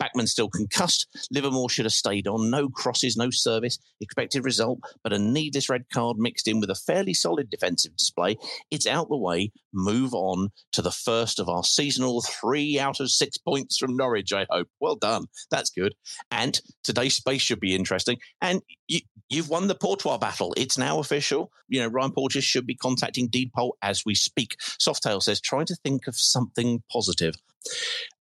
Bachmann 0.00 0.26
still 0.26 0.48
concussed. 0.48 1.06
Livermore 1.30 1.68
should 1.68 1.84
have 1.84 1.92
stayed 1.92 2.26
on. 2.26 2.50
No 2.50 2.68
crosses, 2.68 3.16
no 3.16 3.30
service. 3.30 3.78
Expected 4.00 4.44
result, 4.44 4.80
but 5.04 5.12
a 5.12 5.18
needless 5.18 5.68
red 5.68 5.84
card 5.92 6.16
mixed 6.18 6.48
in 6.48 6.58
with 6.58 6.70
a 6.70 6.74
fairly 6.74 7.14
solid 7.14 7.50
defensive 7.50 7.96
display. 7.96 8.36
It's 8.70 8.86
out 8.86 9.10
the 9.10 9.16
way. 9.16 9.52
Move 9.72 10.14
on 10.14 10.48
to 10.72 10.82
the 10.82 10.90
first 10.90 11.38
of 11.38 11.48
our 11.48 11.62
seasonal 11.62 12.22
three 12.22 12.80
out 12.80 12.98
of 12.98 13.10
six 13.10 13.36
points 13.36 13.76
from 13.76 13.94
Norwich, 13.94 14.32
I 14.32 14.46
hope. 14.48 14.68
Well 14.80 14.96
done. 14.96 15.26
That's 15.50 15.70
good. 15.70 15.94
And 16.30 16.58
today's 16.82 17.14
space 17.14 17.42
should 17.42 17.60
be 17.60 17.74
interesting. 17.74 18.18
And 18.40 18.62
you, 18.88 19.00
have 19.34 19.50
won 19.50 19.68
the 19.68 19.74
Portois 19.74 20.18
battle. 20.18 20.54
It's 20.56 20.78
now 20.78 20.98
official. 20.98 21.52
You 21.68 21.80
know, 21.80 21.88
Ryan 21.88 22.12
Porteous 22.12 22.44
should 22.44 22.66
be 22.66 22.74
contacting 22.74 23.28
Deedpol 23.28 23.72
as 23.82 24.04
we 24.06 24.14
speak. 24.14 24.56
Softail 24.60 25.22
says, 25.22 25.40
trying 25.42 25.66
to 25.66 25.76
think 25.76 26.06
of 26.06 26.16
something 26.16 26.82
positive. 26.90 27.34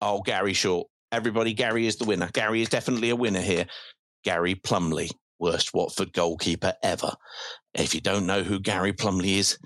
Oh, 0.01 0.21
Gary 0.21 0.53
Short 0.53 0.87
everybody, 1.11 1.53
Gary 1.53 1.87
is 1.87 1.97
the 1.97 2.05
winner. 2.05 2.29
Gary 2.33 2.61
is 2.61 2.69
definitely 2.69 3.09
a 3.09 3.15
winner 3.15 3.41
here. 3.41 3.65
Gary 4.23 4.55
Plumley. 4.55 5.09
worst 5.39 5.73
Watford 5.73 6.13
goalkeeper 6.13 6.73
ever. 6.83 7.13
If 7.73 7.93
you 7.93 8.01
don't 8.01 8.25
know 8.25 8.43
who 8.43 8.59
Gary 8.59 8.93
Plumley 8.93 9.37
is, 9.37 9.57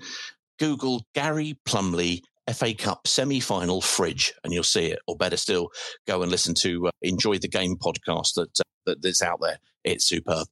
Google 0.58 1.06
Gary 1.14 1.58
Plumley 1.64 2.22
FA 2.52 2.74
Cup 2.74 3.06
semi 3.06 3.40
final 3.40 3.80
fridge 3.80 4.34
and 4.44 4.52
you'll 4.52 4.62
see 4.62 4.86
it. 4.86 4.98
Or 5.06 5.16
better 5.16 5.36
still, 5.36 5.70
go 6.06 6.22
and 6.22 6.30
listen 6.30 6.54
to 6.56 6.88
uh, 6.88 6.90
Enjoy 7.00 7.38
the 7.38 7.48
Game 7.48 7.76
podcast 7.76 8.34
that, 8.34 8.60
uh, 8.60 8.62
that 8.86 9.02
that's 9.02 9.22
out 9.22 9.40
there. 9.40 9.58
It's 9.84 10.04
superb. 10.04 10.46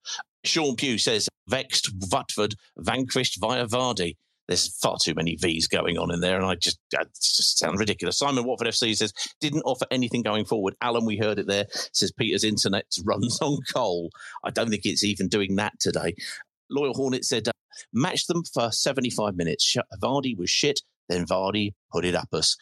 Sean 0.44 0.76
Pugh 0.76 0.98
says, 0.98 1.29
vexed 1.48 1.90
Watford, 2.11 2.55
vanquished 2.79 3.38
via 3.40 3.66
Vardy. 3.66 4.16
There's 4.50 4.76
far 4.78 4.96
too 5.00 5.14
many 5.14 5.36
V's 5.36 5.68
going 5.68 5.96
on 5.96 6.12
in 6.12 6.18
there, 6.18 6.36
and 6.36 6.44
I 6.44 6.56
just 6.56 6.80
that 6.90 7.06
just 7.14 7.56
sound 7.56 7.78
ridiculous. 7.78 8.18
Simon 8.18 8.42
Watford 8.42 8.66
FC 8.66 8.96
says 8.96 9.12
didn't 9.40 9.62
offer 9.62 9.86
anything 9.92 10.22
going 10.22 10.44
forward. 10.44 10.74
Alan, 10.80 11.04
we 11.04 11.16
heard 11.16 11.38
it 11.38 11.46
there. 11.46 11.66
Says 11.92 12.10
Peter's 12.10 12.42
internet 12.42 12.86
runs 13.04 13.40
on 13.40 13.58
coal. 13.72 14.10
I 14.42 14.50
don't 14.50 14.68
think 14.68 14.84
it's 14.84 15.04
even 15.04 15.28
doing 15.28 15.54
that 15.56 15.78
today. 15.78 16.16
Loyal 16.68 16.94
Hornet 16.94 17.24
said 17.24 17.46
uh, 17.46 17.52
match 17.92 18.26
them 18.26 18.42
for 18.42 18.72
75 18.72 19.36
minutes. 19.36 19.76
Vardy 20.02 20.36
was 20.36 20.50
shit. 20.50 20.80
Then 21.08 21.26
Vardy 21.26 21.74
put 21.92 22.04
it 22.04 22.16
up 22.16 22.30
us. 22.32 22.56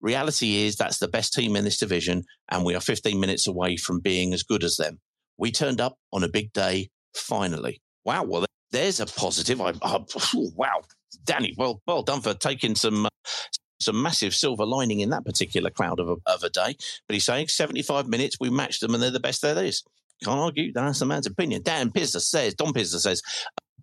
Reality 0.00 0.64
is 0.64 0.76
that's 0.76 0.98
the 0.98 1.08
best 1.08 1.34
team 1.34 1.54
in 1.54 1.64
this 1.64 1.78
division, 1.78 2.24
and 2.50 2.64
we 2.64 2.74
are 2.74 2.80
15 2.80 3.20
minutes 3.20 3.46
away 3.46 3.76
from 3.76 4.00
being 4.00 4.32
as 4.32 4.42
good 4.42 4.64
as 4.64 4.76
them. 4.76 5.00
We 5.36 5.52
turned 5.52 5.82
up 5.82 5.98
on 6.14 6.24
a 6.24 6.30
big 6.30 6.54
day, 6.54 6.88
finally. 7.14 7.82
Wow, 8.06 8.24
well, 8.24 8.46
there's 8.70 9.00
a 9.00 9.06
positive. 9.06 9.60
I, 9.60 9.74
I 9.82 9.98
wow, 10.34 10.82
Danny, 11.26 11.54
well, 11.56 11.82
well 11.86 12.02
done 12.02 12.20
for 12.20 12.34
taking 12.34 12.74
some. 12.74 13.06
Uh, 13.06 13.10
some 13.78 14.00
massive 14.00 14.34
silver 14.34 14.64
lining 14.64 15.00
in 15.00 15.10
that 15.10 15.26
particular 15.26 15.68
cloud 15.68 16.00
of 16.00 16.08
a, 16.08 16.16
of 16.24 16.42
a 16.42 16.48
day. 16.48 16.74
But 17.06 17.12
he's 17.12 17.26
saying 17.26 17.48
75 17.48 18.08
minutes, 18.08 18.38
we 18.40 18.48
matched 18.48 18.80
them 18.80 18.94
and 18.94 19.02
they're 19.02 19.10
the 19.10 19.20
best 19.20 19.42
there 19.42 19.62
is. 19.62 19.82
Can't 20.24 20.40
argue. 20.40 20.72
That's 20.72 20.98
the 20.98 21.04
man's 21.04 21.26
opinion. 21.26 21.62
Dan 21.62 21.92
Pizza 21.92 22.20
says, 22.20 22.54
Don 22.54 22.72
Pizza 22.72 22.98
says, 22.98 23.20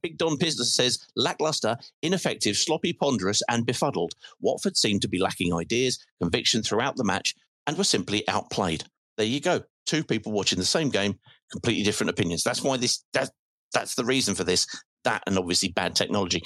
Big 0.03 0.17
Don 0.17 0.37
Pizza 0.37 0.65
says, 0.65 0.99
lackluster, 1.15 1.77
ineffective, 2.01 2.57
sloppy, 2.57 2.91
ponderous, 2.91 3.41
and 3.49 3.65
befuddled. 3.65 4.13
Watford 4.41 4.75
seemed 4.77 5.01
to 5.03 5.07
be 5.07 5.19
lacking 5.19 5.53
ideas, 5.53 5.97
conviction 6.21 6.61
throughout 6.61 6.97
the 6.97 7.05
match, 7.05 7.35
and 7.65 7.77
were 7.77 7.85
simply 7.85 8.27
outplayed. 8.27 8.83
There 9.17 9.25
you 9.25 9.39
go. 9.39 9.61
Two 9.85 10.03
people 10.03 10.31
watching 10.31 10.59
the 10.59 10.65
same 10.65 10.89
game, 10.89 11.19
completely 11.51 11.83
different 11.83 12.09
opinions. 12.09 12.43
That's 12.43 12.61
why 12.61 12.77
this, 12.77 13.03
that, 13.13 13.29
that's 13.73 13.95
the 13.95 14.05
reason 14.05 14.35
for 14.35 14.43
this. 14.43 14.67
That 15.05 15.23
and 15.25 15.37
obviously 15.37 15.69
bad 15.69 15.95
technology. 15.95 16.41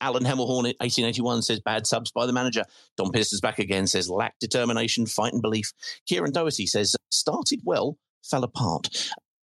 Alan 0.00 0.24
Hemmelhorn, 0.24 0.64
1881, 0.80 1.42
says 1.42 1.60
bad 1.60 1.86
subs 1.86 2.10
by 2.10 2.26
the 2.26 2.32
manager. 2.32 2.64
Don 2.96 3.10
Pierce's 3.10 3.40
back 3.40 3.58
again, 3.58 3.86
says 3.86 4.08
lack 4.08 4.38
determination, 4.38 5.06
fight 5.06 5.32
and 5.32 5.42
belief. 5.42 5.72
Kieran 6.06 6.32
Doherty 6.32 6.66
says 6.66 6.96
started 7.10 7.60
well, 7.64 7.98
fell 8.24 8.44
apart. 8.44 8.88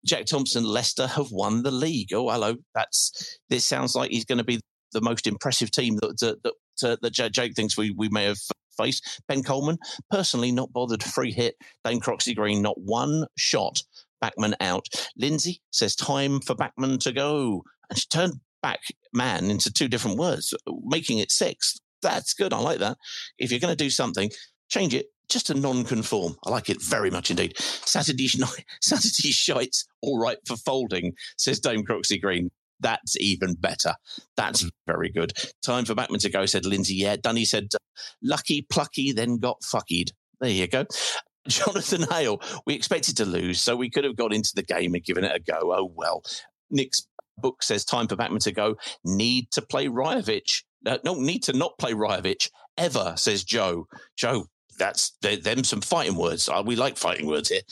Jack 0.04 0.26
Thompson, 0.26 0.64
Leicester 0.64 1.06
have 1.06 1.32
won 1.32 1.62
the 1.62 1.70
league. 1.70 2.12
Oh, 2.12 2.30
hello. 2.30 2.56
That's 2.74 3.38
this 3.50 3.66
sounds 3.66 3.94
like 3.94 4.10
he's 4.10 4.24
going 4.24 4.38
to 4.38 4.44
be 4.44 4.60
the 4.92 5.00
most 5.00 5.26
impressive 5.26 5.70
team 5.70 5.96
that 5.96 6.18
that, 6.20 6.42
that, 6.42 6.90
uh, 6.90 6.96
that 7.02 7.32
Jake 7.32 7.54
thinks 7.54 7.76
we, 7.76 7.90
we 7.90 8.08
may 8.08 8.24
have 8.24 8.38
faced. 8.76 9.20
Ben 9.28 9.42
Coleman, 9.42 9.78
personally 10.10 10.52
not 10.52 10.72
bothered. 10.72 11.02
Free 11.02 11.32
hit. 11.32 11.56
Dane 11.84 12.00
Croxley 12.00 12.34
Green, 12.34 12.62
not 12.62 12.80
one 12.80 13.26
shot. 13.36 13.82
Bachmann 14.20 14.54
out. 14.60 14.86
Lindsay 15.16 15.60
says 15.72 15.94
time 15.94 16.40
for 16.40 16.54
Bachmann 16.54 16.98
to 17.00 17.12
go. 17.12 17.62
And 17.90 17.98
she 17.98 18.06
turned 18.08 18.34
back 18.66 18.80
man 19.12 19.48
into 19.48 19.72
two 19.72 19.86
different 19.86 20.18
words, 20.18 20.52
making 20.84 21.18
it 21.18 21.30
six. 21.30 21.78
That's 22.02 22.34
good. 22.34 22.52
I 22.52 22.58
like 22.58 22.80
that. 22.80 22.98
If 23.38 23.50
you're 23.50 23.60
going 23.60 23.76
to 23.76 23.84
do 23.84 23.90
something, 23.90 24.30
change 24.68 24.92
it 24.92 25.06
just 25.28 25.50
a 25.50 25.54
non-conform. 25.54 26.36
I 26.44 26.50
like 26.50 26.68
it 26.68 26.82
very 26.82 27.10
much 27.10 27.30
indeed. 27.30 27.56
Saturday 27.58 28.28
night, 28.38 28.64
Saturday 28.80 29.30
shites, 29.30 29.86
all 30.02 30.18
right 30.18 30.38
for 30.46 30.56
folding, 30.56 31.12
says 31.36 31.60
Dame 31.60 31.84
Croxy 31.84 32.20
Green. 32.20 32.50
That's 32.80 33.16
even 33.18 33.54
better. 33.54 33.94
That's 34.36 34.64
mm. 34.64 34.70
very 34.86 35.10
good. 35.10 35.32
Time 35.64 35.84
for 35.84 35.94
Bachmann 35.94 36.20
to 36.20 36.30
go, 36.30 36.44
said 36.44 36.66
Lindsay. 36.66 36.96
Yeah, 36.96 37.16
Dunny 37.16 37.44
said, 37.44 37.68
lucky, 38.22 38.62
plucky, 38.62 39.12
then 39.12 39.38
got 39.38 39.62
fuckied. 39.62 40.10
There 40.40 40.50
you 40.50 40.66
go. 40.66 40.86
Jonathan 41.48 42.02
Hale, 42.10 42.40
we 42.66 42.74
expected 42.74 43.16
to 43.18 43.24
lose, 43.24 43.60
so 43.60 43.76
we 43.76 43.90
could 43.90 44.04
have 44.04 44.16
got 44.16 44.34
into 44.34 44.52
the 44.54 44.64
game 44.64 44.94
and 44.94 45.04
given 45.04 45.24
it 45.24 45.34
a 45.34 45.38
go. 45.40 45.72
Oh, 45.72 45.92
well. 45.94 46.22
Nick's 46.70 47.06
book 47.38 47.62
says 47.62 47.84
time 47.84 48.08
for 48.08 48.16
Bachmann 48.16 48.40
to 48.40 48.52
go. 48.52 48.76
Need 49.04 49.50
to 49.52 49.62
play 49.62 49.86
Rajovic. 49.86 50.62
Uh, 50.84 50.98
no, 51.04 51.14
need 51.14 51.42
to 51.44 51.52
not 51.52 51.78
play 51.78 51.92
Rajovic 51.92 52.50
ever, 52.76 53.14
says 53.16 53.44
Joe. 53.44 53.86
Joe, 54.16 54.46
that's 54.78 55.16
them 55.20 55.64
some 55.64 55.80
fighting 55.80 56.16
words. 56.16 56.48
Uh, 56.48 56.62
we 56.64 56.76
like 56.76 56.96
fighting 56.96 57.26
words 57.26 57.48
here. 57.48 57.62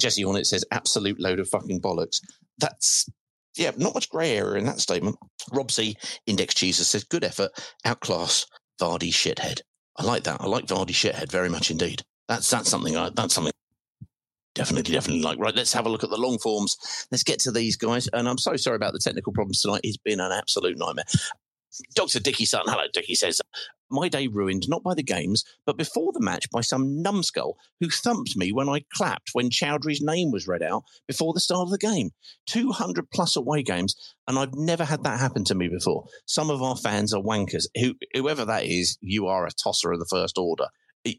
Jesse 0.00 0.22
Hornet 0.22 0.46
says 0.46 0.64
absolute 0.70 1.20
load 1.20 1.40
of 1.40 1.48
fucking 1.48 1.80
bollocks. 1.80 2.20
That's 2.58 3.08
yeah, 3.56 3.72
not 3.76 3.94
much 3.94 4.08
grey 4.08 4.36
area 4.36 4.58
in 4.58 4.66
that 4.66 4.80
statement. 4.80 5.16
Rob 5.52 5.70
C. 5.70 5.96
Index 6.26 6.54
Jesus 6.54 6.88
says 6.88 7.04
good 7.04 7.24
effort, 7.24 7.50
outclass 7.84 8.46
Vardy 8.80 9.10
shithead. 9.10 9.60
I 9.96 10.04
like 10.04 10.24
that. 10.24 10.40
I 10.40 10.46
like 10.46 10.66
Vardy 10.66 10.90
shithead 10.90 11.30
very 11.30 11.48
much 11.48 11.70
indeed. 11.70 12.02
That's 12.28 12.48
that's 12.48 12.68
something 12.68 12.96
I 12.96 13.10
that's 13.14 13.34
something 13.34 13.52
definitely, 14.58 14.94
definitely 14.94 15.22
like. 15.22 15.38
Right, 15.38 15.54
let's 15.54 15.72
have 15.72 15.86
a 15.86 15.88
look 15.88 16.04
at 16.04 16.10
the 16.10 16.16
long 16.16 16.38
forms. 16.38 16.76
Let's 17.10 17.22
get 17.22 17.38
to 17.40 17.52
these 17.52 17.76
guys. 17.76 18.08
And 18.12 18.28
I'm 18.28 18.38
so 18.38 18.56
sorry 18.56 18.76
about 18.76 18.92
the 18.92 18.98
technical 18.98 19.32
problems 19.32 19.62
tonight. 19.62 19.80
It's 19.84 19.96
been 19.96 20.20
an 20.20 20.32
absolute 20.32 20.76
nightmare. 20.76 21.04
Dr. 21.94 22.18
Dicky 22.18 22.44
Sutton, 22.44 22.72
hello, 22.72 22.86
Dicky 22.92 23.14
says, 23.14 23.40
my 23.90 24.08
day 24.08 24.26
ruined 24.26 24.68
not 24.68 24.82
by 24.82 24.94
the 24.94 25.02
games, 25.02 25.44
but 25.64 25.78
before 25.78 26.12
the 26.12 26.20
match 26.20 26.50
by 26.50 26.60
some 26.60 27.00
numbskull 27.02 27.56
who 27.80 27.88
thumped 27.88 28.36
me 28.36 28.52
when 28.52 28.68
I 28.68 28.84
clapped 28.92 29.30
when 29.32 29.50
Choudhury's 29.50 30.02
name 30.02 30.30
was 30.30 30.48
read 30.48 30.62
out 30.62 30.84
before 31.06 31.32
the 31.32 31.40
start 31.40 31.66
of 31.66 31.70
the 31.70 31.78
game. 31.78 32.10
200 32.46 33.10
plus 33.10 33.36
away 33.36 33.62
games, 33.62 33.94
and 34.26 34.38
I've 34.38 34.54
never 34.54 34.84
had 34.84 35.04
that 35.04 35.20
happen 35.20 35.44
to 35.44 35.54
me 35.54 35.68
before. 35.68 36.04
Some 36.26 36.50
of 36.50 36.62
our 36.62 36.76
fans 36.76 37.14
are 37.14 37.22
wankers. 37.22 37.66
Who, 37.78 37.94
whoever 38.14 38.44
that 38.44 38.64
is, 38.64 38.98
you 39.00 39.26
are 39.26 39.46
a 39.46 39.52
tosser 39.52 39.92
of 39.92 40.00
the 40.00 40.08
first 40.10 40.36
order. 40.36 40.66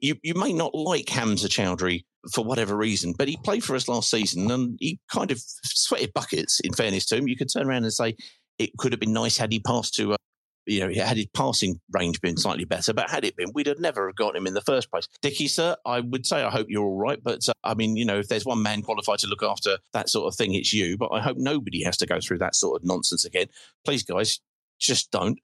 You, 0.02 0.15
you 0.23 0.34
may 0.34 0.54
not 0.54 0.73
like 0.75 1.10
Hamza 1.10 1.47
Choudhury 1.47 2.04
for 2.34 2.43
whatever 2.43 2.75
reason, 2.75 3.13
but 3.17 3.28
he 3.28 3.38
played 3.38 3.63
for 3.63 3.75
us 3.75 3.88
last 3.88 4.10
season 4.10 4.49
and 4.52 4.78
he 4.80 4.99
kind 5.12 5.32
of 5.32 5.41
sweated 5.63 6.13
buckets, 6.13 6.60
in 6.62 6.73
fairness 6.73 7.06
to 7.08 7.17
him. 7.17 7.28
You 7.28 7.38
could 7.38 7.52
turn 7.52 7.67
around 7.67 7.84
and 7.84 7.93
say, 7.93 8.15
it 8.58 8.71
could 8.78 8.91
have 8.91 8.99
been 8.99 9.13
nice 9.13 9.38
had 9.38 9.52
he 9.52 9.60
passed 9.60 9.95
to 9.95 10.13
uh, 10.13 10.17
you 10.65 10.82
know, 10.82 11.04
had 11.04 11.17
his 11.17 11.25
passing 11.34 11.80
range 11.91 12.21
been 12.21 12.38
slightly 12.38 12.65
better, 12.65 12.93
but 12.93 13.10
had 13.10 13.25
it 13.25 13.36
been, 13.36 13.52
we'd 13.54 13.65
have 13.65 13.80
never 13.80 14.08
have 14.08 14.15
got 14.15 14.36
him 14.36 14.45
in 14.45 14.54
the 14.54 14.62
first 14.62 14.91
place. 14.91 15.08
Dicky, 15.21 15.47
sir, 15.47 15.75
I 15.86 16.02
would 16.02 16.25
say 16.25 16.43
I 16.43 16.52
hope 16.52 16.67
you're 16.69 16.84
all 16.84 16.97
right, 16.97 17.19
but 17.23 17.47
uh, 17.49 17.54
I 17.63 17.73
mean, 17.73 17.95
you 17.95 18.06
know, 18.06 18.19
if 18.19 18.28
there's 18.28 18.45
one 18.45 18.62
man 18.62 18.84
qualified 18.84 19.19
to 19.19 19.28
look 19.28 19.41
after 19.41 19.80
that 19.93 20.10
sort 20.10 20.28
of 20.28 20.38
thing, 20.38 20.54
it's 20.54 20.71
you. 20.71 20.95
But 20.95 21.12
I 21.12 21.21
hope 21.21 21.38
nobody 21.38 21.84
has 21.84 21.97
to 21.97 22.06
go 22.06 22.19
through 22.19 22.38
that 22.39 22.56
sort 22.56 22.80
of 22.80 22.86
nonsense 22.86 23.25
again. 23.25 23.47
Please, 23.84 24.04
guys, 24.04 24.39
just 24.80 25.10
don't. 25.12 25.39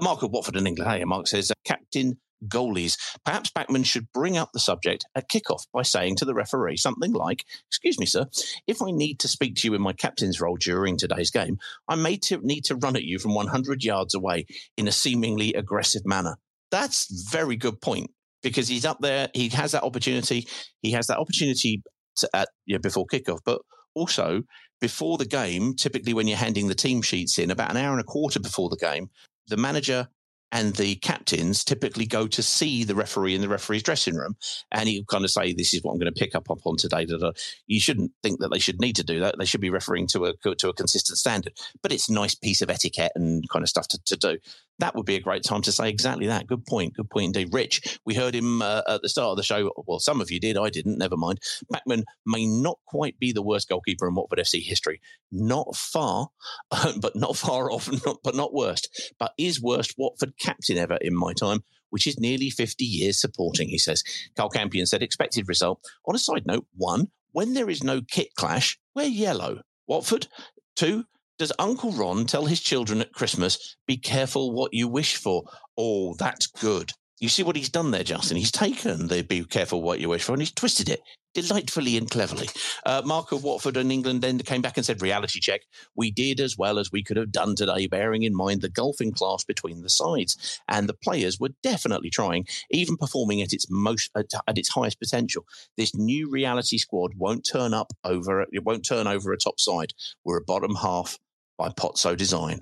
Mark 0.00 0.22
of 0.22 0.30
Watford 0.30 0.56
in 0.56 0.66
England. 0.66 0.90
Hey, 0.90 1.04
Mark 1.04 1.26
says, 1.26 1.50
uh, 1.50 1.54
Captain 1.64 2.18
goalies. 2.48 2.96
Perhaps 3.24 3.50
Bachmann 3.50 3.84
should 3.84 4.12
bring 4.12 4.36
up 4.36 4.50
the 4.52 4.60
subject 4.60 5.04
at 5.14 5.28
kickoff 5.28 5.66
by 5.72 5.82
saying 5.82 6.16
to 6.16 6.24
the 6.24 6.34
referee 6.34 6.76
something 6.76 7.12
like, 7.12 7.44
Excuse 7.68 7.98
me, 7.98 8.06
sir, 8.06 8.26
if 8.66 8.82
I 8.82 8.90
need 8.90 9.18
to 9.20 9.28
speak 9.28 9.56
to 9.56 9.68
you 9.68 9.74
in 9.74 9.82
my 9.82 9.92
captain's 9.92 10.40
role 10.40 10.56
during 10.56 10.96
today's 10.96 11.30
game, 11.30 11.58
I 11.88 11.96
may 11.96 12.18
need 12.42 12.64
to 12.64 12.76
run 12.76 12.96
at 12.96 13.04
you 13.04 13.18
from 13.18 13.34
100 13.34 13.84
yards 13.84 14.14
away 14.14 14.46
in 14.76 14.88
a 14.88 14.92
seemingly 14.92 15.54
aggressive 15.54 16.02
manner. 16.04 16.36
That's 16.70 17.30
very 17.30 17.56
good 17.56 17.80
point 17.80 18.10
because 18.42 18.68
he's 18.68 18.84
up 18.84 18.98
there. 19.00 19.28
He 19.34 19.48
has 19.50 19.72
that 19.72 19.84
opportunity. 19.84 20.46
He 20.80 20.92
has 20.92 21.06
that 21.06 21.18
opportunity 21.18 21.82
to, 22.16 22.28
at, 22.34 22.48
you 22.66 22.74
know, 22.74 22.80
before 22.80 23.06
kickoff, 23.06 23.40
but 23.44 23.60
also 23.94 24.42
before 24.80 25.18
the 25.18 25.26
game, 25.26 25.74
typically 25.74 26.14
when 26.14 26.26
you're 26.26 26.36
handing 26.36 26.68
the 26.68 26.74
team 26.74 27.02
sheets 27.02 27.38
in, 27.38 27.50
about 27.50 27.70
an 27.70 27.76
hour 27.76 27.92
and 27.92 28.00
a 28.00 28.04
quarter 28.04 28.40
before 28.40 28.68
the 28.68 28.76
game, 28.76 29.10
the 29.46 29.56
manager 29.56 30.08
and 30.52 30.76
the 30.76 30.94
captains 30.96 31.64
typically 31.64 32.06
go 32.06 32.26
to 32.28 32.42
see 32.42 32.84
the 32.84 32.94
referee 32.94 33.34
in 33.34 33.40
the 33.40 33.48
referee's 33.48 33.82
dressing 33.82 34.14
room 34.14 34.36
and 34.70 34.88
he 34.88 35.04
kind 35.10 35.24
of 35.24 35.30
say 35.30 35.52
this 35.52 35.74
is 35.74 35.82
what 35.82 35.92
i'm 35.92 35.98
going 35.98 36.12
to 36.12 36.18
pick 36.18 36.34
up 36.34 36.48
on 36.64 36.76
today 36.76 37.04
That 37.04 37.34
you 37.66 37.80
shouldn't 37.80 38.12
think 38.22 38.40
that 38.40 38.50
they 38.50 38.58
should 38.58 38.80
need 38.80 38.96
to 38.96 39.04
do 39.04 39.20
that. 39.20 39.36
They 39.38 39.44
should 39.44 39.60
be 39.60 39.70
referring 39.70 40.06
to 40.08 40.26
a 40.26 40.54
to 40.54 40.68
a 40.68 40.74
consistent 40.74 41.18
standard. 41.18 41.54
But 41.82 41.92
it's 41.92 42.08
a 42.08 42.12
nice 42.12 42.34
piece 42.34 42.62
of 42.62 42.70
etiquette 42.70 43.12
and 43.14 43.48
kind 43.48 43.62
of 43.62 43.68
stuff 43.68 43.88
to, 43.88 44.02
to 44.04 44.16
do 44.16 44.38
that 44.78 44.94
would 44.94 45.06
be 45.06 45.16
a 45.16 45.20
great 45.20 45.44
time 45.44 45.62
to 45.62 45.72
say 45.72 45.88
exactly 45.88 46.26
that. 46.26 46.46
Good 46.46 46.66
point. 46.66 46.94
Good 46.94 47.10
point 47.10 47.36
indeed. 47.36 47.52
Rich, 47.52 48.00
we 48.04 48.14
heard 48.14 48.34
him 48.34 48.62
uh, 48.62 48.82
at 48.88 49.02
the 49.02 49.08
start 49.08 49.30
of 49.30 49.36
the 49.36 49.42
show. 49.42 49.70
Well, 49.86 50.00
some 50.00 50.20
of 50.20 50.30
you 50.30 50.40
did. 50.40 50.56
I 50.56 50.70
didn't. 50.70 50.98
Never 50.98 51.16
mind. 51.16 51.40
Bachmann 51.70 52.04
may 52.26 52.46
not 52.46 52.78
quite 52.86 53.18
be 53.18 53.32
the 53.32 53.42
worst 53.42 53.68
goalkeeper 53.68 54.08
in 54.08 54.14
Watford 54.14 54.38
FC 54.38 54.62
history. 54.62 55.00
Not 55.30 55.76
far, 55.76 56.28
but 56.70 57.14
not 57.14 57.36
far 57.36 57.70
off, 57.70 57.90
not, 58.04 58.18
but 58.24 58.34
not 58.34 58.54
worst. 58.54 59.12
But 59.18 59.32
is 59.38 59.60
worst 59.60 59.94
Watford 59.98 60.34
captain 60.38 60.78
ever 60.78 60.98
in 61.00 61.14
my 61.14 61.32
time, 61.32 61.64
which 61.90 62.06
is 62.06 62.18
nearly 62.18 62.50
50 62.50 62.84
years 62.84 63.20
supporting, 63.20 63.68
he 63.68 63.78
says. 63.78 64.02
Karl 64.36 64.50
Campion 64.50 64.86
said, 64.86 65.02
expected 65.02 65.48
result. 65.48 65.80
On 66.06 66.14
a 66.14 66.18
side 66.18 66.46
note, 66.46 66.66
one, 66.76 67.08
when 67.32 67.54
there 67.54 67.70
is 67.70 67.82
no 67.82 68.00
kit 68.02 68.28
clash, 68.36 68.78
we're 68.94 69.04
yellow. 69.04 69.60
Watford, 69.86 70.28
two, 70.76 71.04
does 71.42 71.52
Uncle 71.58 71.90
Ron 71.90 72.24
tell 72.24 72.46
his 72.46 72.60
children 72.60 73.00
at 73.00 73.12
Christmas, 73.12 73.74
be 73.84 73.96
careful 73.96 74.52
what 74.52 74.72
you 74.72 74.86
wish 74.86 75.16
for? 75.16 75.42
Oh, 75.76 76.14
that's 76.14 76.46
good. 76.46 76.92
You 77.18 77.28
see 77.28 77.42
what 77.42 77.56
he's 77.56 77.68
done 77.68 77.90
there, 77.90 78.04
Justin? 78.04 78.36
He's 78.36 78.52
taken 78.52 79.08
the 79.08 79.22
be 79.24 79.42
careful 79.44 79.82
what 79.82 79.98
you 79.98 80.08
wish 80.08 80.22
for 80.22 80.34
and 80.34 80.42
he's 80.42 80.52
twisted 80.52 80.88
it. 80.88 81.00
delightfully 81.34 81.96
and 81.96 82.10
cleverly. 82.10 82.48
Uh, 82.84 83.02
Mark 83.04 83.32
of 83.32 83.42
Watford 83.42 83.76
and 83.76 83.90
England 83.90 84.22
then 84.22 84.38
came 84.38 84.62
back 84.62 84.76
and 84.76 84.84
said, 84.84 85.02
reality 85.02 85.40
check. 85.40 85.62
We 85.96 86.10
did 86.10 86.40
as 86.40 86.58
well 86.58 86.78
as 86.78 86.92
we 86.92 87.02
could 87.02 87.16
have 87.16 87.32
done 87.32 87.56
today, 87.56 87.86
bearing 87.86 88.22
in 88.22 88.34
mind 88.34 88.60
the 88.60 88.68
golfing 88.68 89.12
class 89.12 89.44
between 89.44 89.82
the 89.82 89.90
sides. 89.90 90.60
And 90.68 90.88
the 90.88 90.94
players 90.94 91.40
were 91.40 91.50
definitely 91.62 92.10
trying, 92.10 92.46
even 92.70 92.96
performing 92.96 93.42
at 93.42 93.52
its 93.52 93.66
most 93.70 94.10
at, 94.16 94.30
at 94.46 94.58
its 94.58 94.68
highest 94.68 94.98
potential. 94.98 95.46
This 95.76 95.94
new 95.94 96.30
reality 96.30 96.78
squad 96.78 97.14
won't 97.16 97.48
turn 97.50 97.74
up 97.74 97.92
over 98.04 98.42
it 98.42 98.64
won't 98.64 98.86
turn 98.86 99.06
over 99.06 99.32
a 99.32 99.38
top 99.38 99.58
side. 99.58 99.92
We're 100.24 100.38
a 100.38 100.44
bottom 100.44 100.76
half 100.76 101.18
by 101.58 101.68
Pozzo 101.68 102.16
design. 102.16 102.60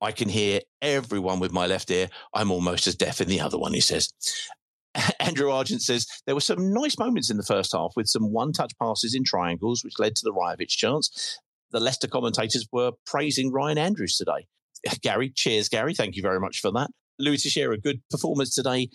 I 0.00 0.12
can 0.12 0.28
hear 0.28 0.60
everyone 0.82 1.40
with 1.40 1.52
my 1.52 1.66
left 1.66 1.90
ear. 1.90 2.08
I'm 2.34 2.50
almost 2.50 2.86
as 2.86 2.94
deaf 2.94 3.20
in 3.20 3.28
the 3.28 3.40
other 3.40 3.58
one, 3.58 3.72
he 3.72 3.80
says. 3.80 4.10
Andrew 5.20 5.50
Argent 5.50 5.82
says 5.82 6.06
there 6.26 6.34
were 6.34 6.40
some 6.40 6.72
nice 6.72 6.98
moments 6.98 7.30
in 7.30 7.36
the 7.36 7.42
first 7.42 7.72
half 7.72 7.92
with 7.96 8.06
some 8.06 8.32
one 8.32 8.52
touch 8.52 8.72
passes 8.80 9.14
in 9.14 9.24
triangles, 9.24 9.82
which 9.82 9.98
led 9.98 10.14
to 10.16 10.22
the 10.24 10.32
Rajovic 10.32 10.68
chance. 10.68 11.38
The 11.72 11.80
Leicester 11.80 12.06
commentators 12.06 12.66
were 12.70 12.92
praising 13.06 13.50
Ryan 13.50 13.78
Andrews 13.78 14.16
today. 14.16 14.46
Gary, 15.02 15.32
cheers, 15.34 15.68
Gary. 15.68 15.94
Thank 15.94 16.16
you 16.16 16.22
very 16.22 16.38
much 16.38 16.60
for 16.60 16.70
that. 16.72 16.90
Louis 17.18 17.42
Teixeira, 17.42 17.78
good 17.78 18.02
performance 18.10 18.54
today. 18.54 18.88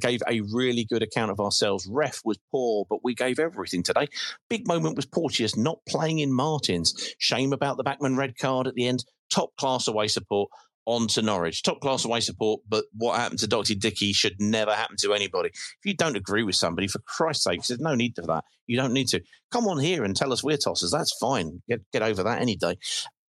Gave 0.00 0.22
a 0.28 0.42
really 0.52 0.84
good 0.84 1.02
account 1.02 1.30
of 1.30 1.40
ourselves. 1.40 1.88
Ref 1.90 2.20
was 2.24 2.38
poor, 2.50 2.84
but 2.88 3.00
we 3.02 3.14
gave 3.14 3.38
everything 3.38 3.82
today. 3.82 4.08
Big 4.50 4.66
moment 4.66 4.96
was 4.96 5.06
Porteous 5.06 5.56
not 5.56 5.78
playing 5.88 6.18
in 6.18 6.32
Martins. 6.32 7.14
Shame 7.18 7.52
about 7.52 7.76
the 7.76 7.84
Bachmann 7.84 8.16
red 8.16 8.36
card 8.38 8.66
at 8.66 8.74
the 8.74 8.86
end. 8.86 9.04
Top 9.30 9.56
class 9.56 9.88
away 9.88 10.08
support 10.08 10.50
on 10.86 11.08
to 11.08 11.22
Norwich. 11.22 11.62
Top 11.62 11.80
class 11.80 12.04
away 12.04 12.20
support, 12.20 12.60
but 12.68 12.84
what 12.96 13.18
happened 13.18 13.40
to 13.40 13.48
Dr. 13.48 13.74
Dickey 13.74 14.12
should 14.12 14.36
never 14.40 14.72
happen 14.72 14.96
to 15.00 15.12
anybody. 15.12 15.50
If 15.50 15.84
you 15.84 15.94
don't 15.94 16.16
agree 16.16 16.44
with 16.44 16.54
somebody, 16.54 16.86
for 16.86 17.00
Christ's 17.00 17.44
sake, 17.44 17.62
there's 17.64 17.80
no 17.80 17.94
need 17.94 18.14
for 18.14 18.22
that. 18.22 18.44
You 18.66 18.76
don't 18.76 18.92
need 18.92 19.08
to. 19.08 19.20
Come 19.50 19.66
on 19.66 19.78
here 19.78 20.04
and 20.04 20.16
tell 20.16 20.32
us 20.32 20.42
we're 20.42 20.56
tossers. 20.56 20.92
That's 20.92 21.16
fine. 21.18 21.62
Get, 21.68 21.80
get 21.92 22.02
over 22.02 22.22
that 22.22 22.40
any 22.40 22.56
day. 22.56 22.76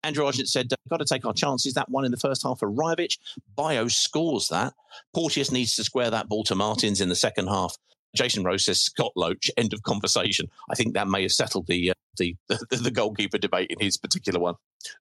Andrew 0.04 0.26
Argent 0.26 0.48
said, 0.48 0.68
got 0.88 0.98
to 0.98 1.04
take 1.04 1.24
our 1.24 1.32
chances. 1.32 1.74
That 1.74 1.88
one 1.88 2.04
in 2.04 2.10
the 2.10 2.16
first 2.16 2.42
half 2.42 2.58
for 2.58 2.70
Rajovic. 2.70 3.18
Bayo 3.56 3.88
scores 3.88 4.48
that. 4.48 4.74
Porteous 5.14 5.52
needs 5.52 5.76
to 5.76 5.84
square 5.84 6.10
that 6.10 6.28
ball 6.28 6.44
to 6.44 6.54
Martins 6.54 7.00
in 7.00 7.08
the 7.08 7.14
second 7.14 7.48
half. 7.48 7.76
Jason 8.14 8.44
Rose 8.44 8.64
says 8.64 8.80
Scott 8.80 9.12
Loach. 9.16 9.50
End 9.56 9.72
of 9.72 9.82
conversation. 9.82 10.50
I 10.70 10.74
think 10.74 10.94
that 10.94 11.08
may 11.08 11.22
have 11.22 11.32
settled 11.32 11.66
the 11.66 11.90
uh, 11.90 11.94
the, 12.16 12.36
the, 12.48 12.76
the 12.76 12.90
goalkeeper 12.90 13.38
debate 13.38 13.70
in 13.70 13.80
his 13.80 13.96
particular 13.96 14.38
one. 14.38 14.54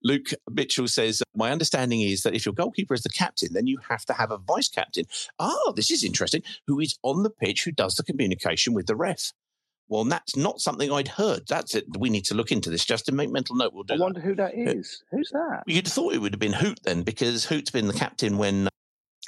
Luke 0.04 0.30
Mitchell 0.50 0.88
says, 0.88 1.22
My 1.36 1.52
understanding 1.52 2.02
is 2.02 2.24
that 2.24 2.36
if 2.36 2.46
your 2.46 2.54
goalkeeper 2.54 2.94
is 2.94 3.04
the 3.04 3.10
captain, 3.10 3.54
then 3.54 3.68
you 3.68 3.80
have 3.90 4.06
to 4.06 4.14
have 4.14 4.32
a 4.32 4.38
vice 4.38 4.70
captain. 4.70 5.06
Oh, 5.40 5.74
this 5.76 5.92
is 5.92 6.04
interesting. 6.04 6.44
Who 6.68 6.80
is 6.80 6.98
on 7.04 7.24
the 7.24 7.30
pitch, 7.30 7.64
who 7.64 7.72
does 7.72 7.96
the 7.96 8.04
communication 8.04 8.74
with 8.74 8.88
the 8.88 8.96
ref. 8.96 9.34
Well, 9.92 10.06
that's 10.06 10.38
not 10.38 10.62
something 10.62 10.90
I'd 10.90 11.10
heard. 11.10 11.42
That's 11.50 11.76
it. 11.76 11.84
We 12.00 12.10
need 12.10 12.24
to 12.26 12.34
look 12.34 12.50
into 12.54 12.70
this. 12.70 12.86
Just 12.86 13.06
to 13.08 13.12
make 13.12 13.30
mental 13.30 13.58
note, 13.58 13.74
we'll 13.74 13.84
do 13.84 13.94
I 13.94 13.98
that. 13.98 14.04
wonder 14.04 14.22
who 14.22 14.34
that 14.36 14.54
is. 14.56 15.04
Who's 15.12 15.30
that? 15.32 15.64
You'd 15.68 15.86
thought 15.86 16.14
it 16.14 16.20
would 16.20 16.32
have 16.32 16.40
been 16.40 16.54
Hoedt 16.54 16.82
then, 16.84 17.04
because 17.04 17.46
Hoedt's 17.46 17.72
been 17.72 17.88
the 17.88 17.94
captain 17.94 18.38
when 18.38 18.70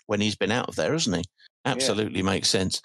when 0.08 0.22
he's 0.22 0.36
been 0.36 0.52
out 0.52 0.70
of 0.70 0.78
there, 0.78 0.94
hasn't 0.94 1.18
he? 1.18 1.24
Absolutely 1.66 2.24
makes 2.24 2.48
sense. 2.48 2.82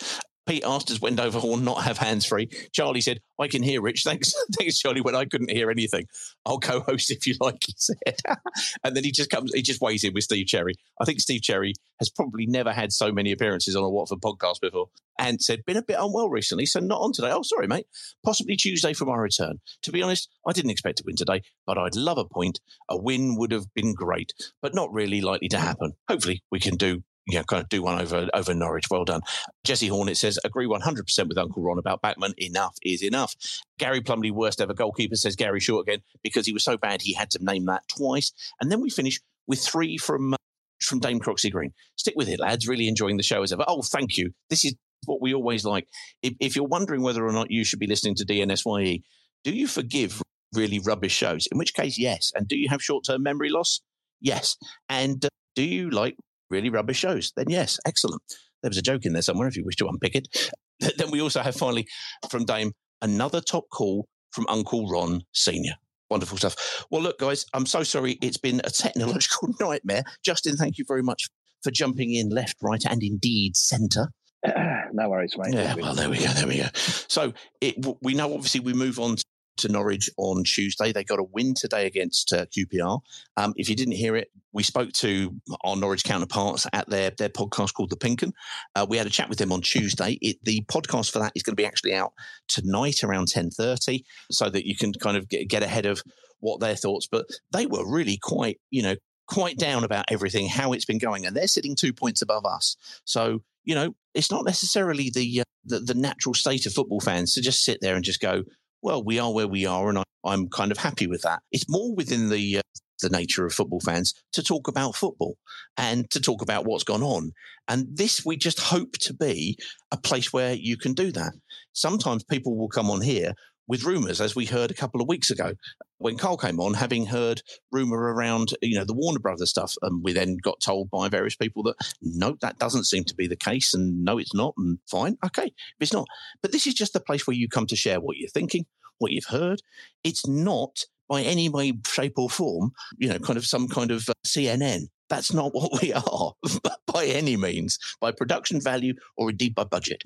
Pete 0.49 0.65
asked, 0.65 0.87
does 0.87 1.01
Wendover 1.01 1.39
Horn 1.39 1.63
not 1.63 1.83
have 1.83 1.99
hands 1.99 2.25
free? 2.25 2.49
Charlie 2.73 3.03
said, 3.03 3.21
I 3.39 3.49
can 3.49 3.63
hear 3.63 3.83
Rich. 3.83 4.03
Thanks, 4.05 4.33
thanks, 4.59 4.79
Charlie, 4.79 5.03
when 5.03 5.15
I 5.15 5.27
couldn't 5.27 5.51
hear 5.51 5.71
anything. 5.71 6.07
I'll 6.47 6.59
co 6.59 6.81
host 6.81 7.11
if 7.11 7.27
you 7.27 7.35
like, 7.39 7.59
he 7.67 7.75
said. 7.77 8.17
and 8.85 8.97
then 8.97 9.05
he 9.05 9.13
just 9.13 9.29
comes, 9.29 9.53
he 9.53 9.61
just 9.61 9.83
weighs 9.83 10.05
in 10.05 10.15
with 10.15 10.25
Steve 10.25 10.47
Cherry. 10.47 10.75
I 11.01 11.05
think 11.05 11.21
Steve 11.21 11.43
Cherry 11.43 11.75
has 11.99 12.09
probably 12.09 12.47
never 12.47 12.73
had 12.73 12.93
so 12.93 13.13
many 13.13 13.31
appearances 13.31 13.77
on 13.77 13.85
a 13.85 13.91
Watford 13.91 14.21
podcast 14.23 14.61
before 14.63 14.87
and 15.19 15.43
said, 15.43 15.65
been 15.67 15.77
a 15.77 15.83
bit 15.83 15.99
unwell 16.01 16.31
recently, 16.31 16.65
so 16.65 16.81
not 16.81 17.01
on 17.01 17.13
today. 17.13 17.31
Oh, 17.31 17.43
sorry, 17.43 17.67
mate. 17.67 17.87
Possibly 18.25 18.57
Tuesday 18.57 18.95
for 18.95 19.05
my 19.05 19.17
return. 19.17 19.61
To 19.83 19.93
be 19.93 20.03
honest, 20.03 20.31
I 20.47 20.53
didn't 20.53 20.71
expect 20.71 20.99
to 20.99 21.05
win 21.05 21.17
today, 21.17 21.43
but 21.67 21.77
I'd 21.77 21.97
love 21.97 22.19
a 22.19 22.25
point. 22.25 22.61
A 22.89 22.97
win 22.97 23.37
would 23.37 23.53
have 23.53 23.75
been 23.75 23.93
great, 23.93 24.33
but 24.63 24.75
not 24.75 24.93
really 24.93 25.21
likely 25.21 25.49
to 25.49 25.59
happen. 25.59 25.93
Hopefully, 26.09 26.43
we 26.51 26.61
can 26.61 26.77
do 26.77 27.03
you 27.29 27.37
know, 27.37 27.45
kind 27.45 27.63
of 27.63 27.69
do 27.69 27.83
one 27.83 28.01
over 28.01 28.29
over 28.33 28.55
Norwich. 28.55 28.87
Well 28.91 29.05
done. 29.05 29.21
Jesse 29.65 29.89
Hornet 29.89 30.17
says, 30.17 30.39
agree 30.45 30.67
100% 30.67 31.29
with 31.29 31.39
Uncle 31.39 31.63
Ron 31.63 31.79
about 31.79 32.01
Bachmann. 32.01 32.35
Enough 32.39 32.77
is 32.83 33.03
enough. 33.03 33.35
Gary 33.79 34.01
Plumley, 34.01 34.31
worst 34.31 34.61
ever 34.61 34.75
goalkeeper, 34.75 35.15
says 35.15 35.37
Gary 35.37 35.61
Short 35.61 35.87
again 35.87 36.01
because 36.23 36.47
he 36.47 36.53
was 36.53 36.65
so 36.65 36.77
bad 36.77 37.03
he 37.03 37.13
had 37.13 37.31
to 37.31 37.45
name 37.45 37.67
that 37.67 37.87
twice. 37.89 38.33
And 38.61 38.73
then 38.73 38.81
we 38.81 38.91
finish 38.91 39.21
with 39.47 39.61
three 39.61 39.99
from 39.99 40.35
uh, 40.35 40.39
from 40.81 41.01
Dame 41.01 41.21
Croxy 41.21 41.51
Green. 41.51 41.73
Stick 41.97 42.15
with 42.17 42.29
it, 42.29 42.41
lads. 42.41 42.67
Really 42.67 42.89
enjoying 42.89 43.19
the 43.19 43.23
show 43.23 43.43
as 43.43 43.53
ever. 43.53 43.65
Oh, 43.69 43.83
thank 43.83 44.17
you. 44.17 44.33
This 44.49 44.65
is 44.65 44.75
what 45.05 45.21
we 45.21 45.35
always 45.35 45.65
like. 45.65 45.87
If, 46.23 46.35
if 46.41 46.57
you're 46.57 46.65
wondering 46.65 47.03
whether 47.03 47.27
or 47.27 47.33
not 47.33 47.51
you 47.51 47.65
should 47.65 47.79
be 47.79 47.87
listening 47.87 48.15
to 48.17 48.25
DNSYE, 48.25 49.03
do 49.45 49.53
you 49.53 49.67
forgive 49.67 50.23
really 50.55 50.79
rubbish 50.79 51.13
shows? 51.13 51.47
In 51.53 51.59
which 51.59 51.75
case, 51.75 51.99
yes. 51.99 52.33
And 52.35 52.49
do 52.49 52.57
you 52.57 52.69
have 52.69 52.83
short 52.83 53.05
term 53.05 53.23
memory 53.23 53.51
loss? 53.51 53.81
Yes. 54.21 54.57
And 54.89 55.25
uh, 55.25 55.29
do 55.55 55.63
you 55.63 55.91
like 55.91 56.17
really 56.51 56.71
rubbish 56.71 56.99
shows? 56.99 57.33
Then 57.37 57.47
yes, 57.49 57.79
excellent. 57.87 58.23
There 58.63 58.71
was 58.71 58.79
a 58.79 58.83
joke 58.83 59.05
in 59.05 59.13
there 59.13 59.23
somewhere 59.23 59.49
if 59.49 59.57
you 59.57 59.65
wish 59.65 59.77
to 59.77 59.87
unpick 59.87 60.15
it. 60.15 60.53
then 60.97 61.11
we 61.11 61.21
also 61.21 61.41
have 61.41 61.55
finally 61.55 61.87
from 62.31 62.45
Dame 62.45 62.73
another 63.03 63.41
top 63.41 63.65
call 63.71 64.09
from 64.31 64.47
Uncle 64.49 64.89
Ron 64.89 65.23
Senior. 65.33 65.75
Wonderful 66.11 66.39
stuff. 66.39 66.87
Well, 66.91 67.03
look, 67.03 67.19
guys, 67.19 67.45
I'm 67.53 67.67
so 67.67 67.83
sorry. 67.83 68.19
It's 68.23 68.39
been 68.39 68.61
a 68.65 68.71
technological 68.71 69.55
nightmare. 69.61 70.05
Justin, 70.25 70.57
thank 70.57 70.79
you 70.79 70.85
very 70.89 71.03
much 71.03 71.29
for 71.63 71.71
jumping 71.71 72.15
in 72.15 72.31
left, 72.31 72.57
right, 72.63 72.83
and 72.89 73.03
indeed 73.03 73.57
centre. 73.57 74.09
no 74.93 75.09
worries, 75.09 75.35
mate. 75.37 75.55
Yeah, 75.55 75.75
well, 75.75 75.95
there 75.95 76.09
we 76.09 76.19
go. 76.19 76.29
There 76.29 76.47
we 76.47 76.59
go. 76.59 76.69
So 76.75 77.35
it, 77.61 77.85
we 78.01 78.15
know, 78.15 78.33
obviously, 78.33 78.61
we 78.61 78.73
move 78.73 78.99
on 78.99 79.17
to 79.59 79.69
Norwich 79.69 80.11
on 80.17 80.45
Tuesday. 80.45 80.93
They 80.93 81.05
got 81.05 81.19
a 81.19 81.25
win 81.25 81.55
today 81.55 81.87
against 81.87 82.33
uh, 82.33 82.47
QPR. 82.47 83.01
Um, 83.37 83.55
if 83.57 83.69
you 83.69 83.77
didn't 83.77 83.95
hear 83.95 84.17
it, 84.17 84.31
we 84.53 84.63
spoke 84.63 84.93
to 84.95 85.35
our 85.65 85.77
Norwich 85.77 86.05
counterparts 86.05 86.67
at 86.73 86.89
their 86.89 87.11
their 87.11 87.29
podcast 87.29 87.75
called 87.75 87.91
The 87.91 87.97
Pinken. 87.97 88.33
Uh, 88.75 88.87
we 88.89 88.97
had 88.97 89.07
a 89.07 89.11
chat 89.11 89.29
with 89.29 89.39
them 89.39 89.53
on 89.53 89.61
Tuesday. 89.61 90.19
It, 90.21 90.39
the 90.43 90.63
podcast 90.63 91.13
for 91.13 91.19
that 91.19 91.33
is 91.35 91.43
going 91.43 91.53
to 91.53 91.61
be 91.61 91.67
actually 91.67 91.95
out 91.95 92.13
tonight 92.49 93.05
around 93.05 93.29
ten 93.29 93.51
thirty, 93.51 94.05
so 94.31 94.49
that 94.51 94.67
you 94.67 94.77
can 94.77 94.93
kind 94.95 95.17
of 95.17 95.29
get, 95.29 95.49
get 95.49 95.63
ahead 95.63 95.87
of 95.87 96.03
what 96.41 96.61
their 96.61 96.77
thoughts. 96.77 97.07
But 97.11 97.27
they 97.53 97.67
were 97.67 97.89
really 97.89 98.19
quite, 98.21 98.59
you 98.71 98.83
know, 98.83 98.97
quite 99.27 99.59
down 99.59 99.85
about 99.85 100.07
everything, 100.11 100.49
how 100.49 100.73
it's 100.73 100.87
been 100.87 100.99
going, 100.99 101.27
and 101.27 101.37
they're 101.37 101.47
sitting 101.47 101.77
two 101.77 101.93
points 101.93 102.23
above 102.23 102.47
us. 102.47 102.77
So 103.05 103.43
you 103.69 103.75
know, 103.75 103.95
it's 104.15 104.31
not 104.31 104.47
necessarily 104.47 105.11
the, 105.11 105.43
uh, 105.43 105.45
the 105.63 105.81
the 105.81 105.95
natural 105.95 106.33
state 106.33 106.65
of 106.65 106.73
football 106.73 107.01
fans 107.01 107.35
to 107.35 107.43
just 107.43 107.67
sit 107.67 107.79
there 107.83 107.97
and 107.97 108.03
just 108.03 108.19
go, 108.19 108.45
well, 108.83 109.03
we 109.03 109.19
are 109.19 109.33
where 109.33 109.49
we 109.49 109.67
are, 109.67 109.89
and 109.89 109.99
I, 109.99 110.05
I'm 110.25 110.49
kind 110.49 110.71
of 110.71 110.79
happy 110.79 111.07
with 111.07 111.23
that. 111.23 111.43
It's 111.53 111.69
more 111.69 111.95
within 111.95 112.29
the 112.29 112.59
uh, 112.59 112.63
the 113.01 113.09
nature 113.09 113.47
of 113.47 113.55
football 113.55 113.81
fans 113.81 114.13
to 114.33 114.43
talk 114.43 114.67
about 114.69 114.97
football 114.97 115.37
and 115.77 116.11
to 116.11 116.21
talk 116.21 116.43
about 116.43 116.65
what's 116.65 116.85
gone 116.85 117.03
on. 117.03 117.31
And 117.69 117.87
this, 117.97 118.25
we 118.25 118.37
just 118.37 118.61
hope 118.61 118.93
to 119.01 119.15
be 119.15 119.57
a 119.93 119.97
place 119.97 120.33
where 120.33 120.53
you 120.53 120.77
can 120.77 120.95
do 120.95 121.13
that. 121.13 121.33
Sometimes 121.73 122.25
people 122.25 122.57
will 122.57 122.69
come 122.69 122.91
on 122.91 123.01
here 123.01 123.35
with 123.69 123.85
rumours, 123.85 124.21
as 124.21 124.35
we 124.35 124.47
heard 124.47 124.71
a 124.71 124.75
couple 124.75 125.01
of 125.01 125.09
weeks 125.09 125.31
ago 125.31 125.53
when 125.99 126.17
Carl 126.17 126.37
came 126.37 126.59
on, 126.59 126.75
having 126.75 127.07
heard 127.07 127.43
rumour 127.71 127.99
around, 127.99 128.55
you 128.63 128.77
know, 128.77 128.85
the 128.85 128.95
Warner 128.95 129.19
Brothers 129.19 129.51
stuff. 129.51 129.75
And 129.83 130.03
we 130.03 130.13
then 130.13 130.37
got 130.43 130.61
told 130.61 130.91
by 130.91 131.09
various 131.09 131.37
people 131.37 131.63
that, 131.65 131.75
no, 132.01 132.37
that 132.41 132.59
doesn't 132.59 132.85
seem 132.85 133.05
to 133.05 133.15
be 133.15 133.27
the 133.27 133.37
case. 133.37 133.75
And 133.75 134.05
no, 134.05 134.19
it's 134.19 134.35
not. 134.35 134.55
And 134.57 134.79
fine. 134.89 135.19
Okay. 135.25 135.53
It's 135.81 135.93
not. 135.93 136.07
But 136.41 136.53
this 136.53 136.67
is 136.67 136.75
just 136.75 136.93
the 136.93 137.01
place 137.01 137.27
where 137.27 137.37
you 137.37 137.49
come 137.49 137.67
to 137.67 137.77
share 137.77 138.01
what 138.01 138.17
you're 138.17 138.31
thinking, 138.31 138.67
what 138.99 139.13
you've 139.13 139.25
heard. 139.27 139.61
It's 140.03 140.27
not 140.27 140.85
by 141.09 141.23
any 141.23 141.49
way, 141.49 141.73
shape, 141.87 142.19
or 142.19 142.29
form, 142.29 142.71
you 142.99 143.09
know, 143.09 143.19
kind 143.19 143.39
of 143.39 143.47
some 143.47 143.67
kind 143.67 143.91
of 143.91 144.09
uh, 144.09 144.13
CNN. 144.27 144.89
That's 145.09 145.33
not 145.33 145.55
what 145.55 145.81
we 145.81 145.93
are 145.93 146.33
by 146.87 147.07
any 147.07 147.37
means, 147.37 147.79
by 148.01 148.13
production 148.13 148.61
value 148.61 148.95
or 149.17 149.31
indeed 149.31 149.55
by 149.55 149.65
budget. 149.65 150.03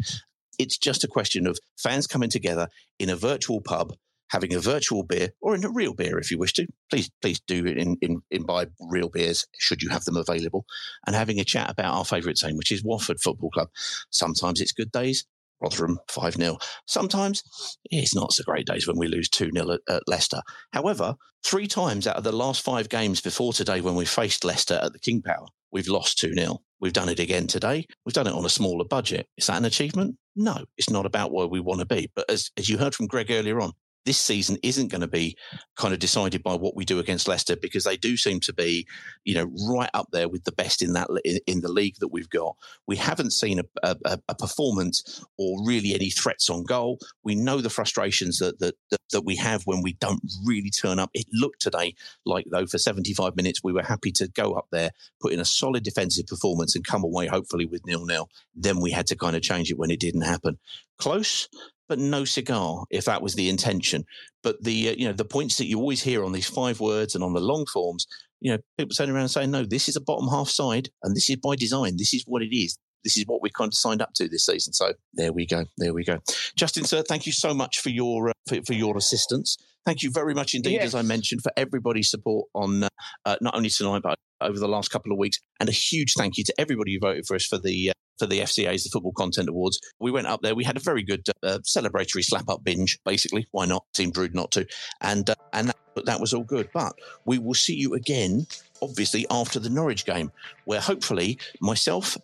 It's 0.59 0.79
just 0.79 1.05
a 1.05 1.09
question 1.09 1.47
of 1.47 1.59
fans 1.77 2.07
coming 2.07 2.31
together 2.31 2.69
in 2.99 3.09
a 3.09 3.17
virtual 3.17 3.61
pub, 3.61 3.95
having 4.31 4.55
a 4.55 4.61
virtual 4.61 5.03
beer 5.03 5.31
or 5.41 5.55
in 5.55 5.65
a 5.65 5.71
real 5.71 5.95
beer 5.95 6.19
if 6.19 6.31
you 6.31 6.39
wish 6.39 6.53
to. 6.55 6.67
Please, 6.91 7.11
please 7.21 7.41
do 7.47 7.65
in, 7.67 7.97
in, 8.01 8.23
imbibe 8.31 8.73
real 8.81 9.09
beers 9.09 9.47
should 9.59 9.83
you 9.83 9.91
have 9.91 10.05
them 10.05 10.17
available, 10.17 10.65
and 11.07 11.17
having 11.17 11.39
a 11.39 11.45
chat 11.45 11.71
about 11.71 11.95
our 11.95 12.05
favourite 12.05 12.37
team, 12.37 12.57
which 12.57 12.73
is 12.73 12.85
Watford 12.85 13.21
Football 13.21 13.51
Club. 13.51 13.69
Sometimes 14.11 14.61
it's 14.61 14.73
good 14.73 14.93
days. 14.93 15.27
Rotherham 15.63 16.01
5 16.09 16.35
0. 16.35 16.59
Sometimes 16.87 17.43
it's 17.85 18.15
not 18.15 18.33
so 18.33 18.43
great 18.43 18.67
days 18.67 18.87
when 18.87 18.99
we 18.99 19.07
lose 19.07 19.29
2 19.29 19.53
0 19.55 19.71
at, 19.71 19.81
at, 19.89 20.03
Leicester. 20.09 20.43
However, 20.73 21.15
three 21.45 21.69
times 21.69 22.07
out 22.07 22.17
of 22.17 22.25
the 22.25 22.33
last 22.33 22.63
five 22.63 22.89
games 22.89 23.21
before 23.21 23.53
today, 23.53 23.81
when 23.81 23.95
we 23.95 24.05
faced 24.05 24.45
Leicester 24.45 24.81
at 24.83 24.93
the 24.93 24.99
King 24.99 25.23
Power, 25.23 25.47
we've 25.71 25.89
lost 25.89 26.19
2 26.19 26.35
0. 26.35 26.61
We've 26.83 26.93
done 26.93 27.09
it 27.09 27.21
again 27.21 27.47
today. 27.47 27.87
We've 28.05 28.13
done 28.13 28.27
it 28.27 28.35
on 28.35 28.45
a 28.45 28.51
smaller 28.51 28.85
budget. 28.85 29.29
Is 29.39 29.47
that 29.47 29.57
an 29.57 29.65
achievement? 29.65 30.17
No, 30.35 30.65
it's 30.77 30.91
not 30.91 31.07
about 31.07 31.31
where 31.31 31.47
we 31.47 31.61
want 31.61 31.79
to 31.79 31.87
be. 31.87 32.11
But 32.17 32.29
as, 32.29 32.51
as 32.57 32.69
you 32.69 32.77
heard 32.77 32.93
from 32.93 33.07
Greg 33.07 33.31
earlier 33.31 33.61
on, 33.61 33.71
this 34.05 34.19
season 34.19 34.57
isn't 34.63 34.89
going 34.89 35.01
to 35.01 35.07
be 35.07 35.37
kind 35.77 35.95
of 35.95 36.01
decided 36.01 36.43
by 36.43 36.55
what 36.55 36.77
we 36.77 36.85
do 36.85 36.99
against 36.99 37.29
Leicester 37.29 37.57
because 37.57 37.85
they 37.85 37.97
do 37.97 38.17
seem 38.17 38.41
to 38.41 38.53
be, 38.53 38.87
you 39.25 39.35
know, 39.35 39.51
right 39.69 39.91
up 39.95 40.09
there 40.13 40.29
with 40.29 40.45
the 40.45 40.53
best 40.53 40.83
in 40.83 40.93
that 40.95 41.09
in, 41.47 41.61
the 41.61 41.71
league 41.71 41.97
that 42.01 42.09
we've 42.09 42.29
got. 42.29 42.57
We 42.89 42.97
haven't 42.97 43.33
seen 43.33 43.61
a, 43.61 43.65
a, 44.05 44.19
a, 44.29 44.35
performance 44.35 45.25
or 45.39 45.65
really 45.65 45.95
any 45.95 46.11
threats 46.11 46.51
on 46.51 46.65
goal. 46.65 46.99
We 47.23 47.37
know 47.37 47.61
the 47.61 47.71
frustrations 47.71 48.39
that, 48.39 48.59
that 48.59 48.75
that 48.91 48.99
that 49.13 49.25
we 49.25 49.37
have 49.37 49.63
when 49.65 49.83
we 49.83 49.93
don't 49.95 50.23
really 50.45 50.71
turn 50.71 50.99
up. 50.99 51.11
It 51.15 51.27
looked 51.33 51.61
today 51.61 51.95
like 52.27 52.47
though 52.51 52.67
for 52.67 52.79
75 52.79 53.37
minutes 53.37 53.61
we 53.63 53.73
were 53.73 53.83
happy 53.83 54.11
to 54.13 54.27
go 54.29 54.55
up 54.55 54.67
there, 54.73 54.91
put 55.21 55.33
in 55.33 55.41
a 55.41 55.45
solid 55.45 55.85
defensive 55.85 56.27
performance, 56.27 56.75
and 56.75 56.85
come 56.85 57.05
away 57.05 57.27
hopefully 57.27 57.67
with 57.67 57.87
nil 57.87 58.05
nil. 58.05 58.29
Then 58.55 58.81
we 58.81 58.91
had 58.91 59.07
to 59.09 59.17
kind 59.17 59.37
of 59.37 59.43
change 59.43 59.71
it 59.71 59.79
when 59.79 59.91
it 59.91 60.01
didn't 60.01 60.23
happen. 60.23 60.59
Close, 60.99 61.49
but 61.89 61.99
no 61.99 62.25
cigar 62.25 62.85
if 62.91 63.05
that 63.05 63.23
was 63.23 63.35
the 63.35 63.49
intention. 63.49 64.05
But 64.43 64.63
the 64.63 64.91
uh, 64.91 64.95
you 64.97 65.07
know 65.07 65.13
the 65.13 65.25
points 65.25 65.59
that 65.59 65.67
you 65.67 65.79
always 65.79 66.03
hear 66.03 66.25
on 66.25 66.33
these 66.33 66.49
five 66.49 66.81
words 66.81 67.15
and 67.15 67.23
on 67.23 67.33
the 67.33 67.41
long 67.41 67.67
forms, 67.67 68.07
you 68.41 68.53
know, 68.53 68.59
people 68.77 68.95
turning 68.95 69.15
around 69.15 69.23
and 69.23 69.31
saying, 69.31 69.51
no, 69.51 69.65
this 69.65 69.89
is 69.89 69.97
a 69.97 70.01
bottom 70.01 70.29
half 70.29 70.49
side, 70.49 70.89
and 71.03 71.17
this 71.17 71.31
is 71.31 71.37
by 71.37 71.55
design. 71.55 71.97
This 71.97 72.13
is 72.13 72.25
what 72.27 72.43
it 72.43 72.55
is. 72.55 72.77
This 73.05 73.17
is 73.17 73.25
what 73.27 73.43
we 73.43 73.51
kind 73.51 73.69
of 73.69 73.75
signed 73.75 74.03
up 74.03 74.15
to 74.15 74.29
this 74.29 74.47
season. 74.47 74.73
So 74.73 74.93
there 75.15 75.33
we 75.33 75.47
go. 75.47 75.65
There 75.79 75.93
we 75.93 76.05
go. 76.05 76.19
Justin, 76.57 76.85
sir, 76.85 77.03
thank 77.03 77.27
you 77.27 77.33
so 77.33 77.55
much 77.55 77.81
for 77.81 77.89
your 77.89 78.31
uh, 78.31 78.33
for, 78.49 78.63
for 78.67 78.75
your 78.75 78.97
assistance. 78.97 79.57
Thank 79.85 80.03
you 80.03 80.11
very 80.13 80.35
much 80.35 80.55
indeed, 80.55 80.75
yes. 80.75 80.85
as 80.87 80.95
I 80.95 81.03
mentioned, 81.03 81.43
for 81.43 81.51
everybody's 81.57 82.11
support 82.11 82.49
on 82.55 82.85
uh, 82.85 82.89
uh, 83.25 83.37
not 83.41 83.57
only 83.57 83.69
tonight 83.69 84.03
but 84.03 84.17
over 84.41 84.59
the 84.59 84.69
last 84.69 84.91
couple 84.91 85.13
of 85.13 85.19
weeks, 85.19 85.39
and 85.59 85.69
a 85.69 85.73
huge 85.73 86.15
thank 86.17 86.37
you 86.37 86.45
to 86.45 86.55
everybody 86.59 86.95
who 86.95 87.01
voted 87.01 87.27
for 87.27 87.35
us 87.35 87.47
for 87.47 87.59
the 87.59 87.91
uh, 87.91 87.93
for 88.19 88.27
the 88.27 88.41
FCA's, 88.41 88.85
the 88.85 88.91
Football 88.91 89.13
Content 89.13 89.49
Awards. 89.49 89.81
We 89.99 90.11
went 90.11 90.27
up 90.27 90.43
there. 90.43 90.55
We 90.55 90.65
had 90.65 90.77
a 90.77 90.81
very 90.81 91.03
good 91.03 91.27
uh, 91.43 91.59
celebratory 91.65 92.25
slap 92.25 92.49
up 92.49 92.65
binge, 92.65 92.99
basically. 93.05 93.47
Why 93.51 93.67
not? 93.67 93.85
Seemed 93.95 94.17
rude 94.17 94.35
not 94.35 94.51
to. 94.53 94.67
And 95.01 95.29
uh, 95.29 95.35
and 95.53 95.69
that, 95.69 95.77
that 96.05 96.21
was 96.21 96.33
all 96.35 96.45
good. 96.45 96.69
But 96.73 96.95
we 97.25 97.39
will 97.39 97.55
see 97.55 97.75
you 97.75 97.95
again, 97.95 98.47
obviously, 98.81 99.27
after 99.31 99.59
the 99.59 99.71
Norwich 99.71 100.05
game, 100.05 100.31
where 100.65 100.81
hopefully 100.81 101.39
myself, 101.61 102.17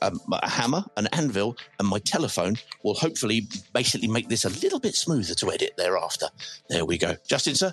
um, 0.00 0.20
a 0.32 0.48
hammer, 0.48 0.84
an 0.96 1.08
anvil, 1.12 1.56
and 1.78 1.88
my 1.88 1.98
telephone 1.98 2.56
will 2.82 2.94
hopefully 2.94 3.46
basically 3.72 4.08
make 4.08 4.28
this 4.28 4.44
a 4.44 4.50
little 4.50 4.80
bit 4.80 4.94
smoother 4.94 5.34
to 5.34 5.52
edit 5.52 5.72
thereafter. 5.76 6.26
There 6.68 6.84
we 6.84 6.98
go. 6.98 7.16
Justin, 7.26 7.54
sir, 7.54 7.72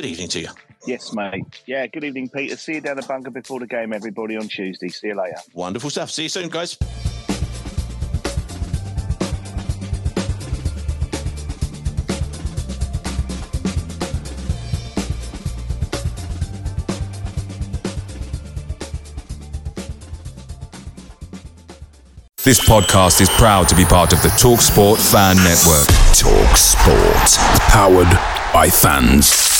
good 0.00 0.08
evening 0.08 0.28
to 0.28 0.40
you. 0.40 0.48
Yes, 0.86 1.12
mate. 1.12 1.44
Yeah, 1.66 1.84
good 1.88 2.04
evening, 2.04 2.28
Peter. 2.28 2.56
See 2.56 2.74
you 2.74 2.80
down 2.80 2.96
the 2.96 3.02
bunker 3.02 3.32
before 3.32 3.58
the 3.58 3.66
game, 3.66 3.92
everybody, 3.92 4.36
on 4.36 4.46
Tuesday. 4.46 4.88
See 4.88 5.08
you 5.08 5.16
later. 5.16 5.38
Wonderful 5.54 5.90
stuff. 5.90 6.08
See 6.12 6.22
you 6.24 6.28
soon, 6.28 6.48
guys. 6.50 6.78
This 22.44 22.60
podcast 22.60 23.20
is 23.20 23.28
proud 23.30 23.68
to 23.68 23.74
be 23.74 23.84
part 23.84 24.12
of 24.12 24.22
the 24.22 24.28
TalkSport 24.28 24.98
Fan 25.10 25.36
Network. 25.38 25.88
TalkSport, 26.14 27.36
powered 27.68 28.08
by 28.54 28.70
fans. 28.70 29.57